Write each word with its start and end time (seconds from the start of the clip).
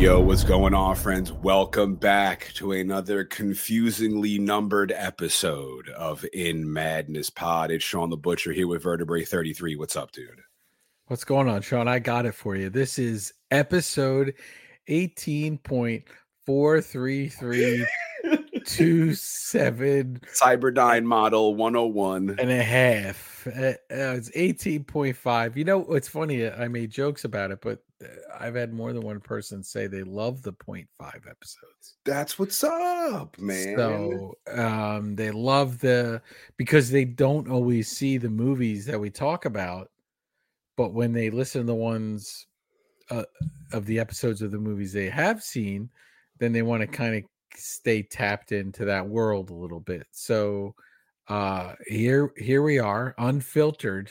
Yo, 0.00 0.18
what's 0.18 0.44
going 0.44 0.72
on, 0.72 0.96
friends? 0.96 1.30
Welcome 1.30 1.94
back 1.94 2.50
to 2.54 2.72
another 2.72 3.22
confusingly 3.22 4.38
numbered 4.38 4.94
episode 4.96 5.90
of 5.90 6.24
In 6.32 6.72
Madness 6.72 7.28
Pod. 7.28 7.70
It's 7.70 7.84
Shawn 7.84 8.08
the 8.08 8.16
Butcher 8.16 8.52
here 8.52 8.66
with 8.66 8.82
Vertebrae 8.82 9.26
33. 9.26 9.76
What's 9.76 9.96
up, 9.96 10.10
dude? 10.12 10.40
What's 11.08 11.24
going 11.24 11.50
on, 11.50 11.60
Shawn? 11.60 11.86
I 11.86 11.98
got 11.98 12.24
it 12.24 12.34
for 12.34 12.56
you. 12.56 12.70
This 12.70 12.98
is 12.98 13.34
episode 13.50 14.32
18.43327 14.88 17.86
Cyberdyne 20.32 21.04
model 21.04 21.54
101 21.56 22.36
and 22.38 22.50
a 22.50 22.62
half. 22.62 23.29
Uh, 23.46 23.74
it's 23.90 24.30
18.5. 24.30 25.56
You 25.56 25.64
know, 25.64 25.84
it's 25.94 26.08
funny. 26.08 26.48
I 26.48 26.68
made 26.68 26.90
jokes 26.90 27.24
about 27.24 27.50
it, 27.50 27.60
but 27.60 27.82
uh, 28.02 28.08
I've 28.38 28.54
had 28.54 28.72
more 28.72 28.92
than 28.92 29.02
one 29.02 29.20
person 29.20 29.62
say 29.62 29.86
they 29.86 30.02
love 30.02 30.42
the 30.42 30.52
0.5 30.52 30.86
episodes. 31.00 31.96
That's 32.04 32.38
what's 32.38 32.62
up, 32.64 33.38
man. 33.38 33.76
So 33.76 34.34
um, 34.52 35.16
they 35.16 35.30
love 35.30 35.78
the 35.78 36.22
because 36.56 36.90
they 36.90 37.04
don't 37.04 37.48
always 37.48 37.88
see 37.88 38.18
the 38.18 38.30
movies 38.30 38.86
that 38.86 39.00
we 39.00 39.10
talk 39.10 39.44
about, 39.44 39.90
but 40.76 40.92
when 40.92 41.12
they 41.12 41.30
listen 41.30 41.62
to 41.62 41.66
the 41.66 41.74
ones 41.74 42.46
uh, 43.10 43.24
of 43.72 43.86
the 43.86 43.98
episodes 43.98 44.42
of 44.42 44.50
the 44.50 44.58
movies 44.58 44.92
they 44.92 45.08
have 45.08 45.42
seen, 45.42 45.90
then 46.38 46.52
they 46.52 46.62
want 46.62 46.80
to 46.80 46.86
kind 46.86 47.16
of 47.16 47.22
stay 47.56 48.02
tapped 48.02 48.52
into 48.52 48.84
that 48.84 49.06
world 49.06 49.50
a 49.50 49.54
little 49.54 49.80
bit. 49.80 50.06
So 50.12 50.74
uh 51.30 51.74
here 51.86 52.32
here 52.36 52.62
we 52.62 52.78
are, 52.78 53.14
unfiltered, 53.18 54.10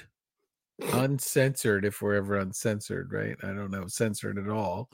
uncensored, 0.94 1.86
if 1.86 2.02
we're 2.02 2.16
ever 2.16 2.38
uncensored, 2.38 3.12
right? 3.12 3.36
I 3.44 3.48
don't 3.48 3.72
know, 3.72 3.88
censored 3.88 4.38
at 4.38 4.50
all. 4.50 4.90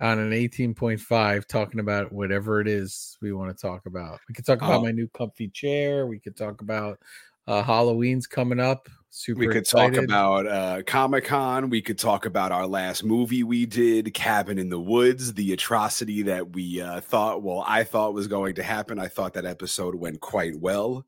On 0.00 0.18
an 0.18 0.32
18.5, 0.32 1.46
talking 1.46 1.80
about 1.80 2.12
whatever 2.12 2.60
it 2.60 2.66
is 2.68 3.16
we 3.22 3.32
want 3.32 3.56
to 3.56 3.60
talk 3.60 3.86
about. 3.86 4.18
We 4.28 4.34
could 4.34 4.44
talk 4.44 4.58
about 4.58 4.80
Oh. 4.80 4.82
my 4.82 4.90
new 4.90 5.08
comfy 5.08 5.48
chair. 5.48 6.06
We 6.06 6.18
could 6.18 6.36
talk 6.36 6.60
about 6.60 6.98
uh 7.46 7.62
Halloween's 7.62 8.26
coming 8.26 8.60
up. 8.60 8.88
Super 9.10 9.38
we 9.40 9.46
could 9.46 9.58
excited. 9.58 9.94
talk 9.94 10.04
about 10.04 10.46
uh, 10.48 10.82
Comic 10.82 11.24
Con. 11.26 11.70
We 11.70 11.80
could 11.80 11.98
talk 12.00 12.26
about 12.26 12.50
our 12.50 12.66
last 12.66 13.04
movie 13.04 13.44
we 13.44 13.64
did, 13.64 14.12
Cabin 14.12 14.58
in 14.58 14.68
the 14.68 14.80
Woods, 14.80 15.32
the 15.34 15.52
atrocity 15.52 16.22
that 16.22 16.52
we 16.52 16.80
uh, 16.80 17.00
thought, 17.00 17.40
well, 17.44 17.62
I 17.64 17.84
thought 17.84 18.12
was 18.12 18.26
going 18.26 18.56
to 18.56 18.64
happen. 18.64 18.98
I 18.98 19.06
thought 19.06 19.32
that 19.34 19.44
episode 19.46 19.94
went 19.94 20.20
quite 20.20 20.56
well. 20.56 21.06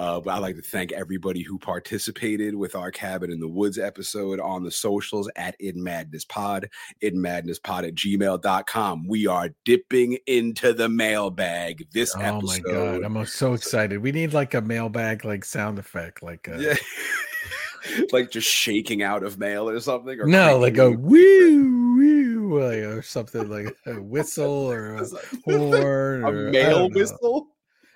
Uh, 0.00 0.18
but 0.18 0.30
I'd 0.30 0.38
like 0.38 0.56
to 0.56 0.62
thank 0.62 0.92
everybody 0.92 1.42
who 1.42 1.58
participated 1.58 2.54
with 2.54 2.74
our 2.74 2.90
Cabin 2.90 3.30
in 3.30 3.38
the 3.38 3.46
Woods 3.46 3.78
episode 3.78 4.40
on 4.40 4.64
the 4.64 4.70
socials 4.70 5.30
at 5.36 5.54
In 5.60 5.82
Madness 5.82 6.24
Pod, 6.24 6.70
In 7.02 7.20
Madness 7.20 7.58
Pod 7.58 7.84
at 7.84 7.96
gmail.com. 7.96 9.06
We 9.06 9.26
are 9.26 9.50
dipping 9.66 10.16
into 10.26 10.72
the 10.72 10.88
mailbag 10.88 11.86
this 11.92 12.16
Oh 12.16 12.20
episode. 12.20 12.62
Oh 12.66 12.84
my 12.94 12.98
god, 12.98 13.04
I'm 13.04 13.26
so 13.26 13.52
excited. 13.52 13.98
We 13.98 14.10
need 14.10 14.32
like 14.32 14.54
a 14.54 14.62
mailbag 14.62 15.26
like 15.26 15.44
sound 15.44 15.78
effect, 15.78 16.22
like 16.22 16.48
a 16.48 16.62
Yeah. 16.62 18.04
like 18.12 18.30
just 18.30 18.48
shaking 18.48 19.02
out 19.02 19.22
of 19.22 19.38
mail 19.38 19.68
or 19.68 19.80
something. 19.80 20.18
Or 20.18 20.24
no, 20.24 20.56
like 20.58 20.78
a 20.78 20.92
woo 20.92 21.96
woo, 21.96 22.58
like, 22.58 22.78
or 22.78 23.02
something 23.02 23.50
like 23.50 23.76
a 23.84 23.92
whistle 24.00 24.70
or 24.70 24.94
a 24.94 25.04
horn, 25.44 26.24
a 26.24 26.26
or, 26.26 26.50
mail 26.50 26.88
whistle. 26.88 27.48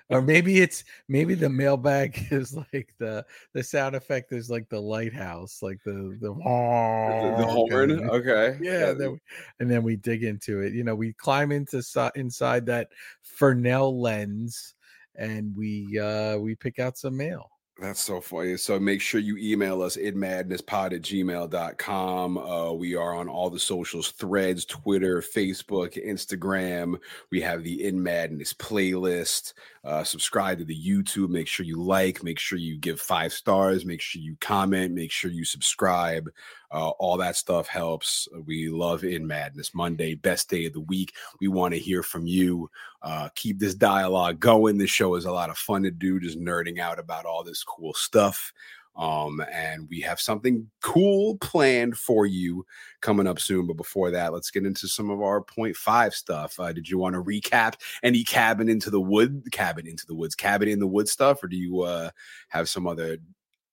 Or 0.09 0.21
maybe 0.21 0.61
it's 0.61 0.83
maybe 1.07 1.33
the 1.33 1.49
mailbag 1.49 2.27
is 2.31 2.55
like 2.55 2.93
the 2.99 3.25
the 3.53 3.63
sound 3.63 3.95
effect 3.95 4.31
is 4.31 4.49
like 4.49 4.69
the 4.69 4.79
lighthouse, 4.79 5.61
like 5.61 5.79
the 5.83 6.17
the, 6.21 6.33
The, 6.33 7.35
the 7.37 7.47
horn. 7.47 8.09
Okay. 8.09 8.57
Yeah, 8.61 8.93
then 8.93 9.13
we, 9.13 9.19
and 9.59 9.71
then 9.71 9.83
we 9.83 9.95
dig 9.95 10.23
into 10.23 10.61
it. 10.61 10.73
You 10.73 10.83
know, 10.83 10.95
we 10.95 11.13
climb 11.13 11.51
into 11.51 11.81
inside 12.15 12.65
that 12.67 12.89
Fresnel 13.23 13.99
lens, 13.99 14.75
and 15.15 15.55
we 15.55 15.99
uh 15.99 16.37
we 16.37 16.55
pick 16.55 16.77
out 16.77 16.97
some 16.97 17.17
mail. 17.17 17.49
That's 17.77 17.99
so 17.99 18.21
funny. 18.21 18.55
So 18.55 18.79
make 18.79 19.01
sure 19.01 19.19
you 19.19 19.35
email 19.37 19.81
us 19.81 19.97
inmadnesspod 19.97 20.93
at 20.93 21.01
gmail.com. 21.01 22.37
Uh, 22.37 22.71
we 22.71 22.95
are 22.95 23.13
on 23.13 23.27
all 23.27 23.49
the 23.49 23.59
socials 23.59 24.11
threads, 24.11 24.63
Twitter, 24.63 25.21
Facebook, 25.21 26.01
Instagram. 26.01 26.95
We 27.31 27.41
have 27.41 27.63
the 27.63 27.83
In 27.83 28.01
Madness 28.01 28.53
playlist. 28.53 29.53
Uh, 29.85 30.03
subscribe 30.03 30.57
to 30.57 30.65
the 30.65 30.75
YouTube. 30.75 31.29
Make 31.29 31.47
sure 31.47 31.65
you 31.65 31.79
like, 31.81 32.23
make 32.23 32.39
sure 32.39 32.57
you 32.57 32.75
give 32.75 32.99
five 32.99 33.31
stars, 33.31 33.85
make 33.85 34.01
sure 34.01 34.19
you 34.19 34.35
comment, 34.41 34.95
make 34.95 35.11
sure 35.11 35.29
you 35.29 35.45
subscribe. 35.45 36.27
Uh, 36.71 36.89
all 36.89 37.17
that 37.17 37.35
stuff 37.35 37.67
helps. 37.67 38.27
We 38.45 38.69
love 38.69 39.03
In 39.03 39.27
Madness 39.27 39.75
Monday, 39.75 40.15
best 40.15 40.49
day 40.49 40.65
of 40.65 40.73
the 40.73 40.79
week. 40.81 41.13
We 41.39 41.47
want 41.49 41.75
to 41.75 41.79
hear 41.79 42.01
from 42.01 42.25
you. 42.25 42.69
Uh, 43.03 43.29
keep 43.35 43.59
this 43.59 43.75
dialogue 43.75 44.39
going. 44.39 44.79
This 44.79 44.89
show 44.89 45.13
is 45.15 45.25
a 45.25 45.31
lot 45.31 45.51
of 45.51 45.57
fun 45.57 45.83
to 45.83 45.91
do, 45.91 46.19
just 46.19 46.39
nerding 46.39 46.79
out 46.79 46.97
about 46.97 47.25
all 47.25 47.43
this 47.43 47.63
cool 47.63 47.93
stuff. 47.93 48.51
Um, 48.95 49.43
and 49.51 49.89
we 49.89 49.99
have 50.01 50.21
something 50.21 50.69
cool 50.81 51.37
planned 51.39 51.97
for 51.97 52.25
you 52.25 52.65
coming 53.01 53.27
up 53.27 53.39
soon. 53.39 53.67
But 53.67 53.77
before 53.77 54.11
that, 54.11 54.33
let's 54.33 54.51
get 54.51 54.65
into 54.65 54.87
some 54.87 55.09
of 55.09 55.21
our 55.21 55.41
point 55.41 55.75
five 55.75 56.13
stuff. 56.13 56.59
Uh, 56.59 56.71
did 56.71 56.89
you 56.89 56.97
want 56.97 57.15
to 57.15 57.23
recap 57.23 57.75
any 58.03 58.23
cabin 58.23 58.69
into 58.69 58.89
the 58.89 59.01
wood, 59.01 59.43
cabin 59.51 59.87
into 59.87 60.05
the 60.05 60.15
woods, 60.15 60.35
cabin 60.35 60.69
in 60.69 60.79
the 60.79 60.87
wood 60.87 61.09
stuff, 61.09 61.43
or 61.43 61.47
do 61.47 61.57
you 61.57 61.81
uh, 61.81 62.09
have 62.49 62.69
some 62.69 62.87
other 62.87 63.17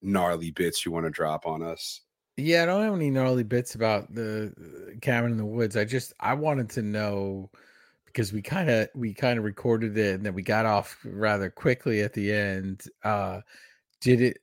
gnarly 0.02 0.50
bits 0.50 0.84
you 0.84 0.92
want 0.92 1.06
to 1.06 1.10
drop 1.10 1.46
on 1.46 1.62
us? 1.62 2.00
Yeah, 2.36 2.62
I 2.62 2.66
don't 2.66 2.82
have 2.82 2.94
any 2.94 3.10
gnarly 3.10 3.44
bits 3.44 3.74
about 3.74 4.12
the 4.14 4.52
uh, 4.58 4.98
cabin 5.00 5.32
in 5.32 5.36
the 5.36 5.44
woods. 5.44 5.76
I 5.76 5.84
just 5.84 6.12
I 6.18 6.34
wanted 6.34 6.70
to 6.70 6.82
know 6.82 7.50
because 8.06 8.32
we 8.32 8.42
kind 8.42 8.70
of 8.70 8.88
we 8.94 9.14
kind 9.14 9.38
of 9.38 9.44
recorded 9.44 9.96
it 9.96 10.14
and 10.14 10.24
then 10.26 10.34
we 10.34 10.42
got 10.42 10.66
off 10.66 10.98
rather 11.04 11.50
quickly 11.50 12.00
at 12.00 12.14
the 12.14 12.32
end. 12.32 12.84
Uh 13.04 13.40
did 14.00 14.20
it 14.20 14.38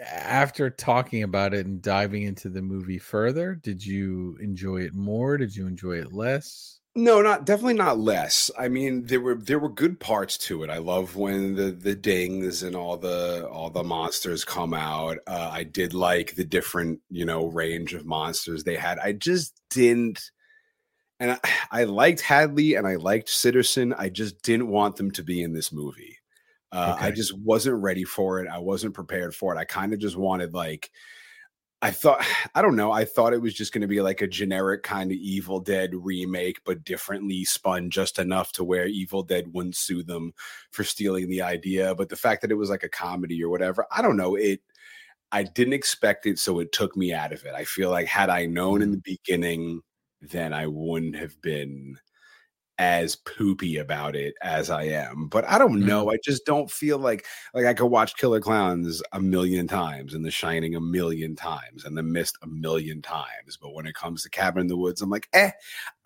after 0.00 0.70
talking 0.70 1.22
about 1.22 1.54
it 1.54 1.66
and 1.66 1.82
diving 1.82 2.22
into 2.22 2.48
the 2.48 2.62
movie 2.62 2.98
further, 2.98 3.54
did 3.54 3.84
you 3.84 4.36
enjoy 4.40 4.82
it 4.82 4.94
more? 4.94 5.36
Did 5.36 5.54
you 5.54 5.66
enjoy 5.66 5.98
it 5.98 6.12
less? 6.12 6.80
No, 6.94 7.22
not 7.22 7.46
definitely 7.46 7.74
not 7.74 7.98
less. 7.98 8.50
I 8.58 8.68
mean, 8.68 9.06
there 9.06 9.20
were 9.20 9.36
there 9.36 9.58
were 9.58 9.70
good 9.70 9.98
parts 9.98 10.36
to 10.38 10.62
it. 10.62 10.68
I 10.68 10.76
love 10.76 11.16
when 11.16 11.54
the 11.54 11.70
the 11.70 11.94
dings 11.94 12.62
and 12.62 12.76
all 12.76 12.98
the 12.98 13.48
all 13.50 13.70
the 13.70 13.82
monsters 13.82 14.44
come 14.44 14.74
out. 14.74 15.18
Uh, 15.26 15.48
I 15.50 15.64
did 15.64 15.94
like 15.94 16.34
the 16.34 16.44
different 16.44 17.00
you 17.08 17.24
know 17.24 17.46
range 17.46 17.94
of 17.94 18.04
monsters 18.04 18.64
they 18.64 18.76
had. 18.76 18.98
I 18.98 19.12
just 19.12 19.58
didn't, 19.70 20.30
and 21.18 21.32
I, 21.32 21.38
I 21.70 21.84
liked 21.84 22.20
Hadley 22.20 22.74
and 22.74 22.86
I 22.86 22.96
liked 22.96 23.28
Sitterson. 23.28 23.94
I 23.96 24.10
just 24.10 24.42
didn't 24.42 24.68
want 24.68 24.96
them 24.96 25.10
to 25.12 25.22
be 25.22 25.42
in 25.42 25.54
this 25.54 25.72
movie. 25.72 26.18
Uh, 26.72 26.96
I 26.98 27.10
just 27.10 27.36
wasn't 27.38 27.82
ready 27.82 28.04
for 28.04 28.40
it. 28.40 28.48
I 28.48 28.58
wasn't 28.58 28.94
prepared 28.94 29.34
for 29.34 29.54
it. 29.54 29.58
I 29.58 29.64
kind 29.64 29.92
of 29.92 29.98
just 29.98 30.16
wanted 30.16 30.54
like 30.54 30.90
I 31.82 31.90
thought 31.90 32.24
I 32.54 32.62
don't 32.62 32.76
know. 32.76 32.92
I 32.92 33.04
thought 33.04 33.34
it 33.34 33.42
was 33.42 33.52
just 33.52 33.72
going 33.72 33.82
to 33.82 33.88
be 33.88 34.00
like 34.00 34.22
a 34.22 34.28
generic 34.28 34.82
kind 34.82 35.10
of 35.10 35.18
Evil 35.18 35.60
Dead 35.60 35.90
remake, 35.94 36.60
but 36.64 36.84
differently 36.84 37.44
spun 37.44 37.90
just 37.90 38.18
enough 38.18 38.52
to 38.52 38.64
where 38.64 38.86
Evil 38.86 39.22
Dead 39.22 39.52
wouldn't 39.52 39.76
sue 39.76 40.02
them 40.02 40.32
for 40.70 40.84
stealing 40.84 41.28
the 41.28 41.42
idea. 41.42 41.94
But 41.94 42.08
the 42.08 42.16
fact 42.16 42.40
that 42.42 42.50
it 42.52 42.56
was 42.56 42.70
like 42.70 42.84
a 42.84 42.88
comedy 42.88 43.42
or 43.42 43.50
whatever, 43.50 43.86
I 43.90 44.00
don't 44.00 44.16
know. 44.16 44.36
It 44.36 44.60
I 45.32 45.42
didn't 45.42 45.72
expect 45.74 46.26
it, 46.26 46.38
so 46.38 46.58
it 46.60 46.72
took 46.72 46.96
me 46.96 47.12
out 47.12 47.32
of 47.32 47.44
it. 47.44 47.54
I 47.54 47.64
feel 47.64 47.90
like 47.90 48.06
had 48.06 48.30
I 48.30 48.46
known 48.46 48.82
in 48.82 48.90
the 48.92 49.02
beginning, 49.02 49.80
then 50.20 50.52
I 50.52 50.66
wouldn't 50.66 51.16
have 51.16 51.40
been 51.42 51.96
as 52.78 53.16
poopy 53.16 53.76
about 53.76 54.16
it 54.16 54.34
as 54.42 54.70
I 54.70 54.84
am. 54.84 55.28
But 55.28 55.44
I 55.48 55.58
don't 55.58 55.84
know. 55.84 56.10
I 56.10 56.16
just 56.24 56.46
don't 56.46 56.70
feel 56.70 56.98
like 56.98 57.26
like 57.54 57.66
I 57.66 57.74
could 57.74 57.86
watch 57.86 58.16
Killer 58.16 58.40
Clowns 58.40 59.02
a 59.12 59.20
million 59.20 59.68
times 59.68 60.14
and 60.14 60.24
The 60.24 60.30
Shining 60.30 60.74
a 60.74 60.80
million 60.80 61.36
times 61.36 61.84
and 61.84 61.96
The 61.96 62.02
Mist 62.02 62.38
a 62.42 62.46
million 62.46 63.02
times. 63.02 63.58
But 63.60 63.74
when 63.74 63.86
it 63.86 63.94
comes 63.94 64.22
to 64.22 64.30
Cabin 64.30 64.62
in 64.62 64.66
the 64.68 64.76
Woods, 64.76 65.02
I'm 65.02 65.10
like, 65.10 65.28
eh, 65.32 65.50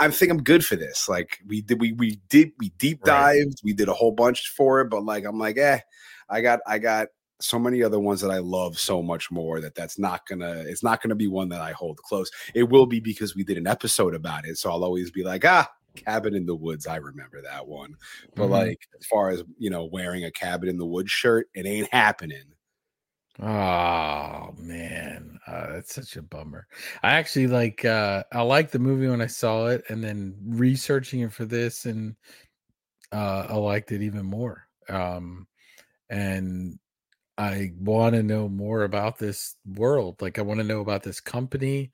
I 0.01 0.11
think 0.11 0.31
I'm 0.31 0.43
good 0.43 0.65
for 0.65 0.77
this. 0.77 1.09
Like 1.09 1.39
we 1.47 1.63
did, 1.63 1.81
we 1.81 1.93
we 1.93 2.21
did, 2.29 2.53
we 2.59 2.71
deep 2.71 3.01
Right. 3.07 3.45
dived, 3.45 3.61
we 3.65 3.73
did 3.73 3.89
a 3.89 3.95
whole 3.95 4.13
bunch 4.13 4.49
for 4.51 4.81
it. 4.81 4.91
But 4.91 5.05
like, 5.05 5.25
I'm 5.25 5.39
like, 5.39 5.57
eh, 5.59 5.79
I 6.29 6.41
got, 6.41 6.61
I 6.67 6.79
got 6.79 7.09
so 7.41 7.59
many 7.59 7.83
other 7.83 8.01
ones 8.01 8.21
that 8.23 8.31
I 8.31 8.39
love 8.39 8.79
so 8.79 9.03
much 9.03 9.31
more 9.31 9.61
that 9.61 9.75
that's 9.75 9.99
not 9.99 10.27
gonna, 10.27 10.65
it's 10.67 10.83
not 10.83 11.01
gonna 11.01 11.15
be 11.15 11.29
one 11.29 11.49
that 11.51 11.61
I 11.61 11.73
hold 11.73 11.99
close. 11.99 12.31
It 12.55 12.65
will 12.65 12.87
be 12.87 12.99
because 12.99 13.37
we 13.37 13.45
did 13.45 13.57
an 13.57 13.67
episode 13.67 14.15
about 14.15 14.45
it, 14.47 14.59
so 14.59 14.71
I'll 14.71 14.85
always 14.85 15.11
be 15.11 15.23
like, 15.23 15.45
ah. 15.45 15.71
Cabin 15.97 16.35
in 16.35 16.47
the 16.47 16.57
Woods, 16.57 16.87
I 16.87 16.97
remember 16.97 17.43
that 17.43 17.67
one. 17.67 17.97
But 18.37 18.49
Mhm. 18.49 18.49
like 18.49 18.89
as 18.99 19.07
far 19.07 19.31
as 19.31 19.43
you 19.59 19.71
know, 19.71 19.85
wearing 19.87 20.25
a 20.25 20.31
cabin 20.33 20.69
in 20.69 20.79
the 20.79 20.87
woods 20.87 21.11
shirt, 21.11 21.49
it 21.55 21.67
ain't 21.67 21.93
happening. 21.93 22.55
Oh 23.39 24.53
man, 24.57 25.39
uh, 25.47 25.67
that's 25.75 25.95
such 25.95 26.17
a 26.17 26.23
bummer. 26.23 26.67
I 27.03 27.13
actually 27.13 27.49
like 27.49 27.85
uh 27.85 28.25
I 28.33 28.41
liked 28.43 28.73
the 28.73 28.79
movie 28.79 29.09
when 29.09 29.21
I 29.21 29.27
saw 29.27 29.67
it, 29.67 29.85
and 29.91 30.03
then 30.03 30.37
researching 30.43 31.21
it 31.21 31.33
for 31.35 31.45
this, 31.45 31.85
and 31.85 32.17
uh 33.13 33.47
I 33.51 33.55
liked 33.57 33.93
it 33.93 34.03
even 34.03 34.27
more. 34.27 34.69
Um 34.89 35.49
and 36.11 36.79
I 37.39 37.73
want 37.79 38.15
to 38.17 38.23
know 38.25 38.49
more 38.49 38.85
about 38.85 39.19
this 39.19 39.57
world. 39.67 40.23
Like 40.23 40.39
I 40.39 40.43
want 40.43 40.61
to 40.61 40.65
know 40.65 40.81
about 40.81 41.03
this 41.05 41.21
company. 41.21 41.93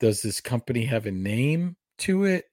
Does 0.00 0.22
this 0.22 0.40
company 0.40 0.84
have 0.86 1.06
a 1.06 1.12
name 1.12 1.76
to 2.00 2.24
it? 2.24 2.47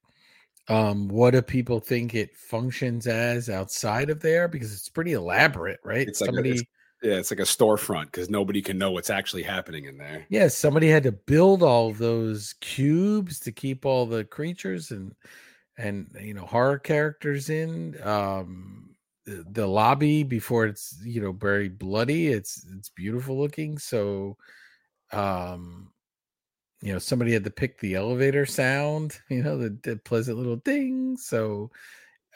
Um, 0.68 1.08
what 1.08 1.32
do 1.32 1.42
people 1.42 1.80
think 1.80 2.16
it 2.16 2.36
functions 2.36 3.06
as 3.08 3.50
outside 3.50 4.10
of 4.10 4.20
there? 4.20 4.48
Because 4.48 4.74
it's 4.74 4.90
pretty 4.90 5.14
elaborate, 5.14 5.80
right? 5.84 6.08
It's 6.08 6.22
like 6.22 6.28
somebody, 6.28 6.50
a, 6.52 6.54
it's, 6.54 6.64
yeah, 7.04 7.14
it's 7.14 7.32
like 7.32 7.40
a 7.40 7.44
storefront 7.44 8.06
because 8.06 8.30
nobody 8.30 8.62
can 8.62 8.78
know 8.78 8.92
what's 8.92 9.12
actually 9.12 9.44
happening 9.44 9.86
in 9.86 9.98
there. 9.98 10.26
Yeah, 10.30 10.48
somebody 10.48 10.90
had 10.90 11.04
to 11.04 11.12
build 11.12 11.62
all 11.62 11.94
those 11.94 12.56
cubes 12.62 13.40
to 13.42 13.52
keep 13.52 13.86
all 13.86 14.06
the 14.06 14.24
creatures 14.24 14.92
and 14.92 15.14
and 15.78 16.08
you 16.20 16.34
know 16.34 16.46
horror 16.46 16.80
characters 16.80 17.50
in. 17.50 17.96
Um, 18.04 18.96
the, 19.26 19.44
the 19.52 19.68
lobby 19.68 20.24
before 20.24 20.66
it's 20.66 20.98
you 21.04 21.22
know 21.22 21.32
very 21.32 21.70
bloody. 21.70 22.28
It's 22.28 22.66
it's 22.76 22.90
beautiful 22.90 23.38
looking. 23.38 23.78
So, 23.78 24.38
um, 25.12 25.92
you 26.86 26.94
know 26.94 27.00
somebody 27.00 27.34
had 27.34 27.44
to 27.44 27.50
pick 27.50 27.80
the 27.80 27.96
elevator 27.96 28.46
sound 28.46 29.18
you 29.30 29.42
know 29.42 29.58
the, 29.58 29.76
the 29.84 29.98
pleasant 29.98 30.38
little 30.38 30.58
ding 30.58 31.18
so 31.18 31.72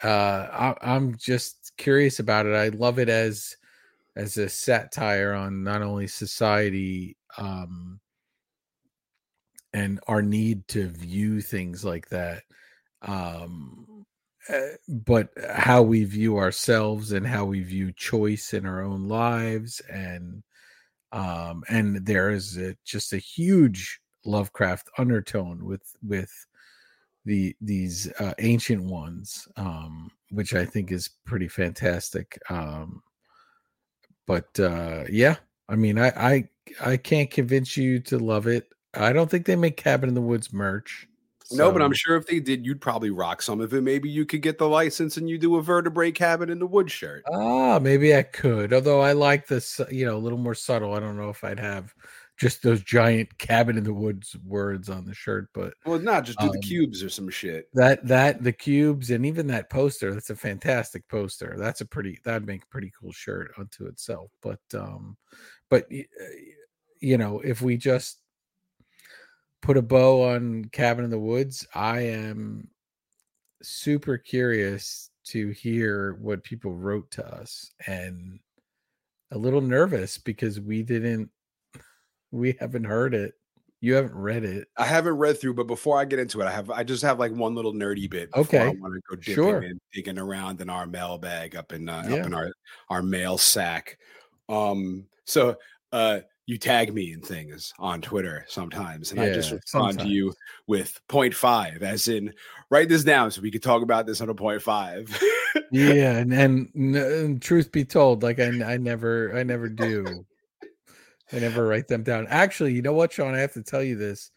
uh 0.02 0.74
I, 0.74 0.74
i'm 0.82 1.16
just 1.16 1.72
curious 1.78 2.18
about 2.18 2.46
it 2.46 2.54
i 2.54 2.68
love 2.68 2.98
it 2.98 3.08
as 3.08 3.56
as 4.16 4.36
a 4.36 4.48
satire 4.48 5.32
on 5.32 5.62
not 5.62 5.82
only 5.82 6.08
society 6.08 7.16
um 7.38 8.00
and 9.72 10.00
our 10.08 10.20
need 10.20 10.66
to 10.68 10.88
view 10.88 11.40
things 11.40 11.84
like 11.84 12.08
that 12.08 12.42
um 13.02 14.04
uh, 14.52 14.58
but 14.88 15.28
how 15.48 15.82
we 15.82 16.02
view 16.02 16.38
ourselves 16.38 17.12
and 17.12 17.24
how 17.24 17.44
we 17.44 17.62
view 17.62 17.92
choice 17.92 18.52
in 18.52 18.66
our 18.66 18.82
own 18.82 19.06
lives 19.06 19.80
and 19.88 20.42
um 21.12 21.62
and 21.68 22.04
there 22.04 22.30
is 22.30 22.56
a, 22.56 22.74
just 22.84 23.12
a 23.12 23.18
huge 23.18 24.00
Lovecraft 24.24 24.88
undertone 24.98 25.64
with 25.64 25.96
with 26.02 26.30
the 27.24 27.54
these 27.60 28.10
uh, 28.18 28.34
ancient 28.38 28.82
ones, 28.82 29.48
um, 29.56 30.10
which 30.30 30.54
I 30.54 30.64
think 30.64 30.92
is 30.92 31.10
pretty 31.24 31.48
fantastic. 31.48 32.38
Um, 32.48 33.02
but 34.26 34.58
uh, 34.58 35.04
yeah, 35.10 35.36
I 35.68 35.76
mean, 35.76 35.98
I, 35.98 36.08
I 36.08 36.48
I 36.84 36.96
can't 36.96 37.30
convince 37.30 37.76
you 37.76 38.00
to 38.00 38.18
love 38.18 38.46
it. 38.46 38.68
I 38.94 39.12
don't 39.12 39.30
think 39.30 39.46
they 39.46 39.56
make 39.56 39.76
Cabin 39.76 40.08
in 40.08 40.14
the 40.14 40.20
Woods 40.20 40.52
merch. 40.52 41.06
So. 41.50 41.56
No, 41.56 41.72
but 41.72 41.82
I'm 41.82 41.92
sure 41.92 42.14
if 42.14 42.28
they 42.28 42.38
did, 42.38 42.64
you'd 42.64 42.80
probably 42.80 43.10
rock 43.10 43.42
some 43.42 43.60
of 43.60 43.74
it. 43.74 43.80
Maybe 43.80 44.08
you 44.08 44.24
could 44.24 44.40
get 44.40 44.58
the 44.58 44.68
license 44.68 45.16
and 45.16 45.28
you 45.28 45.36
do 45.36 45.56
a 45.56 45.62
vertebrae 45.62 46.12
cabin 46.12 46.48
in 46.48 46.60
the 46.60 46.66
wood 46.66 46.88
shirt. 46.88 47.24
Ah, 47.32 47.80
maybe 47.80 48.14
I 48.14 48.22
could. 48.22 48.72
Although 48.72 49.00
I 49.00 49.14
like 49.14 49.48
this, 49.48 49.80
you 49.90 50.06
know, 50.06 50.16
a 50.16 50.18
little 50.18 50.38
more 50.38 50.54
subtle. 50.54 50.94
I 50.94 51.00
don't 51.00 51.16
know 51.16 51.28
if 51.28 51.42
I'd 51.42 51.58
have 51.58 51.92
just 52.40 52.62
those 52.62 52.82
giant 52.82 53.36
cabin 53.36 53.76
in 53.76 53.84
the 53.84 53.92
woods 53.92 54.34
words 54.46 54.88
on 54.88 55.04
the 55.04 55.12
shirt 55.12 55.48
but 55.52 55.74
well 55.84 55.98
not 55.98 56.24
just 56.24 56.38
do 56.38 56.46
um, 56.46 56.52
the 56.52 56.60
cubes 56.60 57.02
or 57.02 57.10
some 57.10 57.28
shit. 57.28 57.68
that 57.74 58.04
that 58.06 58.42
the 58.42 58.52
cubes 58.52 59.10
and 59.10 59.26
even 59.26 59.46
that 59.46 59.68
poster 59.68 60.14
that's 60.14 60.30
a 60.30 60.36
fantastic 60.36 61.06
poster. 61.08 61.56
That's 61.58 61.82
a 61.82 61.86
pretty 61.86 62.18
that'd 62.24 62.46
make 62.46 62.62
a 62.62 62.68
pretty 62.68 62.90
cool 62.98 63.12
shirt 63.12 63.52
unto 63.58 63.86
itself 63.86 64.30
but 64.42 64.60
um 64.74 65.16
but 65.68 65.84
uh, 65.92 66.24
you 67.00 67.18
know 67.18 67.40
if 67.40 67.60
we 67.60 67.76
just 67.76 68.22
put 69.60 69.76
a 69.76 69.82
bow 69.82 70.30
on 70.30 70.64
cabin 70.72 71.04
in 71.04 71.10
the 71.10 71.18
woods 71.18 71.66
i 71.74 72.00
am 72.00 72.66
super 73.62 74.16
curious 74.16 75.10
to 75.24 75.50
hear 75.50 76.14
what 76.14 76.42
people 76.42 76.74
wrote 76.74 77.10
to 77.10 77.26
us 77.26 77.70
and 77.86 78.40
a 79.32 79.38
little 79.38 79.60
nervous 79.60 80.16
because 80.16 80.58
we 80.58 80.82
didn't 80.82 81.30
we 82.30 82.56
haven't 82.58 82.84
heard 82.84 83.14
it. 83.14 83.34
You 83.82 83.94
haven't 83.94 84.14
read 84.14 84.44
it. 84.44 84.68
I 84.76 84.84
haven't 84.84 85.16
read 85.16 85.40
through, 85.40 85.54
but 85.54 85.66
before 85.66 85.98
I 85.98 86.04
get 86.04 86.18
into 86.18 86.40
it, 86.42 86.44
I 86.44 86.50
have 86.50 86.70
I 86.70 86.84
just 86.84 87.02
have 87.02 87.18
like 87.18 87.32
one 87.32 87.54
little 87.54 87.72
nerdy 87.72 88.10
bit. 88.10 88.28
Okay, 88.36 88.58
I 88.58 88.68
want 88.68 88.94
to 88.94 89.00
go 89.08 89.16
dipping 89.16 89.34
sure. 89.34 89.58
and 89.60 89.80
digging 89.92 90.18
around 90.18 90.60
in 90.60 90.68
our 90.68 90.86
mailbag 90.86 91.56
up 91.56 91.72
in 91.72 91.88
uh, 91.88 92.04
yeah. 92.06 92.16
up 92.16 92.26
in 92.26 92.34
our 92.34 92.52
our 92.90 93.02
mail 93.02 93.38
sack. 93.38 93.98
Um, 94.50 95.06
so 95.24 95.56
uh, 95.92 96.20
you 96.44 96.58
tag 96.58 96.92
me 96.92 97.12
in 97.12 97.22
things 97.22 97.72
on 97.78 98.02
Twitter 98.02 98.44
sometimes, 98.48 99.12
and 99.12 99.20
yeah, 99.20 99.28
I 99.28 99.32
just 99.32 99.50
respond 99.50 99.92
sometimes. 99.92 100.10
to 100.10 100.14
you 100.14 100.34
with 100.66 101.00
point 101.08 101.34
five, 101.34 101.82
as 101.82 102.08
in 102.08 102.34
write 102.68 102.90
this 102.90 103.04
down 103.04 103.30
so 103.30 103.40
we 103.40 103.50
could 103.50 103.62
talk 103.62 103.82
about 103.82 104.04
this 104.04 104.20
on 104.20 104.28
a 104.28 104.34
point 104.34 104.60
five. 104.60 105.08
yeah, 105.72 106.18
and, 106.18 106.34
and, 106.34 106.68
and 106.74 107.40
truth 107.40 107.72
be 107.72 107.86
told, 107.86 108.22
like 108.22 108.40
I 108.40 108.48
I 108.74 108.76
never 108.76 109.34
I 109.38 109.42
never 109.42 109.68
do. 109.70 110.26
I 111.32 111.38
never 111.38 111.66
write 111.66 111.88
them 111.88 112.02
down. 112.02 112.26
Actually, 112.28 112.72
you 112.74 112.82
know 112.82 112.92
what, 112.92 113.12
Shawn? 113.12 113.34
I 113.34 113.38
have 113.38 113.52
to 113.54 113.62
tell 113.62 113.82
you 113.82 113.96
this 113.96 114.30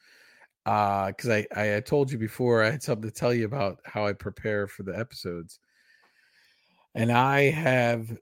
uh 0.65 1.07
because 1.07 1.29
I, 1.29 1.45
I, 1.55 1.77
I 1.77 1.79
told 1.81 2.11
you 2.11 2.17
before 2.17 2.63
I 2.63 2.71
had 2.71 2.83
something 2.83 3.09
to 3.09 3.15
tell 3.15 3.33
you 3.33 3.45
about 3.45 3.79
how 3.83 4.05
I 4.05 4.13
prepare 4.13 4.67
for 4.67 4.83
the 4.83 4.97
episodes, 4.97 5.59
and 6.95 7.11
I 7.11 7.49
have 7.49 8.15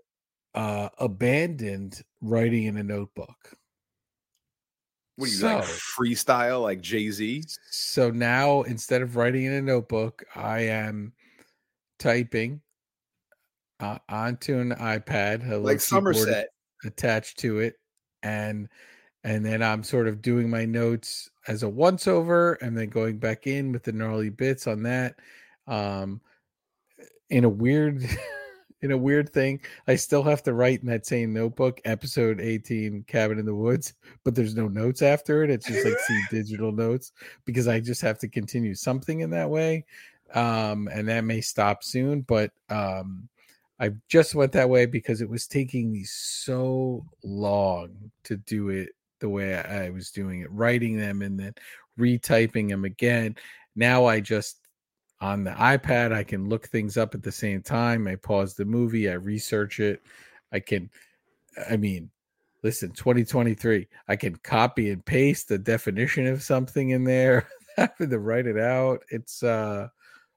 uh 0.56 0.90
abandoned 0.98 2.02
writing 2.22 2.66
in 2.66 2.78
a 2.78 2.84
notebook. 2.84 3.56
What 5.18 5.26
do 5.28 5.32
you 5.32 5.38
so, 5.38 5.56
like 5.58 5.66
freestyle 5.66 6.64
like 6.64 6.82
Jay 6.82 7.12
Z? 7.12 7.44
So 7.70 8.10
now 8.10 8.64
instead 8.64 9.02
of 9.02 9.16
writing 9.16 9.46
in 9.46 9.54
a 9.54 9.62
notebook, 9.62 10.24
I 10.36 10.62
am 10.62 11.14
typing 12.00 12.62
uh, 13.80 14.00
onto 14.10 14.58
an 14.58 14.72
iPad, 14.72 15.62
like 15.64 15.80
Somerset 15.80 16.48
attached 16.86 17.40
to 17.40 17.60
it, 17.60 17.76
and 18.24 18.70
and 19.24 19.46
then 19.46 19.62
I'm 19.62 19.84
sort 19.84 20.08
of 20.08 20.22
doing 20.22 20.50
my 20.50 20.66
notes 20.66 21.30
as 21.48 21.64
a 21.64 21.70
once 21.70 22.08
over 22.08 22.54
and 22.54 22.78
then 22.78 22.90
going 22.90 23.18
back 23.18 23.46
in 23.46 23.72
with 23.72 23.84
the 23.84 23.92
gnarly 23.92 24.30
bits 24.30 24.66
on 24.68 24.84
that. 24.84 25.16
Um, 25.68 26.22
in 27.30 27.44
a 27.44 27.50
weird, 27.50 28.04
in 28.82 28.92
a 28.92 28.98
weird 28.98 29.32
thing, 29.32 29.62
I 29.88 29.96
still 29.96 30.24
have 30.24 30.42
to 30.44 30.54
write 30.54 30.82
in 30.82 30.88
that 30.88 31.06
same 31.06 31.34
notebook, 31.34 31.80
episode 31.86 32.42
18, 32.42 33.04
Cabin 33.08 33.38
in 33.38 33.46
the 33.46 33.54
Woods, 33.54 33.94
but 34.24 34.34
there's 34.34 34.56
no 34.56 34.68
notes 34.68 35.04
after 35.04 35.44
it. 35.44 35.52
It's 35.52 35.68
just 35.68 35.86
like 35.86 36.00
see 36.00 36.22
digital 36.32 36.72
notes 36.72 37.12
because 37.46 37.68
I 37.68 37.80
just 37.80 38.02
have 38.02 38.18
to 38.20 38.28
continue 38.28 38.74
something 38.74 39.20
in 39.20 39.30
that 39.32 39.50
way. 39.50 39.86
Um, 40.34 40.88
and 40.92 41.08
that 41.10 41.26
may 41.26 41.42
stop 41.42 41.84
soon, 41.84 42.22
but 42.22 42.52
um, 42.70 43.28
I 43.82 43.90
just 44.08 44.36
went 44.36 44.52
that 44.52 44.70
way 44.70 44.86
because 44.86 45.22
it 45.22 45.30
was 45.30 45.48
taking 45.48 45.92
me 45.92 46.04
so 46.04 47.04
long 47.24 48.12
to 48.26 48.38
do 48.38 48.70
it 48.70 48.90
the 49.20 49.28
way 49.28 49.56
I 49.56 49.90
was 49.90 50.12
doing 50.12 50.42
it, 50.42 50.52
writing 50.52 50.98
them 50.98 51.24
and 51.24 51.40
then 51.40 51.56
retyping 52.00 52.70
them 52.70 52.86
again. 52.86 53.36
Now 53.76 54.06
I 54.06 54.20
just 54.20 54.60
on 55.20 55.44
the 55.44 55.52
iPad, 55.52 56.14
I 56.14 56.24
can 56.24 56.48
look 56.48 56.68
things 56.68 56.96
up 56.96 57.16
at 57.16 57.24
the 57.24 57.32
same 57.32 57.64
time. 57.64 58.08
I 58.08 58.16
pause 58.18 58.54
the 58.54 58.66
movie, 58.66 59.10
I 59.10 59.14
research 59.14 59.80
it. 59.80 60.04
I 60.52 60.60
can, 60.60 60.90
I 61.68 61.76
mean, 61.76 62.12
listen, 62.62 62.92
2023, 62.92 63.88
I 64.08 64.16
can 64.16 64.36
copy 64.38 64.92
and 64.92 65.04
paste 65.04 65.48
the 65.48 65.58
definition 65.58 66.28
of 66.28 66.44
something 66.44 66.90
in 66.90 67.04
there, 67.04 67.48
having 67.78 68.10
to 68.12 68.20
write 68.20 68.46
it 68.46 68.60
out. 68.60 69.04
It's, 69.10 69.42
uh, 69.42 69.88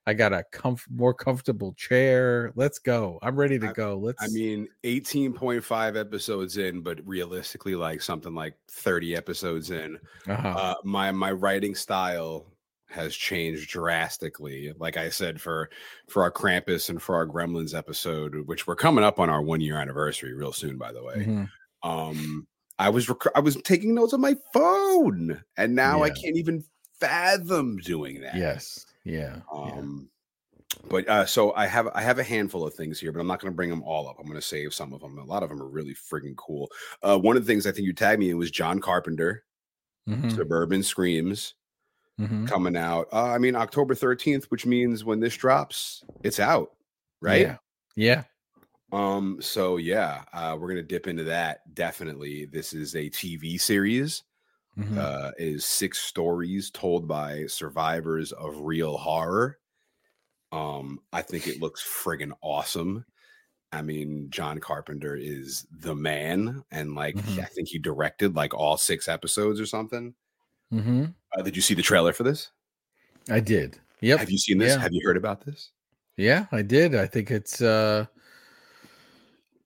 I 0.07 0.13
got 0.15 0.33
a 0.33 0.45
comf- 0.53 0.91
more 0.91 1.15
comfortable 1.15 1.73
chair. 1.75 2.53
Let's 2.55 2.79
go. 2.79 3.19
I'm 3.23 3.37
ready 3.37 3.59
to 3.59 3.73
go. 3.73 3.97
Let's. 3.97 4.23
I 4.23 4.29
mean, 4.29 4.69
18.5 4.85 5.99
episodes 5.99 6.59
in, 6.59 6.83
but 6.83 7.01
realistically, 7.07 7.75
like 7.75 8.03
something 8.03 8.35
like 8.35 8.55
30 8.71 9.17
episodes 9.17 9.71
in, 9.71 9.99
uh-huh. 10.29 10.49
uh, 10.49 10.75
my 10.85 11.11
my 11.11 11.33
writing 11.33 11.75
style 11.75 12.47
has 12.91 13.17
changed 13.17 13.71
drastically. 13.71 14.73
Like 14.79 14.97
I 14.97 15.09
said, 15.09 15.41
for 15.41 15.71
for 16.09 16.23
our 16.23 16.31
Krampus 16.31 16.91
and 16.91 17.03
for 17.03 17.15
our 17.15 17.27
Gremlins 17.27 17.77
episode, 17.77 18.47
which 18.47 18.67
we're 18.67 18.77
coming 18.77 19.05
up 19.05 19.19
on 19.19 19.31
our 19.31 19.43
one 19.43 19.61
year 19.61 19.79
anniversary 19.79 20.35
real 20.35 20.53
soon, 20.53 20.77
by 20.77 20.93
the 20.93 21.03
way. 21.03 21.15
Mm-hmm. 21.17 21.89
Um, 21.91 22.47
I 22.79 22.91
was 22.91 23.09
rec- 23.09 23.35
I 23.35 23.41
was 23.41 23.57
taking 23.63 23.95
notes 23.95 24.13
on 24.13 24.21
my 24.21 24.37
phone, 24.53 25.43
and 25.57 25.75
now 25.75 25.99
yeah. 25.99 26.05
I 26.05 26.11
can't 26.11 26.37
even 26.37 26.65
fathom 27.01 27.79
doing 27.79 28.21
that. 28.21 28.37
Yes. 28.37 28.87
Yeah. 29.05 29.41
Um, 29.53 30.09
yeah. 30.53 30.79
but 30.89 31.09
uh, 31.09 31.27
so 31.27 31.55
I 31.55 31.67
have 31.67 31.89
I 31.95 32.03
have 32.03 32.19
a 32.19 32.25
handful 32.25 32.67
of 32.67 32.75
things 32.75 32.99
here, 32.99 33.13
but 33.13 33.21
I'm 33.21 33.27
not 33.27 33.41
going 33.41 33.53
to 33.53 33.57
bring 33.57 33.71
them 33.71 33.83
all 33.83 34.09
up. 34.09 34.17
I'm 34.19 34.27
going 34.27 34.41
to 34.41 34.43
save 34.43 34.75
some 34.75 34.93
of 34.93 35.01
them. 35.01 35.19
A 35.19 35.25
lot 35.25 35.43
of 35.43 35.49
them 35.49 35.63
are 35.63 35.69
really 35.69 35.95
freaking 35.95 36.37
cool. 36.37 36.71
Uh, 37.03 37.19
one 37.19 37.37
of 37.37 37.45
the 37.45 37.53
things 37.53 37.67
I 37.67 37.73
think 37.73 37.87
you 37.87 37.93
tagged 37.93 38.21
me 38.21 38.31
in 38.31 38.39
was 38.39 38.51
John 38.51 38.81
Carpenter, 38.81 39.45
mm-hmm. 40.09 40.31
Suburban 40.31 40.83
Screams. 40.83 41.55
Mm-hmm. 42.21 42.47
Coming 42.47 42.77
out, 42.77 43.09
uh, 43.13 43.25
I 43.25 43.39
mean 43.39 43.57
October 43.57 43.93
13th, 43.93 44.45
which 44.45 44.67
means 44.67 45.05
when 45.05 45.19
this 45.19 45.37
drops, 45.37 46.05
it's 46.23 46.39
out, 46.39 46.71
right? 47.21 47.41
Yeah, 47.41 47.57
yeah. 47.97 48.23
Um, 48.93 49.39
so 49.41 49.79
yeah, 49.79 50.23
uh, 50.33 50.57
we're 50.57 50.69
gonna 50.69 50.85
dip 50.85 51.09
into 51.09 51.25
that. 51.25 51.75
Definitely. 51.75 52.45
This 52.45 52.73
is 52.73 52.95
a 52.95 53.11
TV 53.11 53.61
series. 53.61 54.23
Mm-hmm. 54.79 54.99
Uh, 54.99 55.31
is 55.39 55.65
six 55.65 56.03
stories 56.03 56.71
told 56.71 57.07
by 57.07 57.47
survivors 57.47 58.33
of 58.33 58.61
real 58.61 58.97
horror. 58.97 59.59
Um, 60.51 61.01
I 61.13 61.23
think 61.23 61.47
it 61.47 61.61
looks 61.61 61.83
friggin' 61.83 62.33
awesome. 62.41 63.05
I 63.73 63.83
mean, 63.83 64.29
John 64.31 64.59
Carpenter 64.59 65.17
is 65.17 65.67
the 65.71 65.95
man, 65.95 66.65
and 66.71 66.95
like 66.95 67.17
mm-hmm. 67.17 67.41
I 67.41 67.45
think 67.45 67.69
he 67.69 67.79
directed 67.79 68.35
like 68.35 68.55
all 68.55 68.77
six 68.77 69.09
episodes 69.09 69.61
or 69.61 69.67
something. 69.67 70.15
Mm-hmm. 70.73 71.07
Uh, 71.37 71.43
did 71.43 71.57
you 71.57 71.63
see 71.63 71.75
the 71.75 71.83
trailer 71.83 72.13
for 72.13 72.23
this? 72.23 72.51
I 73.31 73.41
did. 73.41 73.79
Yep. 74.01 74.19
Have 74.19 74.31
you 74.31 74.39
seen 74.39 74.59
this? 74.59 74.75
Yeah. 74.75 74.81
Have 74.81 74.93
you 74.93 75.01
heard 75.05 75.17
about 75.17 75.45
this? 75.45 75.71
Yeah, 76.17 76.47
I 76.53 76.63
did. 76.63 76.95
I 76.95 77.07
think 77.07 77.31
it's 77.31 77.61
uh 77.61 78.07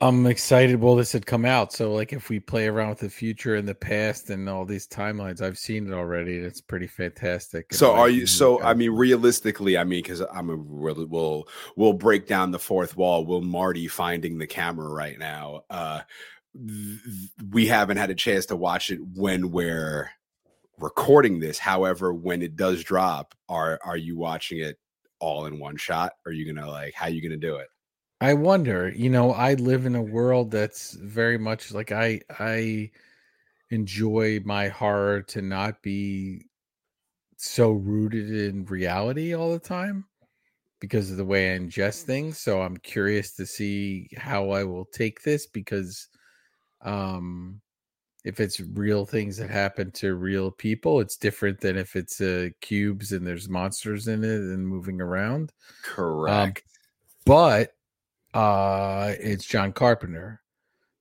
I'm 0.01 0.27
excited 0.27 0.81
well 0.81 0.95
this 0.95 1.11
had 1.11 1.27
come 1.27 1.45
out. 1.45 1.73
So 1.73 1.93
like 1.93 2.13
if 2.13 2.29
we 2.29 2.39
play 2.39 2.69
around 2.69 2.91
with 2.91 3.01
the 3.01 3.11
future 3.11 3.57
and 3.57 3.67
the 3.67 3.75
past 3.75 4.31
and 4.31 4.49
all 4.49 4.65
these 4.65 4.87
timelines, 4.87 5.43
I've 5.43 5.59
seen 5.59 5.89
it 5.89 5.93
already 5.93 6.37
and 6.37 6.47
it's 6.47 6.61
pretty 6.61 6.87
fantastic. 6.87 7.75
So 7.75 7.93
are 7.93 8.09
you? 8.09 8.27
So 8.27 8.63
I 8.63 8.75
mean, 8.75 8.93
realistically, 8.93 9.77
I 9.77 9.83
mean, 9.83 10.03
because 10.03 10.21
I'm 10.21 10.51
a 10.51 10.57
really 10.57 11.05
we'll 11.05 11.49
we'll 11.75 11.95
break 11.95 12.29
down 12.29 12.53
the 12.53 12.61
fourth 12.61 12.97
wall. 12.97 13.27
Will 13.27 13.41
Marty 13.41 13.89
finding 13.89 14.39
the 14.39 14.47
camera 14.47 14.89
right 14.89 15.19
now? 15.19 15.63
Uh, 15.69 16.03
th- 16.55 17.01
we 17.51 17.67
haven't 17.67 17.97
had 17.97 18.11
a 18.11 18.15
chance 18.15 18.47
to 18.47 18.57
watch 18.57 18.91
it 18.91 19.01
when 19.17 19.51
we're 19.51 20.11
recording 20.79 21.41
this. 21.41 21.59
However, 21.59 22.15
when 22.15 22.41
it 22.43 22.55
does 22.55 22.85
drop, 22.85 23.35
are 23.49 23.81
are 23.85 23.97
you 23.97 24.17
watching 24.17 24.61
it 24.61 24.79
all 25.19 25.47
in 25.47 25.59
one 25.59 25.77
shot? 25.77 26.13
Are 26.25 26.31
you 26.31 26.47
gonna 26.53 26.71
like 26.71 26.95
how 26.95 27.07
are 27.07 27.11
you 27.11 27.21
gonna 27.21 27.37
do 27.37 27.57
it? 27.57 27.67
I 28.21 28.35
wonder, 28.35 28.89
you 28.89 29.11
know, 29.11 29.33
I 29.33 29.55
live 29.55 29.87
in 29.87 29.95
a 29.95 30.03
world 30.03 30.51
that's 30.51 30.93
very 30.95 31.39
much 31.39 31.73
like 31.73 31.93
I 31.93 32.21
I 32.39 32.91
enjoy 33.71 34.41
my 34.45 34.69
horror 34.69 35.23
to 35.23 35.43
not 35.43 35.83
be 35.83 36.47
so 37.37 37.73
rooted 37.73 38.31
in 38.31 38.65
reality 38.67 39.35
all 39.35 39.53
the 39.53 39.59
time 39.61 40.07
because 40.81 41.11
of 41.11 41.19
the 41.19 41.25
way 41.27 41.55
I 41.55 41.59
ingest 41.59 42.05
things. 42.05 42.39
So 42.41 42.63
I'm 42.63 42.77
curious 42.79 43.35
to 43.37 43.47
see 43.47 44.11
how 44.17 44.51
I 44.51 44.65
will 44.65 44.87
take 44.87 45.23
this 45.23 45.47
because 45.47 46.09
um 46.83 47.61
if 48.25 48.41
it's 48.41 48.61
real 48.61 49.07
things 49.07 49.37
that 49.39 49.51
happen 49.51 49.91
to 49.93 50.15
real 50.17 50.51
people, 50.53 51.01
it's 51.01 51.17
different 51.17 51.61
than 51.61 51.77
if 51.79 51.97
it's 51.97 52.21
uh, 52.21 52.51
cubes 52.61 53.13
and 53.13 53.27
there's 53.27 53.49
monsters 53.49 54.09
in 54.09 54.25
it 54.25 54.41
and 54.41 54.69
moving 54.69 55.01
around 55.01 55.53
Correct. 55.83 56.63
but 57.25 57.78
uh 58.35 59.15
it's 59.19 59.45
John 59.45 59.73
Carpenter. 59.73 60.43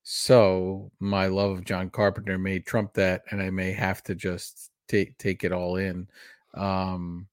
So 0.04 0.92
my 1.00 1.28
love 1.28 1.52
of 1.52 1.66
John 1.66 1.90
Carpenter 1.90 2.38
may 2.38 2.60
trump 2.60 2.94
that 2.94 3.24
and 3.32 3.42
I 3.42 3.50
may 3.50 3.72
have 3.74 4.04
to 4.04 4.16
just 4.16 4.72
take 4.88 5.18
take 5.18 5.44
it 5.44 5.52
all 5.52 5.76
in. 5.78 6.08
Um 6.54 7.28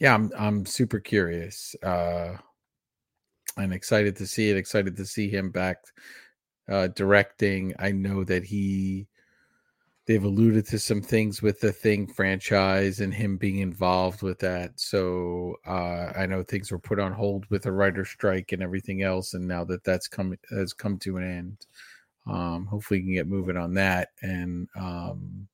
yeah, 0.00 0.14
I'm 0.14 0.30
I'm 0.38 0.66
super 0.66 1.00
curious. 1.00 1.74
Uh 1.82 2.36
I'm 3.56 3.72
excited 3.72 4.16
to 4.16 4.26
see 4.26 4.50
it, 4.50 4.56
excited 4.56 4.96
to 4.96 5.06
see 5.06 5.28
him 5.28 5.50
back 5.50 5.78
uh 6.68 6.88
directing. 6.88 7.74
I 7.78 7.92
know 7.92 8.24
that 8.24 8.44
he 8.44 9.08
they've 10.06 10.24
alluded 10.24 10.66
to 10.66 10.78
some 10.78 11.00
things 11.00 11.42
with 11.42 11.60
the 11.60 11.72
thing 11.72 12.06
franchise 12.06 13.00
and 13.00 13.14
him 13.14 13.36
being 13.36 13.58
involved 13.58 14.22
with 14.22 14.38
that 14.38 14.72
so 14.78 15.54
uh 15.66 16.12
i 16.16 16.26
know 16.26 16.42
things 16.42 16.70
were 16.72 16.78
put 16.78 16.98
on 16.98 17.12
hold 17.12 17.46
with 17.50 17.66
a 17.66 17.72
writer 17.72 18.04
strike 18.04 18.52
and 18.52 18.62
everything 18.62 19.02
else 19.02 19.34
and 19.34 19.46
now 19.46 19.64
that 19.64 19.84
that's 19.84 20.08
come 20.08 20.34
has 20.50 20.72
come 20.72 20.98
to 20.98 21.16
an 21.16 21.24
end 21.24 21.66
um 22.26 22.66
hopefully 22.66 23.00
he 23.00 23.06
can 23.06 23.14
get 23.14 23.28
moving 23.28 23.56
on 23.56 23.74
that 23.74 24.08
and 24.22 24.68
um 24.76 25.46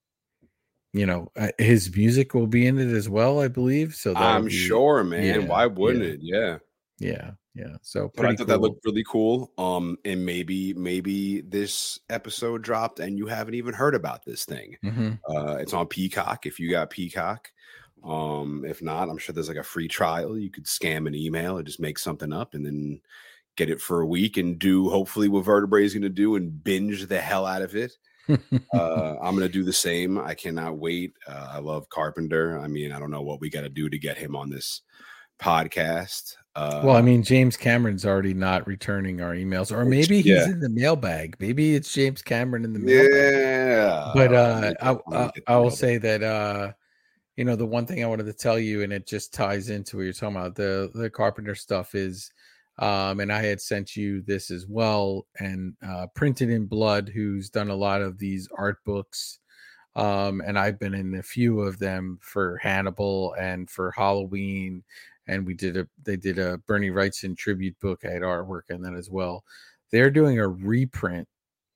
you 0.92 1.04
know 1.04 1.30
uh, 1.36 1.50
his 1.58 1.94
music 1.94 2.32
will 2.34 2.46
be 2.46 2.66
in 2.66 2.78
it 2.78 2.88
as 2.94 3.08
well 3.08 3.40
i 3.40 3.48
believe 3.48 3.94
so 3.94 4.14
I'm 4.14 4.46
be- 4.46 4.50
sure, 4.50 5.04
man. 5.04 5.22
yeah, 5.22 5.38
Why 5.38 5.66
wouldn't 5.66 6.04
yeah. 6.04 6.10
it? 6.10 6.20
Yeah. 6.22 6.58
yeah 6.98 7.30
yeah 7.54 7.76
so 7.82 8.10
but 8.14 8.26
I 8.26 8.34
thought 8.34 8.46
that 8.48 8.60
looked 8.60 8.84
really 8.84 9.04
cool. 9.08 9.52
Um, 9.58 9.98
and 10.04 10.24
maybe 10.24 10.74
maybe 10.74 11.40
this 11.40 11.98
episode 12.10 12.62
dropped 12.62 13.00
and 13.00 13.18
you 13.18 13.26
haven't 13.26 13.54
even 13.54 13.74
heard 13.74 13.94
about 13.94 14.24
this 14.24 14.44
thing. 14.44 14.76
Mhm. 14.84 15.18
Uh, 15.28 15.56
it's 15.56 15.72
on 15.72 15.86
Peacock 15.86 16.46
if 16.46 16.60
you 16.60 16.70
got 16.70 16.90
Peacock. 16.90 17.50
Um, 18.04 18.64
if 18.64 18.80
not, 18.82 19.08
I'm 19.08 19.18
sure 19.18 19.32
there's 19.32 19.48
like 19.48 19.56
a 19.56 19.62
free 19.62 19.88
trial. 19.88 20.38
You 20.38 20.50
could 20.50 20.64
scam 20.64 21.06
an 21.06 21.14
email 21.14 21.58
or 21.58 21.62
just 21.62 21.80
make 21.80 21.98
something 21.98 22.32
up 22.32 22.54
and 22.54 22.64
then 22.64 23.00
get 23.56 23.70
it 23.70 23.80
for 23.80 24.00
a 24.00 24.06
week 24.06 24.36
and 24.36 24.58
do 24.58 24.88
hopefully 24.88 25.28
what 25.28 25.44
Vertebrae 25.44 25.84
is 25.84 25.92
going 25.92 26.02
to 26.02 26.08
do 26.08 26.36
and 26.36 26.62
binge 26.62 27.06
the 27.06 27.20
hell 27.20 27.44
out 27.44 27.62
of 27.62 27.74
it. 27.74 27.92
Uh, 28.74 29.16
I'm 29.22 29.34
going 29.34 29.46
to 29.46 29.48
do 29.48 29.64
the 29.64 29.72
same. 29.72 30.18
I 30.18 30.34
cannot 30.34 30.76
wait. 30.76 31.14
Uh, 31.26 31.48
I 31.50 31.60
love 31.60 31.88
Carpenter. 31.88 32.58
I 32.58 32.68
mean, 32.68 32.92
I 32.92 32.98
don't 32.98 33.10
know 33.10 33.22
what 33.22 33.40
we 33.40 33.48
got 33.48 33.62
to 33.62 33.70
do 33.70 33.88
to 33.88 33.98
get 33.98 34.18
him 34.18 34.36
on 34.36 34.50
this 34.50 34.82
podcast. 35.38 36.36
Uh, 36.58 36.80
well 36.82 36.96
i 36.96 37.00
mean 37.00 37.22
james 37.22 37.56
cameron's 37.56 38.04
already 38.04 38.34
not 38.34 38.66
returning 38.66 39.20
our 39.20 39.32
emails 39.32 39.70
or 39.70 39.84
maybe 39.84 40.16
he's 40.16 40.26
yeah. 40.26 40.44
in 40.46 40.58
the 40.58 40.68
mailbag 40.68 41.36
maybe 41.38 41.76
it's 41.76 41.92
james 41.92 42.20
cameron 42.20 42.64
in 42.64 42.72
the 42.72 42.80
mailbag 42.80 43.12
yeah, 43.12 44.10
but 44.12 44.34
uh 44.34 44.74
I, 44.82 44.96
I, 45.16 45.30
I 45.46 45.56
will 45.58 45.70
say 45.70 45.98
that 45.98 46.20
uh 46.20 46.72
you 47.36 47.44
know 47.44 47.54
the 47.54 47.64
one 47.64 47.86
thing 47.86 48.02
i 48.02 48.08
wanted 48.08 48.26
to 48.26 48.32
tell 48.32 48.58
you 48.58 48.82
and 48.82 48.92
it 48.92 49.06
just 49.06 49.32
ties 49.32 49.70
into 49.70 49.96
what 49.96 50.02
you're 50.02 50.12
talking 50.12 50.34
about 50.34 50.56
the 50.56 50.90
the 50.94 51.08
carpenter 51.08 51.54
stuff 51.54 51.94
is 51.94 52.32
um 52.80 53.20
and 53.20 53.32
i 53.32 53.40
had 53.40 53.60
sent 53.60 53.94
you 53.94 54.20
this 54.22 54.50
as 54.50 54.66
well 54.66 55.26
and 55.38 55.74
uh 55.88 56.08
printed 56.16 56.50
in 56.50 56.66
blood 56.66 57.08
who's 57.08 57.50
done 57.50 57.70
a 57.70 57.76
lot 57.76 58.02
of 58.02 58.18
these 58.18 58.48
art 58.58 58.78
books 58.84 59.38
um 59.94 60.42
and 60.44 60.58
i've 60.58 60.80
been 60.80 60.94
in 60.94 61.14
a 61.14 61.22
few 61.22 61.60
of 61.60 61.78
them 61.78 62.18
for 62.20 62.56
hannibal 62.56 63.32
and 63.38 63.70
for 63.70 63.92
halloween 63.92 64.82
and 65.28 65.46
we 65.46 65.54
did 65.54 65.76
a 65.76 65.86
they 66.02 66.16
did 66.16 66.38
a 66.38 66.58
bernie 66.66 66.90
wrightson 66.90 67.36
tribute 67.36 67.78
book 67.80 68.04
i 68.04 68.10
had 68.10 68.22
artwork 68.22 68.62
in 68.70 68.82
that 68.82 68.94
as 68.94 69.10
well. 69.10 69.44
They're 69.90 70.10
doing 70.10 70.38
a 70.38 70.48
reprint 70.48 71.28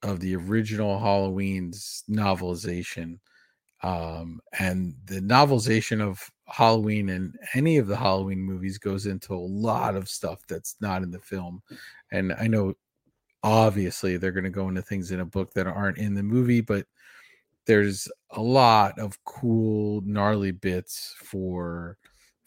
of 0.03 0.21
the 0.21 0.35
original 0.37 0.99
halloween's 0.99 2.03
novelization 2.11 3.19
um 3.83 4.41
and 4.59 4.95
the 5.07 5.21
novelization 5.21 6.01
of 6.01 6.29
halloween 6.47 7.11
and 7.11 7.37
any 7.55 7.79
of 7.79 7.87
the 7.87 7.97
halloween 7.97 8.41
movies 8.41 8.79
goes 8.79 9.07
into 9.07 9.35
a 9.35 9.37
lot 9.37 9.97
of 9.97 10.09
stuff 10.09 10.41
that's 10.49 10.77
not 10.81 11.03
in 11.03 11.11
the 11.11 11.21
film 11.21 11.63
and 12.11 12.33
i 12.35 12.47
know 12.47 12.75
obviously 13.43 14.17
they're 14.17 14.33
going 14.33 14.45
to 14.45 14.51
go 14.51 14.69
into 14.69 14.83
things 14.83 15.11
in 15.11 15.21
a 15.21 15.25
book 15.25 15.53
that 15.53 15.67
aren't 15.67 15.99
in 15.99 16.15
the 16.15 16.23
movie 16.23 16.61
but 16.61 16.87
there's 17.67 18.09
a 18.33 18.43
lot 18.43 18.99
of 18.99 19.23
cool 19.25 20.01
gnarly 20.05 20.51
bits 20.51 21.15
for 21.17 21.97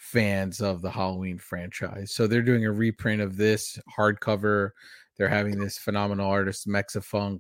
fans 0.06 0.62
of 0.62 0.82
the 0.82 0.90
halloween 0.90 1.38
franchise 1.38 2.12
so 2.12 2.28
they're 2.28 2.42
doing 2.42 2.66
a 2.66 2.72
reprint 2.72 3.22
of 3.22 3.38
this 3.38 3.80
hardcover 3.98 4.72
they're 5.18 5.28
having 5.28 5.60
this 5.60 5.78
phenomenal 5.78 6.30
artist 6.30 6.68
mexafunk 6.68 7.40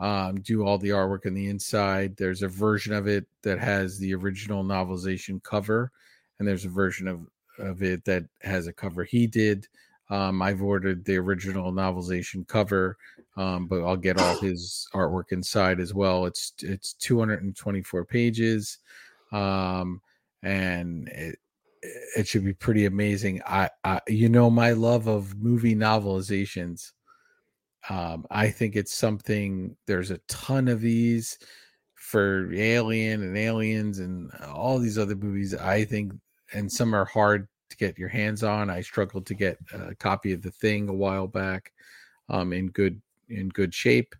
um, 0.00 0.36
do 0.40 0.64
all 0.66 0.78
the 0.78 0.88
artwork 0.88 1.26
on 1.26 1.34
the 1.34 1.48
inside. 1.48 2.16
There's 2.16 2.42
a 2.42 2.48
version 2.48 2.94
of 2.94 3.06
it 3.06 3.26
that 3.42 3.58
has 3.58 3.98
the 3.98 4.14
original 4.14 4.64
novelization 4.64 5.42
cover, 5.42 5.92
and 6.38 6.48
there's 6.48 6.64
a 6.64 6.70
version 6.70 7.06
of 7.06 7.26
of 7.58 7.82
it 7.82 8.04
that 8.06 8.24
has 8.40 8.66
a 8.66 8.72
cover 8.72 9.04
he 9.04 9.26
did. 9.26 9.68
Um, 10.08 10.40
I've 10.40 10.62
ordered 10.62 11.04
the 11.04 11.18
original 11.18 11.70
novelization 11.70 12.48
cover, 12.48 12.96
um, 13.36 13.66
but 13.66 13.84
I'll 13.84 13.96
get 13.96 14.18
all 14.18 14.38
his 14.40 14.88
artwork 14.94 15.32
inside 15.32 15.78
as 15.80 15.92
well. 15.92 16.24
It's 16.24 16.54
it's 16.62 16.94
224 16.94 18.06
pages, 18.06 18.78
um, 19.32 20.00
and 20.42 21.08
it 21.08 21.38
it 21.82 22.26
should 22.28 22.44
be 22.44 22.52
pretty 22.52 22.86
amazing. 22.86 23.40
I, 23.46 23.70
I 23.84 24.00
you 24.08 24.28
know 24.28 24.50
my 24.50 24.72
love 24.72 25.06
of 25.06 25.36
movie 25.38 25.74
novelizations 25.74 26.92
um 27.88 28.26
i 28.30 28.50
think 28.50 28.76
it's 28.76 28.92
something 28.92 29.74
there's 29.86 30.10
a 30.10 30.20
ton 30.28 30.68
of 30.68 30.80
these 30.80 31.38
for 31.94 32.52
alien 32.52 33.22
and 33.22 33.36
aliens 33.36 34.00
and 34.00 34.30
all 34.52 34.78
these 34.78 34.98
other 34.98 35.16
movies 35.16 35.54
i 35.54 35.84
think 35.84 36.12
and 36.52 36.70
some 36.70 36.94
are 36.94 37.04
hard 37.04 37.48
to 37.70 37.76
get 37.76 37.96
your 37.98 38.08
hands 38.08 38.42
on 38.42 38.68
i 38.68 38.80
struggled 38.80 39.24
to 39.24 39.34
get 39.34 39.56
a 39.72 39.94
copy 39.94 40.32
of 40.32 40.42
the 40.42 40.50
thing 40.50 40.88
a 40.88 40.92
while 40.92 41.26
back 41.26 41.72
um 42.28 42.52
in 42.52 42.68
good 42.68 43.00
in 43.28 43.48
good 43.48 43.72
shape 43.72 44.14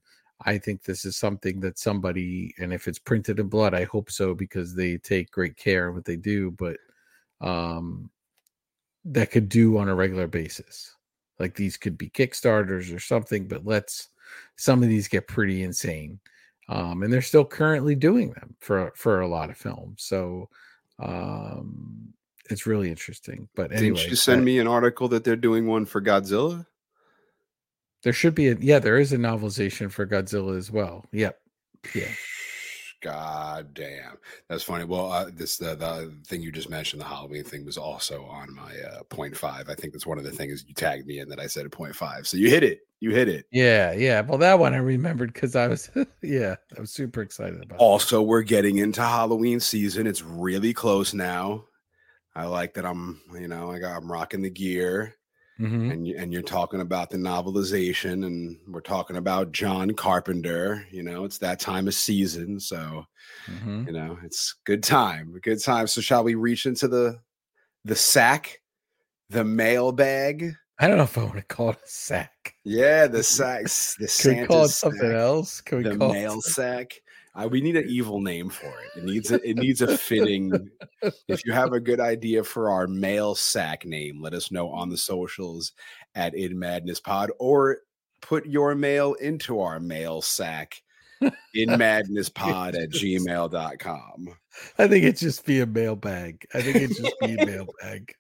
i 0.47 0.57
think 0.57 0.83
this 0.83 1.05
is 1.05 1.17
something 1.17 1.61
that 1.61 1.79
somebody 1.79 2.55
and 2.59 2.73
if 2.73 2.88
it's 2.88 2.99
printed 2.99 3.38
in 3.40 3.49
blood 3.49 3.75
i 3.75 3.85
hope 3.85 4.11
so 4.11 4.35
because 4.35 4.75
they 4.75 4.97
take 4.97 5.31
great 5.31 5.57
care 5.57 5.88
of 5.88 5.95
what 5.95 6.05
they 6.05 6.17
do 6.17 6.50
but 6.52 6.76
um 7.40 8.11
that 9.04 9.30
could 9.30 9.49
do 9.49 9.78
on 9.78 9.88
a 9.88 9.94
regular 9.94 10.26
basis 10.26 10.94
like 11.38 11.54
these 11.54 11.76
could 11.76 11.97
be 11.97 12.11
kickstarters 12.11 12.94
or 12.94 13.00
something 13.00 13.49
but 13.49 13.64
let's 13.64 14.09
some 14.56 14.82
of 14.82 14.88
these 14.88 15.09
get 15.09 15.26
pretty 15.26 15.62
insane 15.62 16.18
um 16.68 17.02
and 17.02 17.12
they're 17.12 17.23
still 17.23 17.44
currently 17.44 17.94
doing 17.94 18.30
them 18.32 18.54
for 18.61 18.92
for 18.94 19.20
a 19.20 19.28
lot 19.28 19.49
of 19.50 19.56
films 19.56 20.02
so 20.02 20.49
um 20.99 22.12
it's 22.50 22.66
really 22.66 22.90
interesting 22.90 23.49
but 23.54 23.73
anyway 23.73 23.97
Didn't 23.97 24.11
you 24.11 24.16
send 24.16 24.40
that- 24.42 24.44
me 24.44 24.59
an 24.59 24.66
article 24.68 25.09
that 25.09 25.25
they're 25.25 25.37
doing 25.37 25.66
one 25.66 25.87
for 25.87 26.00
Godzilla? 26.02 26.66
there 28.02 28.12
should 28.12 28.35
be 28.35 28.49
a 28.49 28.56
yeah 28.61 28.78
there 28.78 28.99
is 28.99 29.12
a 29.12 29.16
novelization 29.18 29.90
for 29.90 30.06
godzilla 30.06 30.56
as 30.56 30.70
well 30.70 31.04
yep 31.12 31.38
yeah 31.94 32.09
God 33.00 33.73
damn, 33.75 34.19
that's 34.49 34.62
funny. 34.62 34.85
Well, 34.85 35.11
uh, 35.11 35.30
this 35.33 35.57
the 35.57 35.75
the 35.75 36.14
thing 36.26 36.42
you 36.42 36.52
just 36.52 36.69
mentioned, 36.69 37.00
the 37.00 37.07
Halloween 37.07 37.45
thing, 37.45 37.64
was 37.64 37.78
also 37.78 38.25
on 38.25 38.54
my 38.54 38.75
uh, 38.80 39.02
point 39.04 39.37
five. 39.37 39.69
I 39.69 39.75
think 39.75 39.92
that's 39.92 40.07
one 40.07 40.19
of 40.19 40.25
the 40.25 40.30
things 40.30 40.64
you 40.69 40.75
tagged 40.75 41.07
me 41.07 41.19
in 41.21 41.28
that 41.30 41.40
I 41.40 41.47
said 41.47 41.64
a 41.66 41.71
point 41.71 41.97
five. 41.97 42.26
So 42.26 42.37
you 42.37 42.50
hit 42.50 42.62
it. 42.62 42.80
You 43.02 43.12
hit 43.12 43.28
it. 43.28 43.47
yeah 43.50 43.92
yeah 43.92 44.21
well 44.21 44.37
that 44.37 44.59
one 44.59 44.75
i 44.75 44.76
remembered 44.76 45.33
because 45.33 45.57
i 45.57 45.66
was 45.66 45.88
yeah 46.23 46.57
i 46.76 46.80
was 46.83 46.90
super 46.90 47.23
excited 47.23 47.62
about 47.62 47.76
it. 47.76 47.80
Also, 47.80 48.21
we're 48.21 48.42
getting 48.42 48.76
into 48.76 49.00
Halloween 49.00 49.59
season. 49.59 50.07
It's 50.07 50.21
really 50.21 50.75
close 50.75 51.14
now. 51.14 51.64
I 52.35 52.45
like 52.45 52.75
that 52.75 52.85
I'm, 52.85 53.23
you 53.33 53.49
know, 53.49 53.71
I 53.71 53.78
got 53.78 53.97
I'm 53.97 54.12
rocking 54.12 54.42
the 54.42 54.50
gear. 54.50 55.16
Mhm. 55.61 55.93
and 55.93 56.07
you, 56.09 56.17
and 56.17 56.33
you're 56.33 56.40
talking 56.43 56.81
about 56.81 57.11
the 57.11 57.19
novelization 57.19 58.25
and 58.26 58.59
we're 58.67 58.81
talking 58.81 59.17
about 59.17 59.52
John 59.52 59.90
Carpenter 59.93 60.87
you 60.90 61.02
know 61.02 61.25
it's 61.25 61.38
that 61.38 61.61
time 61.61 61.87
of 61.87 61.95
season 61.95 62.59
so 62.59 63.05
Mhm. 63.47 63.87
you 63.87 63.93
know 63.93 64.19
it's 64.25 64.55
good 64.64 64.83
time 64.83 65.38
good 65.43 65.62
time 65.62 65.87
so 65.87 66.00
shall 66.00 66.25
we 66.25 66.35
reach 66.35 66.64
into 66.67 66.88
the 66.88 67.19
the 67.85 67.95
sack 67.97 68.61
the 69.29 69.45
mailbag 69.45 70.55
I 70.79 70.88
don't 70.88 70.97
know 70.97 71.02
if 71.05 71.19
I 71.19 71.25
want 71.25 71.37
to 71.37 71.43
call 71.43 71.71
it 71.71 71.76
a 71.76 71.88
sack. 71.88 72.55
yeah 72.64 73.07
the 73.07 73.23
sacks 73.23 73.97
the 73.99 74.07
Can 74.23 74.40
we 74.40 74.47
call 74.47 74.64
it 74.64 74.69
something 74.71 75.00
sack, 75.00 75.12
else? 75.14 75.61
Can 75.61 75.79
we 75.79 75.85
the 75.85 75.97
call 75.99 76.12
mail 76.14 76.38
it 76.38 76.45
sack 76.45 76.93
uh, 77.34 77.49
we 77.49 77.60
need 77.60 77.76
an 77.76 77.87
evil 77.88 78.20
name 78.20 78.49
for 78.49 78.66
it 78.66 78.99
it 78.99 79.04
needs 79.04 79.30
a, 79.30 79.49
it 79.49 79.56
needs 79.56 79.80
a 79.80 79.96
fitting 79.96 80.70
if 81.28 81.44
you 81.44 81.52
have 81.52 81.72
a 81.72 81.80
good 81.80 82.00
idea 82.00 82.44
for 82.44 82.70
our 82.70 82.87
mail 82.87 83.34
sack 83.34 83.87
name, 83.87 84.20
let 84.20 84.34
us 84.34 84.50
know 84.50 84.68
on 84.70 84.88
the 84.88 84.96
socials 84.96 85.72
at 86.14 86.34
In 86.34 86.58
Madness 86.58 87.00
Pod 87.00 87.30
or 87.38 87.78
put 88.20 88.46
your 88.46 88.75
mail 88.75 89.14
into 89.14 89.60
our 89.60 89.80
mail 89.80 90.20
sack 90.20 90.82
in 91.54 91.78
madness 91.78 92.28
pod 92.34 92.75
at 92.75 92.90
gmail.com. 92.90 94.28
I 94.78 94.88
think 94.88 95.04
it 95.04 95.16
just 95.16 95.44
be 95.44 95.60
a 95.60 95.66
mailbag. 95.66 96.46
I 96.54 96.62
think 96.62 96.76
it 96.76 96.96
just 96.96 97.14
be 97.20 97.37
a 97.37 97.46
mailbag. 97.46 98.14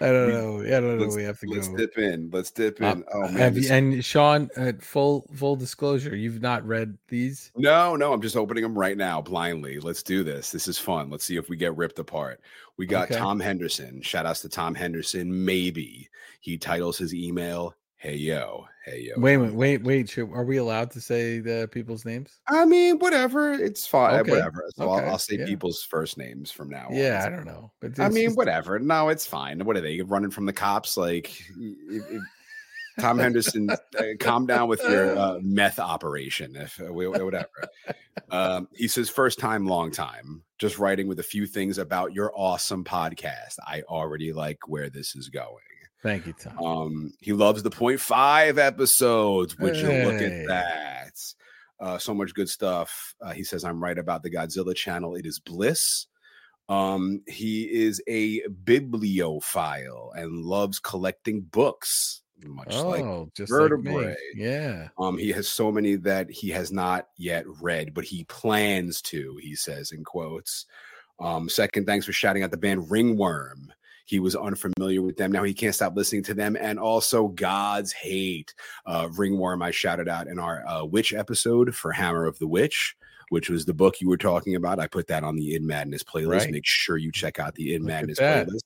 I 0.00 0.06
don't 0.06 0.28
know. 0.30 0.60
I 0.62 0.80
don't 0.80 0.96
know. 0.98 1.04
Let's, 1.04 1.16
We 1.16 1.22
have 1.24 1.38
to 1.40 1.46
let's 1.48 1.68
go. 1.68 1.76
dip 1.76 1.98
in. 1.98 2.30
Let's 2.32 2.50
dip 2.50 2.80
in. 2.80 2.86
Um, 2.86 3.04
oh 3.12 3.28
man. 3.28 3.54
You, 3.54 3.68
and 3.70 4.04
Shawn, 4.04 4.48
uh, 4.56 4.72
full 4.80 5.26
full 5.34 5.56
disclosure, 5.56 6.16
you've 6.16 6.40
not 6.40 6.66
read 6.66 6.96
these. 7.08 7.50
no, 7.56 7.96
no, 7.96 8.12
I'm 8.12 8.22
just 8.22 8.36
opening 8.36 8.62
them 8.62 8.78
right 8.78 8.96
now 8.96 9.20
blindly. 9.20 9.78
Let's 9.78 10.02
do 10.02 10.24
this. 10.24 10.50
This 10.50 10.68
is 10.68 10.78
fun. 10.78 11.10
Let's 11.10 11.24
see 11.24 11.36
if 11.36 11.48
we 11.48 11.56
get 11.56 11.76
ripped 11.76 11.98
apart. 11.98 12.40
We 12.76 12.86
got 12.86 13.10
Okay. 13.10 13.18
Tom 13.18 13.38
Henderson. 13.40 14.00
Shout 14.00 14.24
outs 14.26 14.40
to 14.42 14.48
Tom 14.48 14.74
Henderson. 14.74 15.44
Maybe 15.44 16.08
he 16.40 16.56
titles 16.56 16.96
his 16.96 17.14
email, 17.14 17.74
Hey 18.00 18.16
Yo. 18.16 18.64
Hey 18.86 19.02
Yo. 19.02 19.20
Wait 19.20 19.34
a 19.34 19.38
minute. 19.40 19.54
Wait, 19.54 19.82
wait. 19.82 20.08
Should, 20.08 20.30
are 20.32 20.42
we 20.42 20.56
allowed 20.56 20.90
to 20.92 21.02
say 21.02 21.38
the 21.38 21.68
people's 21.70 22.06
names? 22.06 22.40
I 22.48 22.64
mean, 22.64 22.98
whatever. 22.98 23.52
It's 23.52 23.86
fine. 23.86 24.20
Okay, 24.20 24.30
Whatever. 24.30 24.64
So 24.74 24.90
okay, 24.90 25.04
I'll, 25.04 25.10
I'll 25.10 25.18
say 25.18 25.36
yeah. 25.36 25.44
people's 25.44 25.82
first 25.82 26.16
names 26.16 26.50
from 26.50 26.70
now 26.70 26.86
on. 26.86 26.94
Yeah, 26.94 27.22
I 27.26 27.28
don't 27.28 27.44
know. 27.44 27.72
But 27.78 28.00
I 28.00 28.08
mean, 28.08 28.28
just- 28.28 28.38
whatever. 28.38 28.78
No, 28.78 29.10
it's 29.10 29.26
fine. 29.26 29.62
What 29.66 29.76
are 29.76 29.82
they 29.82 30.00
running 30.00 30.30
from 30.30 30.46
the 30.46 30.52
cops? 30.54 30.96
Like, 30.96 31.30
if, 31.58 32.10
if- 32.10 32.22
Tom 32.98 33.18
Henderson, 33.18 33.70
uh, 33.70 33.76
calm 34.18 34.46
down 34.46 34.68
with 34.68 34.82
your 34.82 35.16
uh, 35.16 35.38
meth 35.42 35.78
operation. 35.78 36.56
If 36.56 36.80
uh, 36.80 36.92
whatever. 36.92 37.48
Um, 38.30 38.68
he 38.74 38.88
says, 38.88 39.08
first 39.08 39.38
time, 39.38 39.66
long 39.66 39.90
time. 39.90 40.42
Just 40.58 40.78
writing 40.78 41.06
with 41.06 41.18
a 41.20 41.22
few 41.22 41.46
things 41.46 41.78
about 41.78 42.14
your 42.14 42.32
awesome 42.34 42.84
podcast. 42.84 43.56
I 43.66 43.82
already 43.82 44.32
like 44.32 44.66
where 44.68 44.90
this 44.90 45.14
is 45.16 45.28
going. 45.28 45.56
Thank 46.02 46.26
you, 46.26 46.32
Tom. 46.32 46.58
Um, 46.58 47.12
he 47.20 47.32
loves 47.32 47.62
the 47.62 47.70
point 47.70 48.00
five 48.00 48.58
episodes. 48.58 49.58
Would 49.58 49.76
you 49.76 49.88
look 49.88 50.20
at 50.20 50.46
that? 50.46 51.12
Uh, 51.78 51.98
so 51.98 52.14
much 52.14 52.34
good 52.34 52.48
stuff. 52.48 53.14
Uh, 53.22 53.32
he 53.32 53.44
says, 53.44 53.64
I'm 53.64 53.82
right 53.82 53.98
about 53.98 54.22
the 54.22 54.30
Godzilla 54.30 54.74
channel. 54.74 55.14
It 55.14 55.26
is 55.26 55.38
bliss. 55.38 56.06
Um, 56.68 57.22
he 57.26 57.64
is 57.64 58.02
a 58.06 58.46
bibliophile 58.48 60.12
and 60.14 60.44
loves 60.44 60.78
collecting 60.78 61.40
books, 61.40 62.22
much 62.44 62.74
like 62.74 63.02
oh, 63.02 63.28
like 63.36 63.38
me. 63.38 63.46
vertebrae. 63.46 64.16
Yeah. 64.36 64.88
um, 64.98 65.18
he 65.18 65.30
has 65.30 65.48
so 65.48 65.72
many 65.72 65.96
that 65.96 66.30
he 66.30 66.50
has 66.50 66.70
not 66.70 67.08
yet 67.16 67.44
read, 67.60 67.92
but 67.92 68.04
he 68.04 68.24
plans 68.24 69.02
to, 69.02 69.36
he 69.42 69.56
says 69.56 69.90
in 69.90 70.04
quotes. 70.04 70.66
Um, 71.18 71.48
second, 71.48 71.86
thanks 71.86 72.06
for 72.06 72.12
shouting 72.12 72.42
out 72.42 72.50
the 72.52 72.56
band 72.56 72.90
Ringworm. 72.90 73.72
He 74.10 74.18
was 74.18 74.34
unfamiliar 74.34 75.02
with 75.02 75.16
them. 75.16 75.30
Now 75.30 75.44
he 75.44 75.54
can't 75.54 75.72
stop 75.72 75.94
listening 75.94 76.24
to 76.24 76.34
them. 76.34 76.56
And 76.56 76.80
also 76.80 77.28
God's 77.28 77.92
Hate. 77.92 78.52
Uh, 78.84 79.08
Ringworm, 79.16 79.62
I 79.62 79.70
shouted 79.70 80.08
out 80.08 80.26
in 80.26 80.40
our 80.40 80.66
uh, 80.66 80.84
Witch 80.84 81.14
episode 81.14 81.76
for 81.76 81.92
Hammer 81.92 82.26
of 82.26 82.36
the 82.40 82.48
Witch, 82.48 82.96
which 83.28 83.48
was 83.48 83.66
the 83.66 83.72
book 83.72 84.00
you 84.00 84.08
were 84.08 84.16
talking 84.16 84.56
about. 84.56 84.80
I 84.80 84.88
put 84.88 85.06
that 85.06 85.22
on 85.22 85.36
the 85.36 85.54
In 85.54 85.64
Madness 85.64 86.02
playlist. 86.02 86.40
Right. 86.40 86.50
Make 86.50 86.66
sure 86.66 86.96
you 86.96 87.12
check 87.12 87.38
out 87.38 87.54
the 87.54 87.72
In 87.72 87.82
Look 87.82 87.88
Madness 87.90 88.18
playlist. 88.18 88.64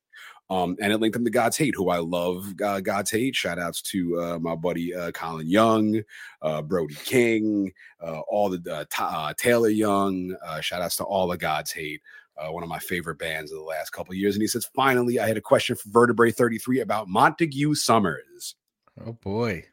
Um, 0.49 0.77
and 0.81 0.93
it 0.93 0.99
linked 0.99 1.13
them 1.15 1.27
to 1.27 1.31
God's 1.31 1.59
Hate, 1.59 1.75
who 1.75 1.91
I 1.91 1.99
love. 1.99 2.55
Uh, 2.63 2.81
God's 2.81 3.11
Hate. 3.11 3.37
Shout 3.37 3.59
outs 3.59 3.83
to 3.83 4.19
uh, 4.19 4.39
my 4.39 4.55
buddy 4.55 4.95
uh, 4.95 5.11
Colin 5.11 5.47
Young, 5.47 6.03
uh, 6.41 6.63
Brody 6.63 6.97
King, 7.05 7.71
uh, 8.03 8.21
all 8.21 8.49
the 8.49 8.63
uh, 8.71 8.85
uh, 8.99 9.35
Taylor 9.37 9.69
Young. 9.69 10.35
Uh, 10.43 10.63
shout 10.63 10.81
outs 10.81 10.97
to 10.97 11.05
all 11.05 11.29
the 11.29 11.37
God's 11.37 11.73
Hate. 11.73 12.01
Uh, 12.37 12.51
one 12.51 12.63
of 12.63 12.69
my 12.69 12.81
favorite 12.81 13.19
bands 13.19 13.53
of 13.53 13.59
the 13.59 13.65
last 13.65 13.91
couple 13.91 14.13
of 14.13 14.19
years. 14.19 14.35
And 14.35 14.43
he 14.43 14.49
says, 14.49 14.69
finally, 14.75 15.21
I 15.21 15.29
had 15.29 15.37
a 15.37 15.41
question 15.41 15.77
for 15.77 15.89
Vertebrae 15.89 16.33
33 16.33 16.81
about 16.81 17.09
Montague 17.09 17.75
Summers. 17.77 18.57
Oh 19.05 19.13
boy. 19.13 19.65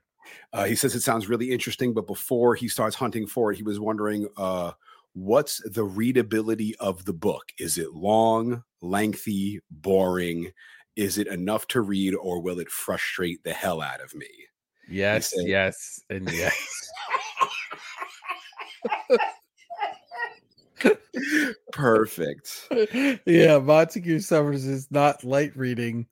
Uh, 0.54 0.66
he 0.66 0.76
says 0.76 0.96
it 0.96 1.02
sounds 1.02 1.28
really 1.28 1.52
interesting, 1.52 1.94
but 1.94 2.08
before 2.08 2.56
he 2.56 2.68
starts 2.68 2.96
hunting 2.96 3.26
for 3.28 3.52
it, 3.52 3.58
he 3.58 3.64
was 3.64 3.80
wondering 3.80 4.28
uh, 4.38 4.72
what's 5.14 5.62
the 5.70 5.84
readability 5.84 6.76
of 6.78 7.06
the 7.06 7.14
book? 7.14 7.52
Is 7.58 7.78
it 7.78 7.94
long, 7.94 8.64
lengthy, 8.82 9.60
boring? 9.70 10.52
Is 10.96 11.18
it 11.18 11.28
enough 11.28 11.68
to 11.70 11.82
read, 11.82 12.14
or 12.16 12.42
will 12.42 12.60
it 12.60 12.70
frustrate 12.70 13.44
the 13.44 13.54
hell 13.54 13.82
out 13.82 14.02
of 14.02 14.14
me? 14.14 14.28
Yes, 14.90 15.32
said- 15.32 15.48
yes, 15.48 16.02
and 16.10 16.30
yes. 16.32 16.54
Perfect. 21.72 22.70
yeah, 23.26 23.58
Montague 23.60 24.20
Summers 24.20 24.66
is 24.66 24.90
not 24.92 25.24
light 25.24 25.56
reading. 25.56 26.08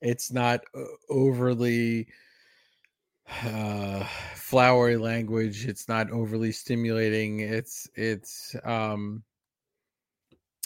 It's 0.00 0.32
not 0.32 0.60
uh, 0.74 0.84
overly 1.08 2.08
uh 3.44 4.04
flowery 4.34 4.96
language. 4.96 5.66
It's 5.66 5.88
not 5.88 6.10
overly 6.10 6.52
stimulating. 6.52 7.40
It's 7.40 7.88
it's 7.94 8.54
um 8.64 9.22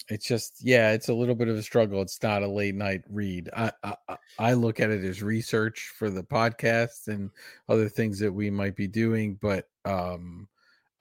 it's 0.09 0.27
just 0.27 0.62
yeah, 0.65 0.93
it's 0.93 1.09
a 1.09 1.15
little 1.15 1.35
bit 1.35 1.49
of 1.49 1.57
a 1.57 1.62
struggle. 1.62 2.01
It's 2.01 2.23
not 2.23 2.43
a 2.43 2.49
late 2.49 2.75
night 2.75 3.03
read. 3.09 3.51
I 3.57 3.73
I, 3.83 3.95
I- 4.09 4.17
I 4.39 4.53
look 4.53 4.81
at 4.81 4.91
it 4.91 5.03
as 5.03 5.23
research 5.23 5.93
for 5.99 6.11
the 6.11 6.23
podcast 6.23 7.09
and 7.09 7.31
other 7.71 7.89
things 7.89 8.19
that 8.19 8.33
we 8.33 8.51
might 8.51 8.77
be 8.77 8.87
doing, 8.87 9.39
but 9.41 9.69
um 9.85 10.49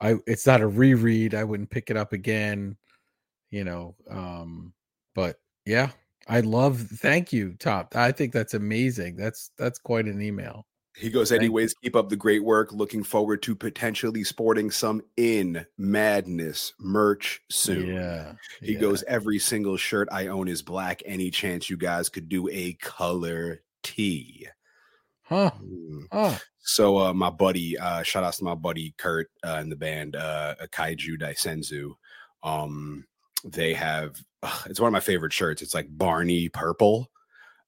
I 0.00 0.16
it's 0.26 0.46
not 0.46 0.60
a 0.60 0.66
reread. 0.66 1.34
I 1.34 1.44
wouldn't 1.44 1.70
pick 1.70 1.90
it 1.90 1.96
up 1.96 2.12
again, 2.12 2.76
you 3.50 3.64
know. 3.64 3.94
Um, 4.10 4.72
but 5.14 5.36
yeah, 5.64 5.90
I 6.28 6.40
love 6.40 6.80
thank 6.80 7.32
you, 7.32 7.54
Top. 7.58 7.96
I 7.96 8.12
think 8.12 8.32
that's 8.32 8.54
amazing. 8.54 9.16
That's 9.16 9.50
that's 9.58 9.78
quite 9.78 10.06
an 10.06 10.20
email. 10.20 10.66
He 10.96 11.10
goes, 11.10 11.30
anyways, 11.30 11.74
keep 11.74 11.94
up 11.94 12.08
the 12.08 12.16
great 12.16 12.42
work. 12.42 12.72
Looking 12.72 13.02
forward 13.02 13.42
to 13.42 13.54
potentially 13.54 14.24
sporting 14.24 14.70
some 14.70 15.02
in 15.18 15.66
madness 15.76 16.72
merch 16.80 17.42
soon. 17.50 17.94
Yeah. 17.94 18.32
He 18.62 18.72
yeah. 18.72 18.80
goes, 18.80 19.02
every 19.02 19.38
single 19.38 19.76
shirt 19.76 20.08
I 20.10 20.28
own 20.28 20.48
is 20.48 20.62
black. 20.62 21.02
Any 21.04 21.30
chance 21.30 21.68
you 21.68 21.76
guys 21.76 22.08
could 22.08 22.30
do 22.30 22.48
a 22.48 22.72
color 22.80 23.60
tee? 23.82 24.48
Huh. 25.28 25.50
Mm. 25.62 26.06
Huh. 26.12 26.38
So 26.60 26.98
uh 26.98 27.12
my 27.14 27.30
buddy, 27.30 27.76
uh 27.78 28.02
shout 28.02 28.24
outs 28.24 28.38
to 28.38 28.44
my 28.44 28.54
buddy 28.54 28.94
Kurt 28.98 29.28
uh 29.44 29.58
in 29.62 29.68
the 29.68 29.76
band 29.76 30.16
uh 30.16 30.54
Kaiju 30.72 31.18
Daisenzu. 31.20 31.92
Um 32.42 33.04
they 33.44 33.74
have 33.74 34.16
ugh, 34.42 34.66
it's 34.70 34.80
one 34.80 34.88
of 34.88 34.92
my 34.92 35.00
favorite 35.00 35.32
shirts. 35.32 35.62
It's 35.62 35.74
like 35.74 35.86
Barney 35.90 36.48
purple. 36.48 37.10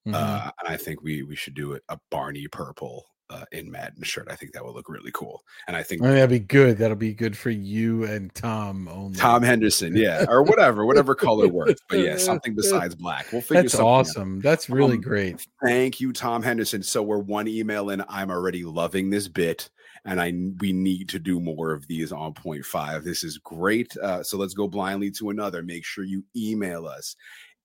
Mhm. 0.06 0.14
Uh 0.14 0.50
and 0.60 0.68
I 0.72 0.76
think 0.76 1.02
we 1.02 1.22
we 1.22 1.36
should 1.36 1.54
do 1.54 1.72
it 1.72 1.82
a 1.88 1.98
Barney 2.10 2.48
purple 2.48 3.06
uh 3.30 3.44
in 3.52 3.70
Madden 3.70 4.02
shirt. 4.02 4.28
I 4.30 4.36
think 4.36 4.52
that 4.52 4.64
would 4.64 4.74
look 4.74 4.88
really 4.88 5.10
cool. 5.12 5.42
And 5.66 5.76
I 5.76 5.82
think 5.82 6.02
I 6.02 6.06
mean, 6.06 6.14
that'd 6.14 6.30
be 6.30 6.38
good. 6.38 6.78
That'll 6.78 6.96
be 6.96 7.12
good 7.14 7.36
for 7.36 7.50
you 7.50 8.04
and 8.04 8.34
Tom 8.34 8.88
only. 8.88 9.18
Tom 9.18 9.42
Henderson, 9.42 9.94
yeah, 9.96 10.24
or 10.28 10.42
whatever, 10.42 10.86
whatever 10.86 11.14
color 11.14 11.48
works. 11.48 11.80
But 11.88 11.98
yeah, 12.00 12.16
something 12.18 12.54
besides 12.54 12.94
black. 12.94 13.26
We'll 13.32 13.42
figure 13.42 13.62
That's 13.62 13.72
something 13.74 13.86
out. 13.86 13.90
awesome. 13.92 14.40
That's 14.40 14.70
really 14.70 14.94
Um, 14.96 15.00
great. 15.02 15.46
Thank 15.64 16.00
you, 16.00 16.12
Tom 16.12 16.42
Henderson. 16.42 16.82
So 16.82 17.02
we're 17.02 17.18
one 17.18 17.48
email 17.48 17.90
in. 17.90 18.02
I'm 18.08 18.30
already 18.30 18.64
loving 18.64 19.10
this 19.10 19.28
bit, 19.28 19.68
and 20.04 20.20
I 20.20 20.32
we 20.60 20.72
need 20.72 21.08
to 21.10 21.18
do 21.18 21.38
more 21.40 21.72
of 21.72 21.86
these 21.86 22.12
on 22.12 22.32
point 22.34 22.64
five. 22.64 23.04
This 23.04 23.24
is 23.24 23.38
great. 23.38 23.96
Uh, 23.98 24.22
so 24.22 24.38
let's 24.38 24.54
go 24.54 24.66
blindly 24.68 25.10
to 25.12 25.30
another. 25.30 25.62
Make 25.62 25.84
sure 25.84 26.04
you 26.04 26.24
email 26.36 26.86
us 26.86 27.14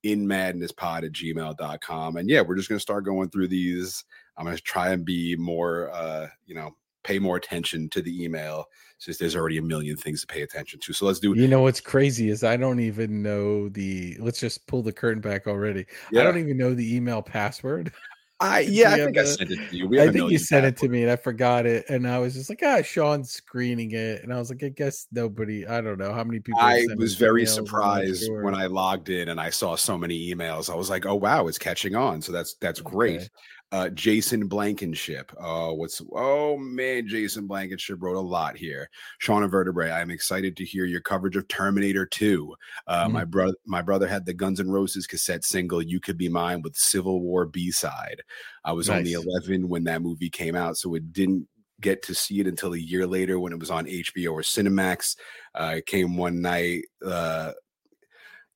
in 0.04 0.26
madnesspod 0.28 1.06
at 1.06 1.13
gmail.com. 1.13 2.17
And 2.17 2.30
yeah, 2.30 2.41
we're 2.41 2.56
just 2.58 2.67
gonna 2.67 2.80
start 2.80 3.06
going 3.06 3.30
through 3.30 3.47
these. 3.47 4.04
I'm 4.38 4.46
gonna 4.46 4.58
try 4.58 4.89
and 4.89 5.06
be 5.06 5.36
more 5.36 5.91
uh, 5.91 6.28
you 6.46 6.56
know, 6.56 6.76
pay 7.04 7.19
more 7.19 7.38
attention 7.38 7.89
to 7.89 8.02
the 8.02 8.24
email 8.24 8.65
since 8.98 9.17
there's 9.17 9.36
already 9.36 9.58
a 9.58 9.62
million 9.62 9.98
things 9.98 10.22
to 10.22 10.28
pay 10.28 10.41
attention 10.41 10.80
to. 10.82 10.93
So 10.93 11.06
let's 11.06 11.19
do 11.19 11.34
You 11.36 11.48
know 11.48 11.62
what's 11.62 11.82
crazy 11.82 12.30
is 12.30 12.43
I 12.43 12.58
don't 12.58 12.80
even 12.80 13.22
know 13.22 13.69
the 13.69 14.17
let's 14.19 14.39
just 14.39 14.65
pull 14.67 14.82
the 14.82 14.93
curtain 14.93 15.22
back 15.22 15.48
already. 15.48 15.86
I 16.12 16.24
don't 16.24 16.38
even 16.38 16.58
know 16.58 16.74
the 16.74 16.96
email 16.96 17.22
password. 17.22 17.91
I 18.39 18.60
yeah, 18.69 18.93
I 18.93 18.98
think 18.98 19.17
I 19.17 19.26
sent 19.26 19.52
it 19.52 19.69
to 19.69 19.76
you. 19.76 19.88
We 19.88 20.02
I 20.02 20.10
think 20.10 20.32
you 20.32 20.38
sent 20.38 20.65
it 20.65 20.78
to 20.78 20.88
me 20.88 21.04
and 21.04 21.12
I 21.12 21.17
forgot 21.17 21.65
it, 21.65 21.86
and 21.89 22.08
I 22.08 22.19
was 22.19 22.34
just 22.34 22.50
like, 22.50 22.62
ah, 22.63 22.82
Shawn's 22.82 23.32
screening 23.32 23.91
it, 23.91 24.24
and 24.24 24.34
I 24.34 24.39
was 24.39 24.50
like, 24.50 24.63
I 24.63 24.69
guess 24.69 25.08
nobody. 25.12 25.67
I 25.67 25.82
don't 25.82 25.98
know 25.98 26.13
how 26.13 26.24
many 26.24 26.39
people. 26.39 26.62
I 26.62 26.86
was 26.98 27.15
very 27.15 27.46
surprised 27.46 28.26
sure. 28.26 28.43
when 28.43 28.56
I 28.56 28.67
logged 28.67 29.10
in 29.10 29.30
and 29.30 29.39
I 29.39 29.50
saw 29.50 29.76
so 29.76 29.98
many 29.98 30.34
emails. 30.34 30.72
I 30.72 30.76
was 30.76 30.89
like, 30.89 31.06
oh 31.06 31.15
wow, 31.15 31.48
it's 31.48 31.60
catching 31.60 31.96
on. 31.96 32.22
So 32.22 32.32
that's 32.32 32.56
that's 32.56 32.80
great. 32.80 33.30
Uh, 33.73 33.89
Jason 33.89 34.45
Blankenship. 34.45 35.33
Uh, 35.39 35.71
what's 35.71 35.99
oh 36.13 36.55
man, 36.57 37.07
Jason 37.07 37.47
Blankenship 37.47 38.03
wrote 38.03 38.15
a 38.15 38.19
lot 38.19 38.55
here. 38.55 38.88
Shawn 39.17 39.41
and 39.41 39.51
Vertebrae, 39.51 39.89
I'm 39.89 40.12
excited 40.12 40.55
to 40.57 40.63
hear 40.63 40.86
your 40.86 41.01
coverage 41.01 41.36
of 41.36 41.47
Terminator 41.47 42.05
2. 42.05 42.53
Uh, 42.86 43.07
mm 43.07 43.12
My 43.12 43.25
brother, 43.25 43.55
my 43.65 43.81
brother 43.81 44.07
had 44.07 44.27
the 44.27 44.33
Guns 44.33 44.59
N' 44.59 44.69
Roses 44.69 45.07
cassette 45.07 45.43
single 45.43 45.81
"You 45.81 45.99
Could 45.99 46.19
Be 46.19 46.29
Mine" 46.29 46.62
with 46.62 46.75
Civil 46.75 47.21
War 47.21 47.47
B 47.47 47.71
side. 47.71 48.21
I 48.63 48.73
was 48.73 48.89
nice. 48.89 48.99
only 48.99 49.13
11 49.13 49.67
when 49.67 49.86
that 49.86 50.03
movie 50.03 50.29
came 50.29 50.55
out, 50.55 50.77
so 50.77 50.93
it 50.93 51.12
didn't 51.12 51.47
get 51.81 52.03
to 52.03 52.13
see 52.13 52.39
it 52.39 52.45
until 52.45 52.75
a 52.75 52.77
year 52.77 53.07
later 53.07 53.39
when 53.39 53.53
it 53.53 53.59
was 53.59 53.71
on 53.71 53.88
HBO 53.88 54.33
or 54.33 54.41
Cinemax. 54.41 55.17
Uh, 55.55 55.75
it 55.77 55.88
came 55.88 56.15
one 56.15 56.43
night. 56.43 56.83
Uh, 57.03 57.53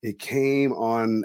it 0.04 0.20
came 0.20 0.74
on 0.74 1.24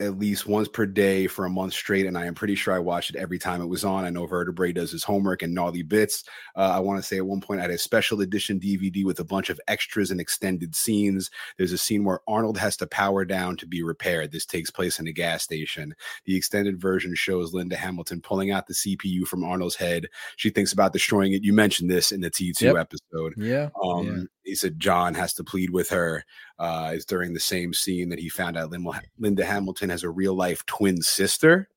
at 0.00 0.18
least 0.18 0.46
once 0.46 0.66
per 0.66 0.86
day 0.86 1.26
for 1.26 1.44
a 1.44 1.50
month 1.50 1.74
straight, 1.74 2.06
and 2.06 2.16
I 2.16 2.24
am 2.24 2.34
pretty 2.34 2.54
sure 2.54 2.74
I 2.74 2.78
watched 2.78 3.10
it 3.10 3.16
every 3.16 3.38
time 3.38 3.60
it 3.60 3.66
was 3.66 3.84
on. 3.84 4.04
I 4.04 4.10
know 4.10 4.26
Vertebrae 4.26 4.72
does 4.72 4.90
his 4.90 5.04
homework 5.04 5.42
and 5.42 5.54
gnarly 5.54 5.82
bits. 5.82 6.24
Uh, 6.56 6.72
I 6.74 6.80
want 6.80 6.98
to 7.00 7.06
say 7.06 7.18
at 7.18 7.26
one 7.26 7.40
point 7.40 7.60
I 7.60 7.64
had 7.64 7.70
a 7.70 7.78
special 7.78 8.22
edition 8.22 8.58
DVD 8.58 9.04
with 9.04 9.20
a 9.20 9.24
bunch 9.24 9.50
of 9.50 9.60
extras 9.68 10.10
and 10.10 10.20
extended 10.20 10.74
scenes. 10.74 11.30
There's 11.58 11.72
a 11.72 11.78
scene 11.78 12.04
where 12.04 12.20
Arnold 12.26 12.56
has 12.58 12.76
to 12.78 12.86
power 12.86 13.24
down 13.26 13.56
to 13.58 13.66
be 13.66 13.82
repaired. 13.82 14.32
This 14.32 14.46
takes 14.46 14.70
place 14.70 14.98
in 14.98 15.06
a 15.06 15.12
gas 15.12 15.42
station. 15.42 15.94
The 16.24 16.36
extended 16.36 16.80
version 16.80 17.14
shows 17.14 17.52
Linda 17.52 17.76
Hamilton 17.76 18.22
pulling 18.22 18.50
out 18.50 18.66
the 18.66 18.74
CPU 18.74 19.26
from 19.26 19.44
Arnold's 19.44 19.76
head. 19.76 20.06
She 20.36 20.48
thinks 20.48 20.72
about 20.72 20.94
destroying 20.94 21.34
it. 21.34 21.44
You 21.44 21.52
mentioned 21.52 21.90
this 21.90 22.10
in 22.10 22.22
the 22.22 22.30
T2 22.30 22.62
yep. 22.62 22.76
episode. 22.76 23.34
Yeah. 23.36 23.68
Um, 23.84 24.06
yeah 24.06 24.22
he 24.50 24.56
said 24.56 24.80
John 24.80 25.14
has 25.14 25.32
to 25.34 25.44
plead 25.44 25.70
with 25.70 25.88
her. 25.90 26.24
Uh, 26.58 26.92
is 26.94 27.06
during 27.06 27.32
the 27.32 27.40
same 27.40 27.72
scene 27.72 28.08
that 28.10 28.18
he 28.18 28.28
found 28.28 28.56
out 28.56 28.70
Linda 28.70 29.44
Hamilton 29.44 29.88
has 29.88 30.02
a 30.02 30.10
real 30.10 30.34
life 30.34 30.66
twin 30.66 31.00
sister. 31.00 31.68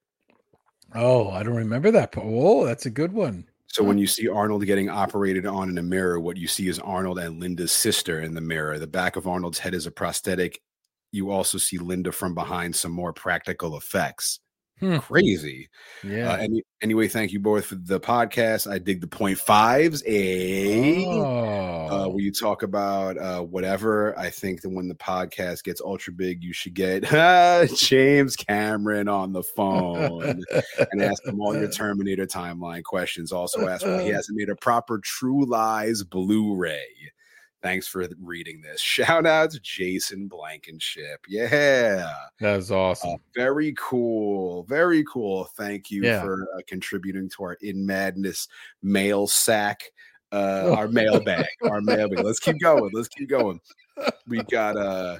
Oh, 0.93 1.29
I 1.29 1.43
don't 1.43 1.55
remember 1.55 1.91
that. 1.91 2.13
Oh, 2.17 2.65
that's 2.65 2.85
a 2.85 2.89
good 2.91 3.13
one. 3.13 3.47
So 3.67 3.83
when 3.83 3.97
you 3.97 4.05
see 4.05 4.27
Arnold 4.27 4.65
getting 4.65 4.89
operated 4.89 5.45
on 5.45 5.69
in 5.69 5.77
a 5.77 5.83
mirror, 5.83 6.19
what 6.19 6.37
you 6.37 6.47
see 6.47 6.67
is 6.67 6.77
Arnold 6.79 7.17
and 7.17 7.39
Linda's 7.39 7.71
sister 7.71 8.21
in 8.21 8.35
the 8.35 8.41
mirror. 8.41 8.77
The 8.77 8.85
back 8.85 9.15
of 9.15 9.27
Arnold's 9.27 9.57
head 9.57 9.73
is 9.73 9.87
a 9.87 9.91
prosthetic. 9.91 10.61
You 11.11 11.31
also 11.31 11.57
see 11.57 11.77
Linda 11.77 12.11
from 12.11 12.35
behind 12.35 12.75
some 12.75 12.91
more 12.91 13.13
practical 13.13 13.77
effects. 13.77 14.39
Hmm. 14.83 14.97
Crazy. 14.97 15.69
Yeah. 16.03 16.33
Uh, 16.33 16.37
any, 16.37 16.63
anyway, 16.81 17.07
thank 17.07 17.31
you 17.31 17.39
both 17.39 17.67
for 17.67 17.75
the 17.75 18.01
podcast. 18.01 18.69
I 18.69 18.79
dig 18.79 18.99
the 18.99 19.07
point 19.07 19.37
fives. 19.37 20.03
A 20.05 21.05
oh. 21.05 21.87
uh, 21.87 22.09
where 22.09 22.21
you 22.21 22.33
talk 22.33 22.63
about 22.63 23.17
uh, 23.17 23.41
whatever. 23.41 24.17
I 24.19 24.29
think 24.29 24.61
that 24.61 24.69
when 24.69 24.89
the 24.89 24.95
podcast 24.95 25.63
gets 25.63 25.79
ultra 25.79 26.11
big, 26.11 26.43
you 26.43 26.51
should 26.51 26.73
get 26.73 27.03
James 27.77 28.35
Cameron 28.35 29.07
on 29.07 29.31
the 29.31 29.43
phone 29.43 30.43
and 30.91 31.01
ask 31.01 31.25
him 31.25 31.39
all 31.39 31.55
your 31.55 31.71
Terminator 31.71 32.25
timeline 32.25 32.83
questions. 32.83 33.31
Also, 33.31 33.65
ask 33.69 33.85
why 33.85 34.03
he 34.03 34.09
hasn't 34.09 34.37
made 34.37 34.49
a 34.49 34.55
proper 34.57 34.99
True 34.99 35.45
Lies 35.45 36.03
Blu-ray. 36.03 37.13
Thanks 37.63 37.87
for 37.87 38.05
reading 38.21 38.61
this. 38.61 38.81
Shout 38.81 39.25
out 39.25 39.51
to 39.51 39.59
Jason 39.61 40.27
Blankenship. 40.27 41.25
Yeah. 41.27 42.11
That 42.41 42.57
was 42.57 42.71
awesome. 42.71 43.11
Uh, 43.11 43.17
very 43.33 43.73
cool. 43.77 44.63
Very 44.63 45.05
cool. 45.05 45.45
Thank 45.55 45.89
you 45.89 46.03
yeah. 46.03 46.21
for 46.21 46.45
uh, 46.55 46.61
contributing 46.67 47.29
to 47.29 47.43
our 47.43 47.53
In 47.61 47.85
Madness 47.85 48.49
mail 48.81 49.27
sack, 49.27 49.81
uh, 50.33 50.73
our 50.77 50.89
mailbag, 50.89 51.47
our 51.63 51.79
mailbag. 51.79 52.19
Let's 52.19 52.39
keep 52.39 52.59
going. 52.59 52.91
Let's 52.93 53.07
keep 53.07 53.29
going. 53.29 53.61
We 54.27 54.43
got 54.43 54.75
uh 54.75 55.19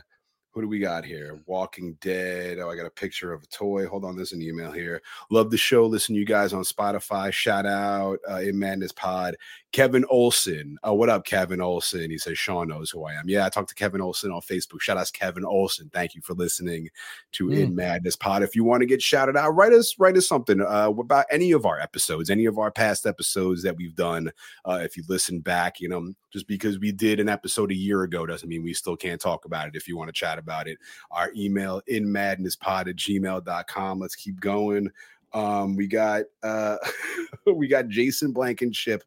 who 0.54 0.62
do 0.62 0.68
we 0.68 0.78
got 0.78 1.04
here? 1.04 1.39
Walking 1.48 1.98
Dead. 2.00 2.60
Oh, 2.60 2.70
I 2.70 2.76
got 2.76 2.86
a 2.86 2.92
picture 2.92 3.34
of 3.34 3.42
a 3.42 3.48
toy. 3.48 3.88
Hold 3.88 4.06
on, 4.06 4.16
there's 4.16 4.34
an 4.34 4.42
email 4.42 4.72
here. 4.72 5.02
Love 5.32 5.50
the 5.50 5.58
show. 5.58 5.88
Listen 5.88 6.13
to 6.13 6.20
you 6.20 6.26
guys 6.26 6.54
on 6.54 6.63
Spotify. 6.63 7.32
Shout 7.34 7.66
out 7.66 8.20
uh, 8.30 8.36
in 8.36 8.60
Madness 8.60 8.92
Pod. 8.92 9.36
Kevin 9.72 10.06
Olson. 10.12 10.78
Oh, 10.84 10.94
what 10.94 11.10
up, 11.10 11.26
Kevin 11.26 11.60
Olson? 11.60 12.12
He 12.12 12.20
says 12.20 12.38
Shawn 12.38 12.68
knows 12.68 12.92
who 12.92 13.04
I 13.04 13.13
am. 13.13 13.28
Yeah, 13.28 13.48
I 13.48 13.50
talked 13.50 13.70
to 13.70 13.76
Kevin 13.76 14.02
Olson 14.02 14.32
on 14.32 14.42
Facebook. 14.42 14.82
Shout 14.82 14.98
out 14.98 15.08
to 15.08 15.12
Kevin 15.12 15.44
Olson. 15.44 15.89
Thank 15.92 16.13
you 16.13 16.22
for 16.22 16.36
listening 16.36 16.89
to 17.32 17.48
mm. 17.48 17.58
In 17.58 17.76
Madness 17.76 18.16
Pod. 18.16 18.44
If 18.44 18.56
you 18.56 18.63
want 18.63 18.82
to 18.82 18.86
get 18.86 19.02
shouted 19.02 19.36
out, 19.36 19.56
write 19.56 19.74
us 19.74 19.96
write 19.98 20.16
us 20.16 20.28
something 20.28 20.62
uh, 20.62 20.92
about 20.96 21.26
any 21.32 21.52
of 21.54 21.66
our 21.66 21.80
episodes, 21.80 22.30
any 22.30 22.46
of 22.46 22.60
our 22.60 22.70
past 22.70 23.08
episodes 23.08 23.63
that 23.63 23.76
we've 23.76 23.96
done. 23.96 24.32
Uh, 24.63 24.82
if 24.84 24.96
you 24.96 25.04
listen 25.10 25.39
back, 25.39 25.80
you 25.80 25.89
know, 25.89 26.13
just 26.32 26.48
because 26.48 26.78
we 26.78 26.92
did 26.92 27.20
an 27.20 27.28
episode 27.28 27.72
a 27.72 27.76
year 27.76 28.04
ago 28.04 28.28
doesn't 28.28 28.50
mean 28.50 28.63
we 28.63 28.74
still 28.74 28.96
can't 28.96 29.20
talk 29.20 29.46
about 29.46 29.68
it. 29.68 29.76
If 29.76 29.88
you 29.88 29.98
want 29.98 30.10
to 30.10 30.13
chat 30.13 30.38
about 30.43 30.67
it, 30.67 30.77
our 31.10 31.32
email 31.36 31.82
in 31.88 32.06
madnesspod 32.06 32.88
at 32.89 32.95
gmail.com. 32.97 33.99
Let's 33.99 34.15
keep 34.15 34.39
going. 34.39 34.89
Um, 35.34 35.75
we 35.75 35.88
got 35.88 36.23
uh 36.43 36.77
we 37.56 37.67
got 37.67 37.88
Jason 37.88 38.32
Blankenship 38.32 39.03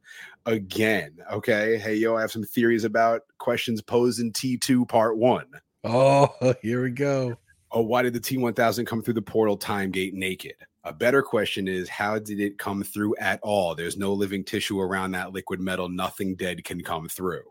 again. 0.47 1.19
Okay. 1.33 1.79
Hey, 1.79 1.95
yo, 1.95 2.17
I 2.17 2.21
have 2.21 2.33
some 2.33 2.43
theories 2.43 2.85
about 2.85 3.23
questions 3.39 3.81
posed 3.81 4.21
in 4.21 4.33
T2 4.33 4.89
part 4.89 5.17
one. 5.17 5.47
Oh, 5.85 6.35
here 6.63 6.83
we 6.83 6.91
go. 6.91 7.37
Oh, 7.71 7.83
why 7.83 8.03
did 8.03 8.15
the 8.15 8.21
T1000 8.21 8.87
come 8.87 9.03
through 9.03 9.15
the 9.15 9.23
portal 9.23 9.57
time 9.57 9.91
gate 9.91 10.15
naked? 10.15 10.55
A 10.85 10.93
better 10.93 11.21
question 11.21 11.67
is 11.67 11.89
how 11.89 12.19
did 12.19 12.41
it 12.41 12.59
come 12.59 12.85
through 12.85 13.17
at 13.17 13.41
all? 13.43 13.75
There's 13.75 13.97
no 13.97 14.13
living 14.13 14.45
tissue 14.45 14.81
around 14.81 15.13
that 15.13 15.33
liquid 15.33 15.61
metal. 15.61 15.89
Nothing 15.89 16.37
dead 16.37 16.63
can 16.65 16.83
come 16.83 17.09
through 17.09 17.43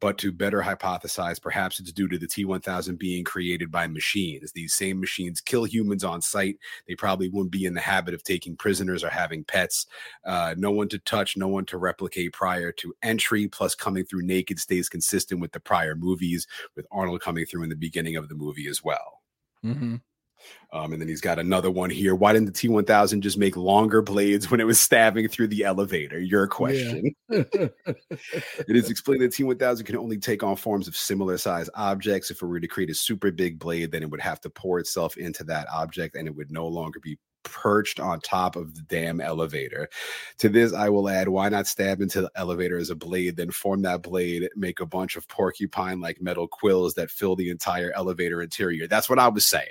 but 0.00 0.18
to 0.18 0.32
better 0.32 0.62
hypothesize, 0.62 1.40
perhaps 1.40 1.80
it's 1.80 1.92
due 1.92 2.08
to 2.08 2.18
the 2.18 2.26
T 2.26 2.44
1000 2.44 2.98
being 2.98 3.24
created 3.24 3.70
by 3.70 3.86
machines. 3.86 4.52
These 4.52 4.74
same 4.74 5.00
machines 5.00 5.40
kill 5.40 5.64
humans 5.64 6.04
on 6.04 6.22
sight. 6.22 6.56
They 6.86 6.94
probably 6.94 7.28
wouldn't 7.28 7.50
be 7.50 7.64
in 7.64 7.74
the 7.74 7.80
habit 7.80 8.14
of 8.14 8.22
taking 8.22 8.56
prisoners 8.56 9.02
or 9.02 9.10
having 9.10 9.44
pets. 9.44 9.86
Uh, 10.24 10.54
no 10.56 10.70
one 10.70 10.88
to 10.88 10.98
touch, 10.98 11.36
no 11.36 11.48
one 11.48 11.64
to 11.66 11.78
replicate 11.78 12.32
prior 12.32 12.72
to 12.72 12.94
entry, 13.02 13.48
plus 13.48 13.74
coming 13.74 14.04
through 14.04 14.22
naked 14.22 14.58
stays 14.58 14.88
consistent 14.88 15.40
with 15.40 15.52
the 15.52 15.60
prior 15.60 15.94
movies, 15.94 16.46
with 16.76 16.86
Arnold 16.90 17.20
coming 17.20 17.46
through 17.46 17.62
in 17.62 17.68
the 17.68 17.76
beginning 17.76 18.16
of 18.16 18.28
the 18.28 18.34
movie 18.34 18.68
as 18.68 18.82
well. 18.84 19.22
Mm-hmm. 19.64 19.96
Um, 20.72 20.92
and 20.92 21.00
then 21.00 21.08
he's 21.08 21.20
got 21.20 21.38
another 21.38 21.70
one 21.70 21.90
here. 21.90 22.14
Why 22.14 22.32
didn't 22.32 22.46
the 22.46 22.68
T1000 22.68 23.20
just 23.20 23.38
make 23.38 23.56
longer 23.56 24.02
blades 24.02 24.50
when 24.50 24.60
it 24.60 24.66
was 24.66 24.78
stabbing 24.78 25.28
through 25.28 25.48
the 25.48 25.64
elevator? 25.64 26.20
Your 26.20 26.46
question. 26.46 27.14
Yeah. 27.30 27.44
it 27.50 28.76
is 28.76 28.90
explained 28.90 29.22
that 29.22 29.32
T1000 29.32 29.86
can 29.86 29.96
only 29.96 30.18
take 30.18 30.42
on 30.42 30.56
forms 30.56 30.86
of 30.86 30.96
similar 30.96 31.38
size 31.38 31.70
objects. 31.74 32.30
If 32.30 32.42
it 32.42 32.46
were 32.46 32.60
to 32.60 32.68
create 32.68 32.90
a 32.90 32.94
super 32.94 33.30
big 33.30 33.58
blade, 33.58 33.92
then 33.92 34.02
it 34.02 34.10
would 34.10 34.20
have 34.20 34.40
to 34.42 34.50
pour 34.50 34.78
itself 34.78 35.16
into 35.16 35.44
that 35.44 35.68
object 35.72 36.16
and 36.16 36.28
it 36.28 36.34
would 36.36 36.50
no 36.50 36.66
longer 36.66 37.00
be 37.00 37.18
perched 37.50 38.00
on 38.00 38.20
top 38.20 38.56
of 38.56 38.74
the 38.74 38.82
damn 38.82 39.20
elevator. 39.20 39.88
To 40.38 40.48
this, 40.48 40.72
I 40.72 40.88
will 40.88 41.08
add 41.08 41.28
why 41.28 41.48
not 41.48 41.66
stab 41.66 42.00
into 42.00 42.22
the 42.22 42.30
elevator 42.36 42.78
as 42.78 42.90
a 42.90 42.94
blade, 42.94 43.36
then 43.36 43.50
form 43.50 43.82
that 43.82 44.02
blade, 44.02 44.48
make 44.56 44.80
a 44.80 44.86
bunch 44.86 45.16
of 45.16 45.28
porcupine 45.28 46.00
like 46.00 46.20
metal 46.20 46.48
quills 46.48 46.94
that 46.94 47.10
fill 47.10 47.36
the 47.36 47.50
entire 47.50 47.92
elevator 47.94 48.42
interior. 48.42 48.86
That's 48.86 49.08
what 49.08 49.18
I 49.18 49.28
was 49.28 49.46
saying. 49.46 49.66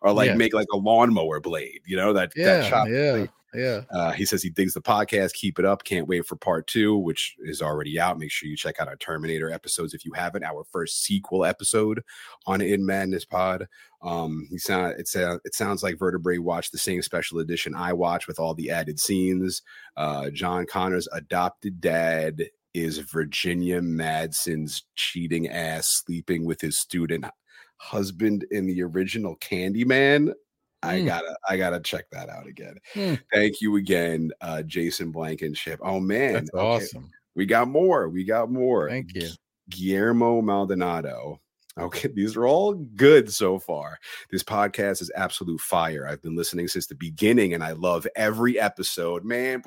Or 0.00 0.12
like 0.12 0.28
yeah. 0.28 0.36
make 0.36 0.54
like 0.54 0.68
a 0.72 0.76
lawnmower 0.76 1.40
blade, 1.40 1.80
you 1.84 1.96
know, 1.96 2.12
that, 2.12 2.32
yeah, 2.36 2.44
that 2.44 2.70
chop 2.70 2.88
yeah. 2.88 3.12
Blade. 3.12 3.30
Yeah. 3.54 3.82
Uh, 3.90 4.12
he 4.12 4.24
says 4.24 4.42
he 4.42 4.50
digs 4.50 4.74
the 4.74 4.80
podcast. 4.80 5.34
Keep 5.34 5.58
it 5.58 5.64
up. 5.64 5.84
Can't 5.84 6.08
wait 6.08 6.26
for 6.26 6.36
part 6.36 6.66
two, 6.66 6.96
which 6.96 7.34
is 7.40 7.60
already 7.60 8.00
out. 8.00 8.18
Make 8.18 8.30
sure 8.30 8.48
you 8.48 8.56
check 8.56 8.80
out 8.80 8.88
our 8.88 8.96
Terminator 8.96 9.50
episodes 9.50 9.92
if 9.92 10.04
you 10.04 10.12
haven't. 10.12 10.44
Our 10.44 10.64
first 10.72 11.02
sequel 11.04 11.44
episode 11.44 12.02
on 12.46 12.60
In 12.60 12.86
Madness 12.86 13.24
Pod. 13.24 13.68
Um, 14.00 14.46
he 14.50 14.58
sound 14.58 14.94
it 14.98 15.06
sound 15.06 15.40
it 15.44 15.54
sounds 15.54 15.82
like 15.82 15.98
Vertebrae 15.98 16.38
watched 16.38 16.72
the 16.72 16.78
same 16.78 17.02
special 17.02 17.38
edition 17.40 17.74
I 17.74 17.92
watched 17.92 18.26
with 18.26 18.38
all 18.38 18.54
the 18.54 18.70
added 18.70 18.98
scenes. 18.98 19.62
Uh, 19.96 20.30
John 20.30 20.66
Connor's 20.66 21.08
adopted 21.12 21.80
dad 21.80 22.42
is 22.74 22.98
Virginia 22.98 23.80
Madsen's 23.82 24.84
cheating 24.96 25.48
ass 25.48 25.86
sleeping 25.88 26.46
with 26.46 26.60
his 26.60 26.78
student 26.78 27.26
husband 27.76 28.46
in 28.50 28.66
the 28.66 28.82
original 28.82 29.36
Candyman. 29.36 30.32
I 30.82 31.00
mm. 31.00 31.06
gotta 31.06 31.36
I 31.48 31.56
gotta 31.56 31.80
check 31.80 32.06
that 32.10 32.28
out 32.28 32.46
again. 32.46 32.76
Mm. 32.94 33.20
Thank 33.32 33.60
you 33.60 33.76
again, 33.76 34.30
uh, 34.40 34.62
Jason 34.62 35.12
Blankenship. 35.12 35.80
Oh 35.82 36.00
man, 36.00 36.34
that's 36.34 36.50
okay. 36.54 36.62
awesome. 36.62 37.10
We 37.34 37.46
got 37.46 37.68
more. 37.68 38.08
We 38.08 38.24
got 38.24 38.50
more. 38.50 38.88
Thank 38.88 39.14
you, 39.14 39.28
Guillermo 39.70 40.42
Maldonado. 40.42 41.40
Okay, 41.78 42.08
these 42.14 42.36
are 42.36 42.46
all 42.46 42.74
good 42.74 43.32
so 43.32 43.58
far. 43.58 43.98
This 44.30 44.42
podcast 44.42 45.00
is 45.00 45.10
absolute 45.16 45.60
fire. 45.60 46.06
I've 46.06 46.20
been 46.20 46.36
listening 46.36 46.68
since 46.68 46.86
the 46.86 46.94
beginning 46.94 47.54
and 47.54 47.64
I 47.64 47.72
love 47.72 48.06
every 48.14 48.60
episode. 48.60 49.24
Man, 49.24 49.62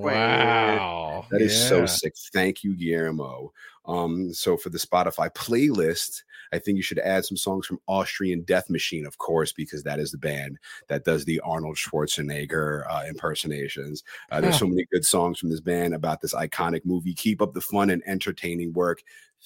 wow. 0.00 1.26
That 1.30 1.42
is 1.42 1.54
yeah. 1.54 1.68
so 1.68 1.86
sick. 1.86 2.14
Thank 2.32 2.64
you, 2.64 2.74
Guillermo. 2.74 3.52
Um, 3.88 4.32
so 4.32 4.56
for 4.56 4.68
the 4.68 4.78
Spotify 4.78 5.32
playlist, 5.34 6.22
I 6.52 6.58
think 6.58 6.76
you 6.76 6.82
should 6.82 7.00
add 7.00 7.24
some 7.24 7.36
songs 7.36 7.66
from 7.66 7.80
Austrian 7.88 8.42
Death 8.42 8.70
Machine, 8.70 9.06
of 9.06 9.18
course, 9.18 9.52
because 9.52 9.82
that 9.82 9.98
is 9.98 10.12
the 10.12 10.18
band 10.18 10.58
that 10.88 11.04
does 11.04 11.24
the 11.24 11.40
Arnold 11.40 11.76
Schwarzenegger 11.76 12.84
uh, 12.88 13.04
impersonations. 13.08 14.04
Uh, 14.30 14.40
there's 14.40 14.58
so 14.58 14.66
many 14.66 14.86
good 14.92 15.04
songs 15.04 15.38
from 15.38 15.50
this 15.50 15.60
band 15.60 15.94
about 15.94 16.20
this 16.20 16.34
iconic 16.34 16.84
movie. 16.84 17.14
Keep 17.14 17.42
up 17.42 17.54
the 17.54 17.60
fun 17.60 17.90
and 17.90 18.02
entertaining 18.06 18.72
work. 18.72 19.02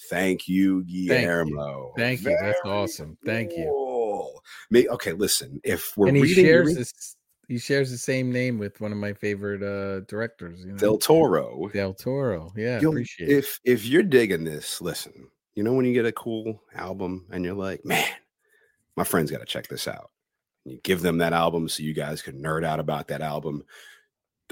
Thank 0.08 0.48
you, 0.48 0.84
Guillermo. 0.84 1.92
Thank 1.96 2.20
you. 2.20 2.24
Thank 2.24 2.40
you. 2.40 2.46
That's 2.46 2.60
awesome. 2.64 3.18
Thank 3.24 3.52
you. 3.52 4.40
May, 4.70 4.88
okay, 4.88 5.12
listen. 5.12 5.60
If 5.64 5.96
we're 5.96 6.08
and 6.08 6.16
he 6.16 6.22
reading, 6.22 6.44
shares 6.44 6.74
this, 6.74 7.16
he 7.48 7.58
shares 7.58 7.90
the 7.90 7.98
same 7.98 8.32
name 8.32 8.58
with 8.58 8.80
one 8.80 8.92
of 8.92 8.98
my 8.98 9.12
favorite 9.12 9.62
uh 9.62 10.00
directors, 10.08 10.60
you 10.60 10.72
know? 10.72 10.78
Del 10.78 10.98
Toro. 10.98 11.68
Del 11.72 11.94
Toro. 11.94 12.52
Yeah, 12.56 12.80
You'll, 12.80 12.92
appreciate 12.92 13.30
if 13.30 13.60
it. 13.64 13.72
if 13.72 13.86
you're 13.86 14.02
digging 14.02 14.44
this, 14.44 14.80
listen. 14.80 15.28
You 15.54 15.62
know 15.62 15.74
when 15.74 15.84
you 15.84 15.92
get 15.92 16.06
a 16.06 16.12
cool 16.12 16.62
album 16.74 17.26
and 17.30 17.44
you're 17.44 17.54
like, 17.54 17.84
man, 17.84 18.04
my 18.96 19.04
friends 19.04 19.30
got 19.30 19.40
to 19.40 19.46
check 19.46 19.68
this 19.68 19.86
out. 19.86 20.10
And 20.64 20.72
You 20.74 20.80
give 20.82 21.02
them 21.02 21.18
that 21.18 21.34
album 21.34 21.68
so 21.68 21.82
you 21.82 21.92
guys 21.92 22.22
can 22.22 22.42
nerd 22.42 22.64
out 22.64 22.80
about 22.80 23.08
that 23.08 23.20
album. 23.20 23.64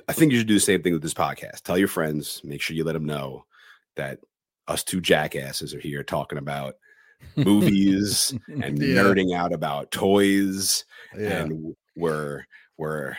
I 0.09 0.12
think 0.12 0.33
you 0.33 0.38
should 0.38 0.46
do 0.48 0.55
the 0.55 0.61
same 0.61 0.83
thing 0.83 0.92
with 0.92 1.03
this 1.03 1.14
podcast. 1.14 1.62
Tell 1.62 1.79
your 1.79 1.88
friends, 1.88 2.42
make 2.44 2.61
sure 2.61 2.76
you 2.76 2.85
let 2.85 2.92
them 2.92 3.07
know 3.07 3.44
that 3.96 4.18
us 4.68 4.85
two 4.85 5.00
jackasses 5.00 5.74
are 5.74 5.81
here 5.81 6.03
talking 6.03 6.38
about 6.38 6.74
movies 7.37 8.35
and 8.48 8.79
yeah. 8.79 8.94
nerding 8.94 9.35
out 9.35 9.53
about 9.53 9.90
toys 9.90 10.85
yeah. 11.18 11.42
and 11.42 11.74
we're 11.96 12.46
we're 12.81 13.16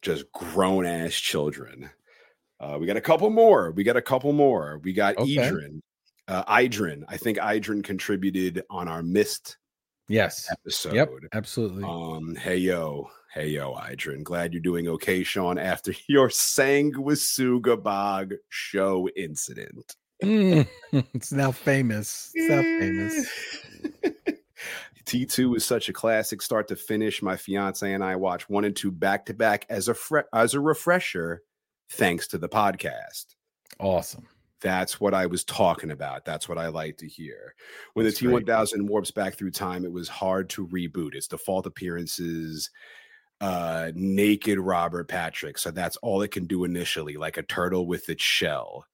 just 0.00 0.30
grown 0.32 0.86
ass 0.86 1.14
children. 1.14 1.90
Uh, 2.58 2.78
we 2.80 2.86
got 2.86 2.96
a 2.96 3.02
couple 3.02 3.28
more 3.28 3.70
we 3.70 3.84
got 3.84 3.96
a 3.96 4.02
couple 4.02 4.32
more. 4.32 4.80
We 4.82 4.94
got 4.94 5.18
okay. 5.18 5.36
Idrin 5.36 5.80
uh, 6.28 6.44
Idrin. 6.44 7.04
I 7.08 7.16
think 7.16 7.38
Idrin 7.38 7.84
contributed 7.84 8.64
on 8.70 8.88
our 8.88 9.02
mist 9.02 9.58
yes. 10.08 10.48
Episode. 10.50 10.94
yep 10.94 11.10
absolutely. 11.32 11.84
Um 11.84 12.34
hey 12.36 12.56
yo. 12.56 13.10
Hey 13.32 13.48
yo 13.48 13.74
Idrin. 13.74 14.22
Glad 14.22 14.54
you're 14.54 14.62
doing 14.62 14.88
okay 14.88 15.22
Shawn 15.22 15.58
after 15.58 15.92
your 16.08 16.28
Sanguisuga 16.28 17.80
Bog 17.82 18.34
show 18.48 19.08
incident. 19.16 19.96
Mm, 20.24 20.66
it's 21.14 21.32
now 21.32 21.52
famous. 21.52 22.30
It's 22.34 22.50
now 22.50 22.62
famous. 22.62 24.32
T2 25.06 25.56
is 25.56 25.64
such 25.64 25.88
a 25.88 25.92
classic 25.92 26.42
start 26.42 26.68
to 26.68 26.76
finish. 26.76 27.22
My 27.22 27.36
fiance 27.36 27.90
and 27.90 28.02
I 28.02 28.16
watch 28.16 28.48
one 28.48 28.64
and 28.64 28.74
two 28.74 28.90
back 28.90 29.26
to 29.26 29.34
back 29.34 29.64
as 29.70 29.88
a 29.88 29.94
fre- 29.94 30.20
as 30.34 30.54
a 30.54 30.60
refresher 30.60 31.42
thanks 31.90 32.26
to 32.28 32.38
the 32.38 32.48
podcast. 32.48 33.26
Awesome. 33.78 34.26
That's 34.60 35.00
what 35.00 35.14
I 35.14 35.26
was 35.26 35.44
talking 35.44 35.90
about. 35.90 36.24
That's 36.24 36.48
what 36.48 36.58
I 36.58 36.68
like 36.68 36.96
to 36.98 37.06
hear. 37.06 37.54
When 37.94 38.04
That's 38.04 38.18
the 38.18 38.26
T1000 38.26 38.88
warps 38.88 39.10
back 39.10 39.34
through 39.34 39.52
time, 39.52 39.84
it 39.84 39.92
was 39.92 40.08
hard 40.08 40.48
to 40.50 40.66
reboot. 40.68 41.14
Its 41.14 41.28
default 41.28 41.66
appearances 41.66 42.70
uh 43.42 43.92
naked 43.94 44.58
Robert 44.58 45.08
Patrick. 45.08 45.58
So 45.58 45.70
that's 45.70 45.98
all 45.98 46.22
it 46.22 46.30
can 46.30 46.46
do 46.46 46.64
initially, 46.64 47.16
like 47.16 47.36
a 47.36 47.42
turtle 47.42 47.86
with 47.86 48.08
its 48.08 48.22
shell. 48.22 48.86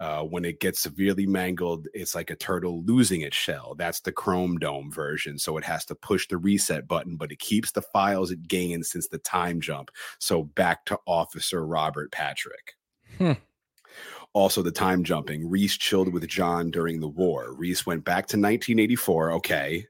Uh, 0.00 0.22
when 0.22 0.44
it 0.44 0.60
gets 0.60 0.80
severely 0.80 1.26
mangled, 1.26 1.86
it's 1.94 2.14
like 2.14 2.30
a 2.30 2.36
turtle 2.36 2.82
losing 2.84 3.20
its 3.20 3.36
shell. 3.36 3.74
That's 3.78 4.00
the 4.00 4.12
Chrome 4.12 4.58
Dome 4.58 4.90
version. 4.90 5.38
So 5.38 5.56
it 5.56 5.64
has 5.64 5.84
to 5.86 5.94
push 5.94 6.26
the 6.26 6.36
reset 6.36 6.88
button, 6.88 7.16
but 7.16 7.30
it 7.30 7.38
keeps 7.38 7.72
the 7.72 7.82
files 7.82 8.30
it 8.30 8.48
gained 8.48 8.86
since 8.86 9.08
the 9.08 9.18
time 9.18 9.60
jump. 9.60 9.90
So 10.18 10.42
back 10.42 10.84
to 10.86 10.98
Officer 11.06 11.64
Robert 11.64 12.10
Patrick. 12.10 12.74
Hmm. 13.18 13.32
Also, 14.32 14.62
the 14.62 14.72
time 14.72 15.04
jumping. 15.04 15.48
Reese 15.48 15.76
chilled 15.76 16.12
with 16.12 16.26
John 16.26 16.72
during 16.72 16.98
the 16.98 17.08
war. 17.08 17.54
Reese 17.54 17.86
went 17.86 18.04
back 18.04 18.26
to 18.28 18.36
1984. 18.36 19.32
Okay. 19.32 19.86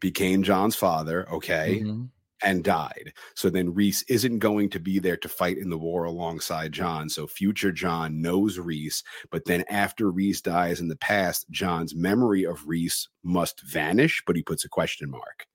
Became 0.00 0.42
John's 0.42 0.74
father. 0.74 1.30
Okay. 1.30 1.80
Mm-hmm 1.80 2.06
and 2.42 2.64
died. 2.64 3.12
So 3.34 3.50
then 3.50 3.74
Reese 3.74 4.02
isn't 4.02 4.38
going 4.38 4.70
to 4.70 4.80
be 4.80 4.98
there 4.98 5.16
to 5.18 5.28
fight 5.28 5.58
in 5.58 5.70
the 5.70 5.78
war 5.78 6.04
alongside 6.04 6.72
John. 6.72 7.08
So 7.08 7.26
future 7.26 7.72
John 7.72 8.20
knows 8.20 8.58
Reese, 8.58 9.02
but 9.30 9.44
then 9.44 9.64
after 9.70 10.10
Reese 10.10 10.40
dies 10.40 10.80
in 10.80 10.88
the 10.88 10.96
past, 10.96 11.48
John's 11.50 11.94
memory 11.94 12.44
of 12.44 12.66
Reese 12.66 13.08
must 13.22 13.60
vanish, 13.62 14.22
but 14.26 14.36
he 14.36 14.42
puts 14.42 14.64
a 14.64 14.68
question 14.68 15.10
mark. 15.10 15.46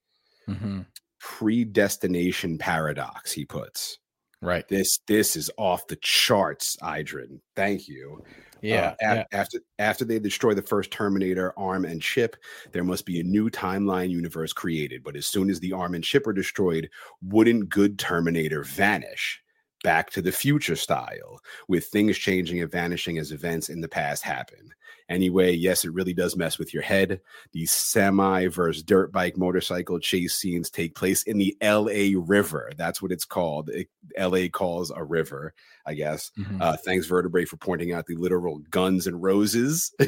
Mm-hmm. 0.47 0.81
Predestination 1.19 2.57
paradox, 2.57 3.31
he 3.31 3.45
puts. 3.45 3.99
Right. 4.41 4.67
This 4.67 4.99
this 5.07 5.35
is 5.35 5.49
off 5.57 5.87
the 5.87 5.95
charts, 5.97 6.77
Idrin. 6.81 7.39
Thank 7.55 7.87
you. 7.87 8.23
Yeah, 8.61 8.95
uh, 9.01 9.15
yeah. 9.15 9.23
After 9.31 9.59
after 9.79 10.05
they 10.05 10.19
destroy 10.19 10.53
the 10.53 10.61
first 10.61 10.91
Terminator 10.91 11.53
arm 11.57 11.85
and 11.85 12.01
chip, 12.01 12.35
there 12.71 12.83
must 12.83 13.05
be 13.05 13.19
a 13.19 13.23
new 13.23 13.49
timeline 13.49 14.09
universe 14.09 14.53
created. 14.53 15.03
But 15.03 15.15
as 15.15 15.27
soon 15.27 15.49
as 15.49 15.59
the 15.59 15.73
arm 15.73 15.95
and 15.95 16.03
chip 16.03 16.27
are 16.27 16.33
destroyed, 16.33 16.89
wouldn't 17.21 17.69
good 17.69 17.97
Terminator 17.97 18.63
vanish? 18.63 19.41
Back 19.83 20.09
to 20.11 20.21
the 20.21 20.31
future 20.31 20.75
style, 20.75 21.39
with 21.67 21.85
things 21.85 22.17
changing 22.17 22.61
and 22.61 22.71
vanishing 22.71 23.17
as 23.17 23.31
events 23.31 23.69
in 23.69 23.81
the 23.81 23.87
past 23.87 24.23
happen. 24.23 24.73
Anyway, 25.09 25.53
yes, 25.53 25.85
it 25.85 25.93
really 25.93 26.13
does 26.13 26.35
mess 26.35 26.59
with 26.59 26.73
your 26.73 26.83
head. 26.83 27.21
These 27.53 27.71
semi 27.71 28.47
versus 28.47 28.83
dirt 28.83 29.13
bike 29.13 29.37
motorcycle 29.37 29.99
chase 29.99 30.35
scenes 30.35 30.69
take 30.69 30.95
place 30.95 31.23
in 31.23 31.37
the 31.37 31.55
LA 31.61 32.19
River. 32.19 32.71
That's 32.75 33.01
what 33.01 33.13
it's 33.13 33.23
called. 33.23 33.69
It, 33.69 33.87
LA 34.19 34.47
calls 34.51 34.91
a 34.91 35.03
river, 35.03 35.53
I 35.85 35.93
guess. 35.93 36.31
Mm-hmm. 36.37 36.61
Uh, 36.61 36.75
thanks, 36.83 37.05
Vertebrae, 37.05 37.45
for 37.45 37.55
pointing 37.55 37.93
out 37.93 38.07
the 38.07 38.15
literal 38.15 38.59
guns 38.69 39.07
and 39.07 39.21
roses. 39.23 39.93
uh, 39.99 40.07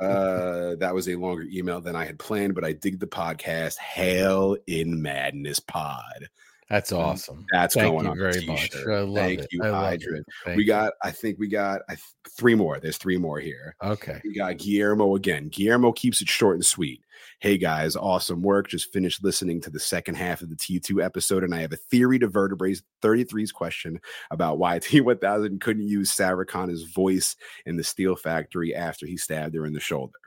that 0.00 0.92
was 0.94 1.08
a 1.08 1.16
longer 1.16 1.44
email 1.52 1.82
than 1.82 1.96
I 1.96 2.06
had 2.06 2.18
planned, 2.18 2.54
but 2.54 2.64
I 2.64 2.72
dig 2.72 2.98
the 2.98 3.06
podcast. 3.06 3.76
Hail 3.76 4.56
in 4.66 5.02
Madness 5.02 5.60
Pod. 5.60 6.28
That's 6.70 6.92
mm, 6.92 6.98
awesome. 6.98 7.46
That's 7.50 7.74
Thank 7.74 7.92
going 7.92 8.04
you 8.04 8.10
on 8.10 8.18
very 8.18 8.46
much. 8.46 8.74
I 8.76 9.00
love 9.00 9.14
Thank 9.14 9.40
it. 9.40 9.48
you, 9.50 9.62
Hydra. 9.62 10.20
We 10.54 10.64
got, 10.64 10.92
I 11.02 11.10
think 11.10 11.38
we 11.38 11.48
got 11.48 11.80
I, 11.88 11.96
three 12.36 12.54
more. 12.54 12.78
There's 12.78 12.98
three 12.98 13.16
more 13.16 13.40
here. 13.40 13.74
Okay. 13.82 14.20
We 14.24 14.34
got 14.34 14.58
Guillermo 14.58 15.16
again. 15.16 15.48
Guillermo 15.48 15.92
keeps 15.92 16.20
it 16.20 16.28
short 16.28 16.56
and 16.56 16.64
sweet. 16.64 17.02
Hey 17.40 17.56
guys, 17.56 17.96
awesome 17.96 18.42
work. 18.42 18.68
Just 18.68 18.92
finished 18.92 19.24
listening 19.24 19.60
to 19.62 19.70
the 19.70 19.80
second 19.80 20.16
half 20.16 20.42
of 20.42 20.50
the 20.50 20.56
T2 20.56 21.02
episode, 21.04 21.44
and 21.44 21.54
I 21.54 21.60
have 21.60 21.72
a 21.72 21.76
theory 21.76 22.18
to 22.18 22.28
Vertebrae's 22.28 22.82
33's 23.02 23.52
question 23.52 24.00
about 24.30 24.58
why 24.58 24.78
T1000 24.80 25.60
couldn't 25.60 25.86
use 25.86 26.12
Sarah 26.12 26.46
Connor's 26.46 26.82
voice 26.84 27.36
in 27.66 27.76
the 27.76 27.84
steel 27.84 28.16
factory 28.16 28.74
after 28.74 29.06
he 29.06 29.16
stabbed 29.16 29.54
her 29.54 29.66
in 29.66 29.72
the 29.72 29.80
shoulder. 29.80 30.18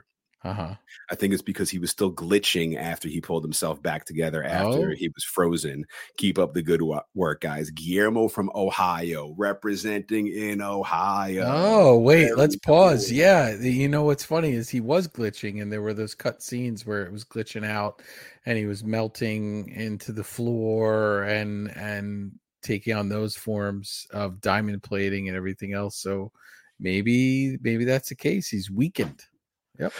Uh-huh. 0.43 0.73
I 1.11 1.15
think 1.15 1.33
it's 1.33 1.43
because 1.43 1.69
he 1.69 1.77
was 1.77 1.91
still 1.91 2.11
glitching 2.11 2.75
after 2.75 3.07
he 3.07 3.21
pulled 3.21 3.43
himself 3.43 3.81
back 3.81 4.05
together 4.05 4.43
after 4.43 4.89
oh. 4.89 4.95
he 4.95 5.07
was 5.09 5.23
frozen. 5.23 5.85
Keep 6.17 6.39
up 6.39 6.53
the 6.53 6.63
good 6.63 6.81
work, 7.13 7.41
guys. 7.41 7.69
Guillermo 7.69 8.27
from 8.27 8.49
Ohio, 8.55 9.35
representing 9.37 10.27
in 10.27 10.61
Ohio. 10.61 11.43
Oh, 11.45 11.99
wait, 11.99 12.25
Very 12.25 12.35
let's 12.35 12.57
cool. 12.65 12.75
pause. 12.75 13.11
Yeah, 13.11 13.55
you 13.55 13.87
know 13.87 14.03
what's 14.03 14.23
funny 14.23 14.53
is 14.53 14.67
he 14.67 14.81
was 14.81 15.07
glitching, 15.07 15.61
and 15.61 15.71
there 15.71 15.81
were 15.81 15.93
those 15.93 16.15
cut 16.15 16.41
scenes 16.41 16.87
where 16.87 17.03
it 17.03 17.11
was 17.11 17.23
glitching 17.23 17.65
out, 17.65 18.01
and 18.45 18.57
he 18.57 18.65
was 18.65 18.83
melting 18.83 19.69
into 19.69 20.11
the 20.11 20.23
floor 20.23 21.23
and 21.23 21.69
and 21.77 22.31
taking 22.63 22.95
on 22.95 23.09
those 23.09 23.35
forms 23.35 24.07
of 24.11 24.41
diamond 24.41 24.81
plating 24.81 25.27
and 25.27 25.37
everything 25.37 25.73
else. 25.73 25.97
So 25.97 26.31
maybe 26.79 27.57
maybe 27.61 27.85
that's 27.85 28.09
the 28.09 28.15
case. 28.15 28.47
He's 28.47 28.71
weakened. 28.71 29.21
Yep. 29.79 29.93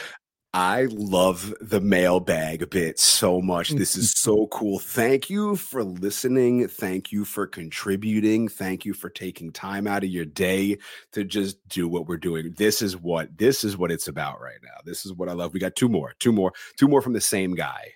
I 0.53 0.87
love 0.91 1.53
the 1.61 1.79
mailbag 1.79 2.69
bit 2.69 2.99
so 2.99 3.41
much. 3.41 3.69
This 3.69 3.95
is 3.95 4.11
so 4.11 4.47
cool. 4.47 4.79
Thank 4.79 5.29
you 5.29 5.55
for 5.55 5.81
listening. 5.81 6.67
Thank 6.67 7.13
you 7.13 7.23
for 7.23 7.47
contributing. 7.47 8.49
Thank 8.49 8.83
you 8.83 8.93
for 8.93 9.09
taking 9.09 9.53
time 9.53 9.87
out 9.87 10.03
of 10.03 10.09
your 10.09 10.25
day 10.25 10.77
to 11.13 11.23
just 11.23 11.65
do 11.69 11.87
what 11.87 12.07
we're 12.07 12.17
doing. 12.17 12.53
This 12.57 12.81
is 12.81 12.97
what 12.97 13.37
this 13.37 13.63
is 13.63 13.77
what 13.77 13.91
it's 13.91 14.09
about 14.09 14.41
right 14.41 14.59
now. 14.61 14.75
This 14.83 15.05
is 15.05 15.13
what 15.13 15.29
I 15.29 15.33
love. 15.33 15.53
We 15.53 15.61
got 15.61 15.77
two 15.77 15.87
more, 15.87 16.15
two 16.19 16.33
more, 16.33 16.51
two 16.77 16.89
more 16.89 17.01
from 17.01 17.13
the 17.13 17.21
same 17.21 17.55
guy. 17.55 17.93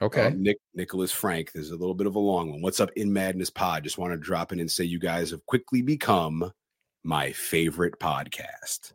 Okay. 0.00 0.26
Um, 0.26 0.40
Nick 0.40 0.58
Nicholas 0.74 1.10
Frank. 1.10 1.50
There's 1.50 1.72
a 1.72 1.76
little 1.76 1.94
bit 1.94 2.06
of 2.06 2.14
a 2.14 2.20
long 2.20 2.52
one. 2.52 2.62
What's 2.62 2.78
up 2.78 2.90
in 2.94 3.12
Madness 3.12 3.50
Pod? 3.50 3.82
Just 3.82 3.98
want 3.98 4.12
to 4.12 4.16
drop 4.16 4.52
in 4.52 4.60
and 4.60 4.70
say 4.70 4.84
you 4.84 5.00
guys 5.00 5.32
have 5.32 5.44
quickly 5.46 5.82
become 5.82 6.52
my 7.02 7.32
favorite 7.32 7.98
podcast. 7.98 8.92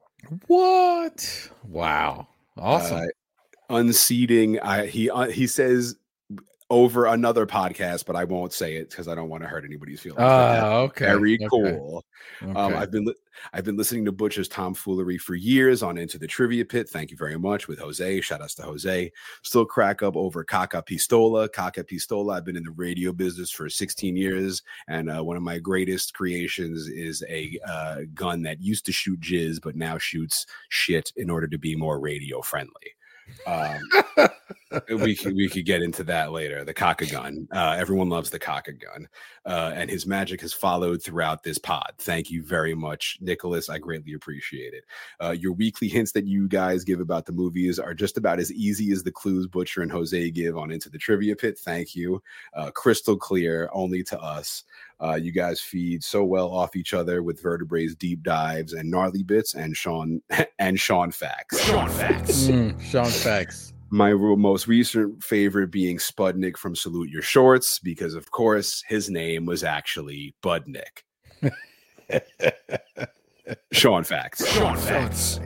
What? 0.48 1.50
Wow. 1.68 2.30
Awesome. 2.58 2.98
Uh, 2.98 3.78
unseating. 3.78 4.60
I 4.60 4.86
he 4.88 5.10
uh, 5.10 5.28
he 5.28 5.48
says 5.48 5.96
over 6.70 7.06
another 7.06 7.46
podcast, 7.46 8.06
but 8.06 8.16
I 8.16 8.24
won't 8.24 8.52
say 8.52 8.76
it 8.76 8.90
because 8.90 9.08
I 9.08 9.14
don't 9.14 9.30
want 9.30 9.44
to 9.44 9.48
hurt 9.48 9.66
anybody's 9.66 10.02
feelings. 10.02 10.22
Ah, 10.22 10.78
okay. 10.78 11.06
Very 11.06 11.36
okay, 11.36 11.48
cool. 11.48 12.04
Um. 12.42 12.58
I've 12.58 12.90
been 12.90 13.06
li- 13.06 13.14
I've 13.54 13.66
been 13.66 13.78
listening 13.78 14.06
to 14.06 14.12
Butch's 14.12 14.48
tomfoolery 14.48 15.18
for 15.18 15.36
years 15.36 15.84
on 15.84 15.98
Into 15.98 16.18
the 16.18 16.26
Trivia 16.26 16.66
Pit. 16.66 16.90
Thank 16.90 17.12
you 17.12 17.18
very 17.18 17.38
much 17.38 17.68
with 17.68 17.80
Jose. 17.80 18.22
Shout 18.22 18.42
outs 18.42 18.56
to 18.56 18.64
Jose. 18.64 19.12
Still 19.44 19.66
crack 19.66 20.02
up 20.02 20.16
over 20.16 20.44
Caca 20.44 20.84
Pistola. 20.86 21.48
Caca 21.50 21.84
Pistola. 21.84 22.38
I've 22.38 22.46
been 22.46 22.58
in 22.58 22.64
the 22.64 22.72
radio 22.72 23.12
business 23.12 23.52
for 23.52 23.70
16 23.70 24.16
years, 24.16 24.64
and 24.88 25.10
uh, 25.10 25.24
one 25.24 25.38
of 25.38 25.44
my 25.44 25.60
greatest 25.60 26.14
creations 26.14 26.88
is 26.88 27.24
a 27.30 27.60
uh, 27.68 27.98
gun 28.14 28.42
that 28.44 28.62
used 28.62 28.86
to 28.88 28.92
shoot 28.92 29.20
jizz, 29.20 29.62
but 29.62 29.76
now 29.76 29.98
shoots 29.98 30.48
shit 30.70 31.12
in 31.16 31.30
order 31.30 31.48
to 31.48 31.58
be 31.58 31.76
more 31.76 32.00
radio 32.00 32.42
friendly. 32.42 32.96
Um, 33.48 33.80
we 34.90 35.16
could 35.16 35.36
we 35.36 35.48
could 35.48 35.66
get 35.66 35.82
into 35.82 36.04
that 36.06 36.32
later. 36.32 36.64
The 36.64 36.74
Kaka 36.74 37.06
gun. 37.06 37.48
Uh, 37.52 37.76
everyone 37.78 38.10
loves 38.10 38.30
the 38.30 38.40
Kaka 38.40 38.74
gun, 38.74 39.08
uh, 39.46 39.72
and 39.76 39.90
his 39.90 40.06
magic 40.08 40.42
has 40.42 40.54
followed 40.54 41.04
throughout 41.04 41.44
this 41.44 41.58
pod. 41.58 41.94
Thank 42.00 42.32
you 42.32 42.44
very 42.44 42.74
much, 42.74 43.18
Nicholas. 43.22 43.70
I 43.70 43.78
greatly 43.78 44.14
appreciate 44.14 44.74
it. 44.74 44.84
Uh, 45.20 45.32
your 45.32 45.54
weekly 45.54 45.88
hints 45.88 46.14
that 46.14 46.26
you 46.26 46.48
guys 46.48 46.84
give 46.84 47.00
about 47.00 47.26
the 47.26 47.32
movies 47.32 47.78
are 47.80 47.94
just 47.94 48.18
about 48.18 48.40
as 48.40 48.52
easy 48.52 48.92
as 48.92 49.04
the 49.04 49.12
clues 49.12 49.48
Butcher 49.48 49.82
and 49.82 49.92
Jose 49.92 50.32
give 50.32 50.58
on 50.58 50.72
Into 50.72 50.90
the 50.90 50.98
Trivia 50.98 51.36
Pit. 51.36 51.60
Thank 51.60 51.96
you. 51.96 52.22
Uh, 52.56 52.72
crystal 52.72 53.18
clear, 53.18 53.70
only 53.72 54.04
to 54.04 54.20
us. 54.20 54.64
Uh, 55.00 55.16
you 55.16 55.32
guys 55.32 55.60
feed 55.60 56.04
so 56.04 56.24
well 56.24 56.50
off 56.50 56.76
each 56.76 56.94
other 56.94 57.22
with 57.22 57.42
vertebrae's 57.42 57.96
deep 57.96 58.24
dives 58.24 58.74
and 58.74 58.90
gnarly 58.90 59.24
bits, 59.24 59.54
and 59.54 59.76
Shawn 59.78 60.22
and 60.60 60.80
Shawn 60.80 61.12
facts. 61.12 61.64
Shawn 61.66 61.90
facts 61.90 62.48
Mm, 62.48 62.82
Shawn 62.82 63.12
Facts. 63.12 63.74
My 63.96 64.12
most 64.12 64.68
recent 64.68 65.24
favorite 65.24 65.72
being 65.72 66.00
Spudnik 66.00 66.58
from 66.58 66.76
Salute 66.76 67.10
Your 67.10 67.22
Shorts, 67.22 67.80
because 67.80 68.14
of 68.14 68.30
course 68.30 68.84
his 68.90 69.10
name 69.10 69.46
was 69.46 69.64
actually 69.64 70.36
Budnik. 70.44 71.04
Shawn 73.72 74.04
Facts. 74.04 74.46
Shawn 74.52 74.76
Facts. 74.76 75.40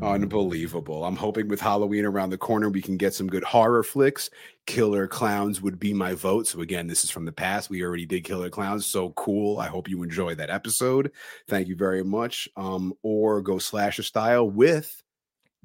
Unbelievable. 0.00 1.04
I'm 1.04 1.16
hoping 1.16 1.48
with 1.48 1.60
Halloween 1.60 2.04
around 2.04 2.30
the 2.30 2.38
corner, 2.38 2.70
we 2.70 2.80
can 2.80 2.98
get 2.98 3.14
some 3.14 3.26
good 3.26 3.42
horror 3.42 3.82
flicks. 3.82 4.30
Killer 4.66 5.08
Clowns 5.08 5.60
would 5.60 5.80
be 5.80 5.92
my 5.92 6.14
vote. 6.14 6.46
So, 6.46 6.60
again, 6.60 6.86
this 6.86 7.02
is 7.02 7.10
from 7.10 7.24
the 7.24 7.32
past. 7.32 7.68
We 7.68 7.82
already 7.82 8.06
did 8.06 8.22
Killer 8.22 8.48
Clowns. 8.48 8.86
So 8.86 9.10
cool. 9.16 9.58
I 9.58 9.66
hope 9.66 9.88
you 9.88 10.04
enjoy 10.04 10.36
that 10.36 10.50
episode. 10.50 11.10
Thank 11.48 11.66
you 11.66 11.74
very 11.74 12.04
much. 12.04 12.48
Um, 12.56 12.94
or 13.02 13.42
go 13.42 13.58
slasher 13.58 14.04
style 14.04 14.48
with 14.48 15.02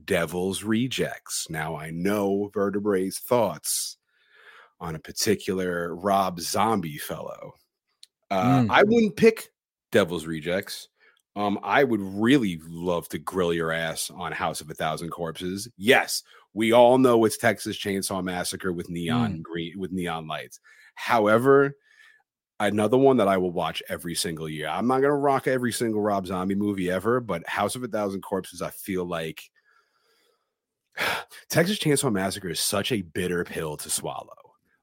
Devil's 0.06 0.64
Rejects. 0.64 1.48
Now, 1.50 1.76
I 1.76 1.92
know 1.92 2.50
Vertebrae's 2.54 3.20
thoughts 3.20 3.98
on 4.80 4.96
a 4.96 5.00
particular 5.00 5.96
Rob 5.96 6.40
Zombie 6.40 6.98
fellow. 6.98 7.54
Uh, 8.32 8.62
Mm. 8.64 8.70
I 8.70 8.84
wouldn't 8.84 9.16
pick 9.16 9.50
Devil's 9.92 10.26
Rejects. 10.26 10.90
Um, 11.36 11.60
I 11.64 11.84
would 11.84 12.02
really 12.02 12.60
love 12.68 13.08
to 13.10 13.18
grill 13.18 13.54
your 13.54 13.72
ass 13.72 14.12
on 14.14 14.32
House 14.32 14.62
of 14.62 14.70
a 14.70 14.74
Thousand 14.74 15.10
Corpses. 15.10 15.68
Yes, 15.78 16.22
we 16.54 16.72
all 16.74 16.98
know 17.00 17.26
it's 17.26 17.38
Texas 17.38 17.78
Chainsaw 17.78 18.24
Massacre 18.24 18.72
with 18.72 18.90
neon 18.90 19.42
green 19.42 19.74
with 19.80 19.92
neon 19.92 20.28
lights. 20.28 20.60
However, 20.94 21.76
another 22.60 22.98
one 22.98 23.18
that 23.18 23.28
I 23.28 23.38
will 23.38 23.52
watch 23.52 23.82
every 23.90 24.14
single 24.14 24.48
year. 24.48 24.68
I'm 24.68 24.86
not 24.86 25.02
gonna 25.02 25.16
rock 25.16 25.48
every 25.48 25.72
single 25.72 26.02
Rob 26.02 26.28
Zombie 26.28 26.54
movie 26.56 26.92
ever, 26.92 27.20
but 27.20 27.48
House 27.48 27.76
of 27.76 27.84
a 27.84 27.88
Thousand 27.88 28.22
Corpses, 28.22 28.62
I 28.62 28.70
feel 28.70 29.04
like 29.06 29.42
Texas 31.50 31.80
Chainsaw 31.80 32.12
Massacre 32.12 32.50
is 32.50 32.60
such 32.60 32.92
a 32.92 33.02
bitter 33.02 33.44
pill 33.44 33.78
to 33.78 33.90
swallow. 33.90 34.34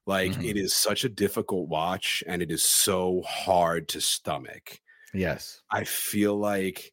Like 0.05 0.31
Mhm. 0.33 0.49
it 0.49 0.57
is 0.57 0.73
such 0.73 1.03
a 1.03 1.09
difficult 1.09 1.69
watch 1.69 2.23
and 2.27 2.41
it 2.41 2.51
is 2.51 2.63
so 2.63 3.21
hard 3.27 3.87
to 3.89 4.01
stomach. 4.01 4.79
Yes. 5.13 5.61
I 5.69 5.83
feel 5.83 6.35
like 6.37 6.91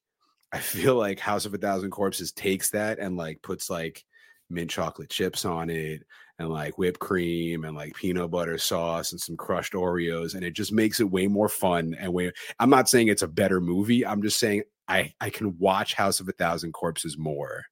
I 0.52 0.60
feel 0.60 0.94
like 0.94 1.18
House 1.20 1.44
of 1.44 1.52
a 1.54 1.58
Thousand 1.58 1.90
Corpses 1.90 2.32
takes 2.32 2.70
that 2.70 2.98
and 2.98 3.16
like 3.16 3.42
puts 3.42 3.68
like 3.68 4.04
mint 4.50 4.70
chocolate 4.70 5.10
chips 5.10 5.44
on 5.44 5.68
it 5.68 6.04
and 6.38 6.48
like 6.48 6.78
whipped 6.78 7.00
cream 7.00 7.64
and 7.64 7.76
like 7.76 7.94
peanut 7.94 8.30
butter 8.30 8.56
sauce 8.56 9.12
and 9.12 9.20
some 9.20 9.36
crushed 9.36 9.74
Oreos 9.74 10.34
and 10.34 10.42
it 10.44 10.52
just 10.52 10.72
makes 10.72 11.00
it 11.00 11.10
way 11.10 11.26
more 11.26 11.48
fun 11.50 11.94
and 11.98 12.12
way 12.14 12.32
I'm 12.58 12.70
not 12.70 12.88
saying 12.88 13.08
it's 13.08 13.22
a 13.22 13.28
better 13.28 13.60
movie. 13.60 14.06
I'm 14.06 14.22
just 14.22 14.38
saying 14.38 14.62
I 14.86 15.12
I 15.20 15.30
can 15.30 15.58
watch 15.58 15.94
House 15.94 16.20
of 16.20 16.28
a 16.28 16.32
Thousand 16.32 16.72
Corpses 16.72 17.18
more 17.18 17.64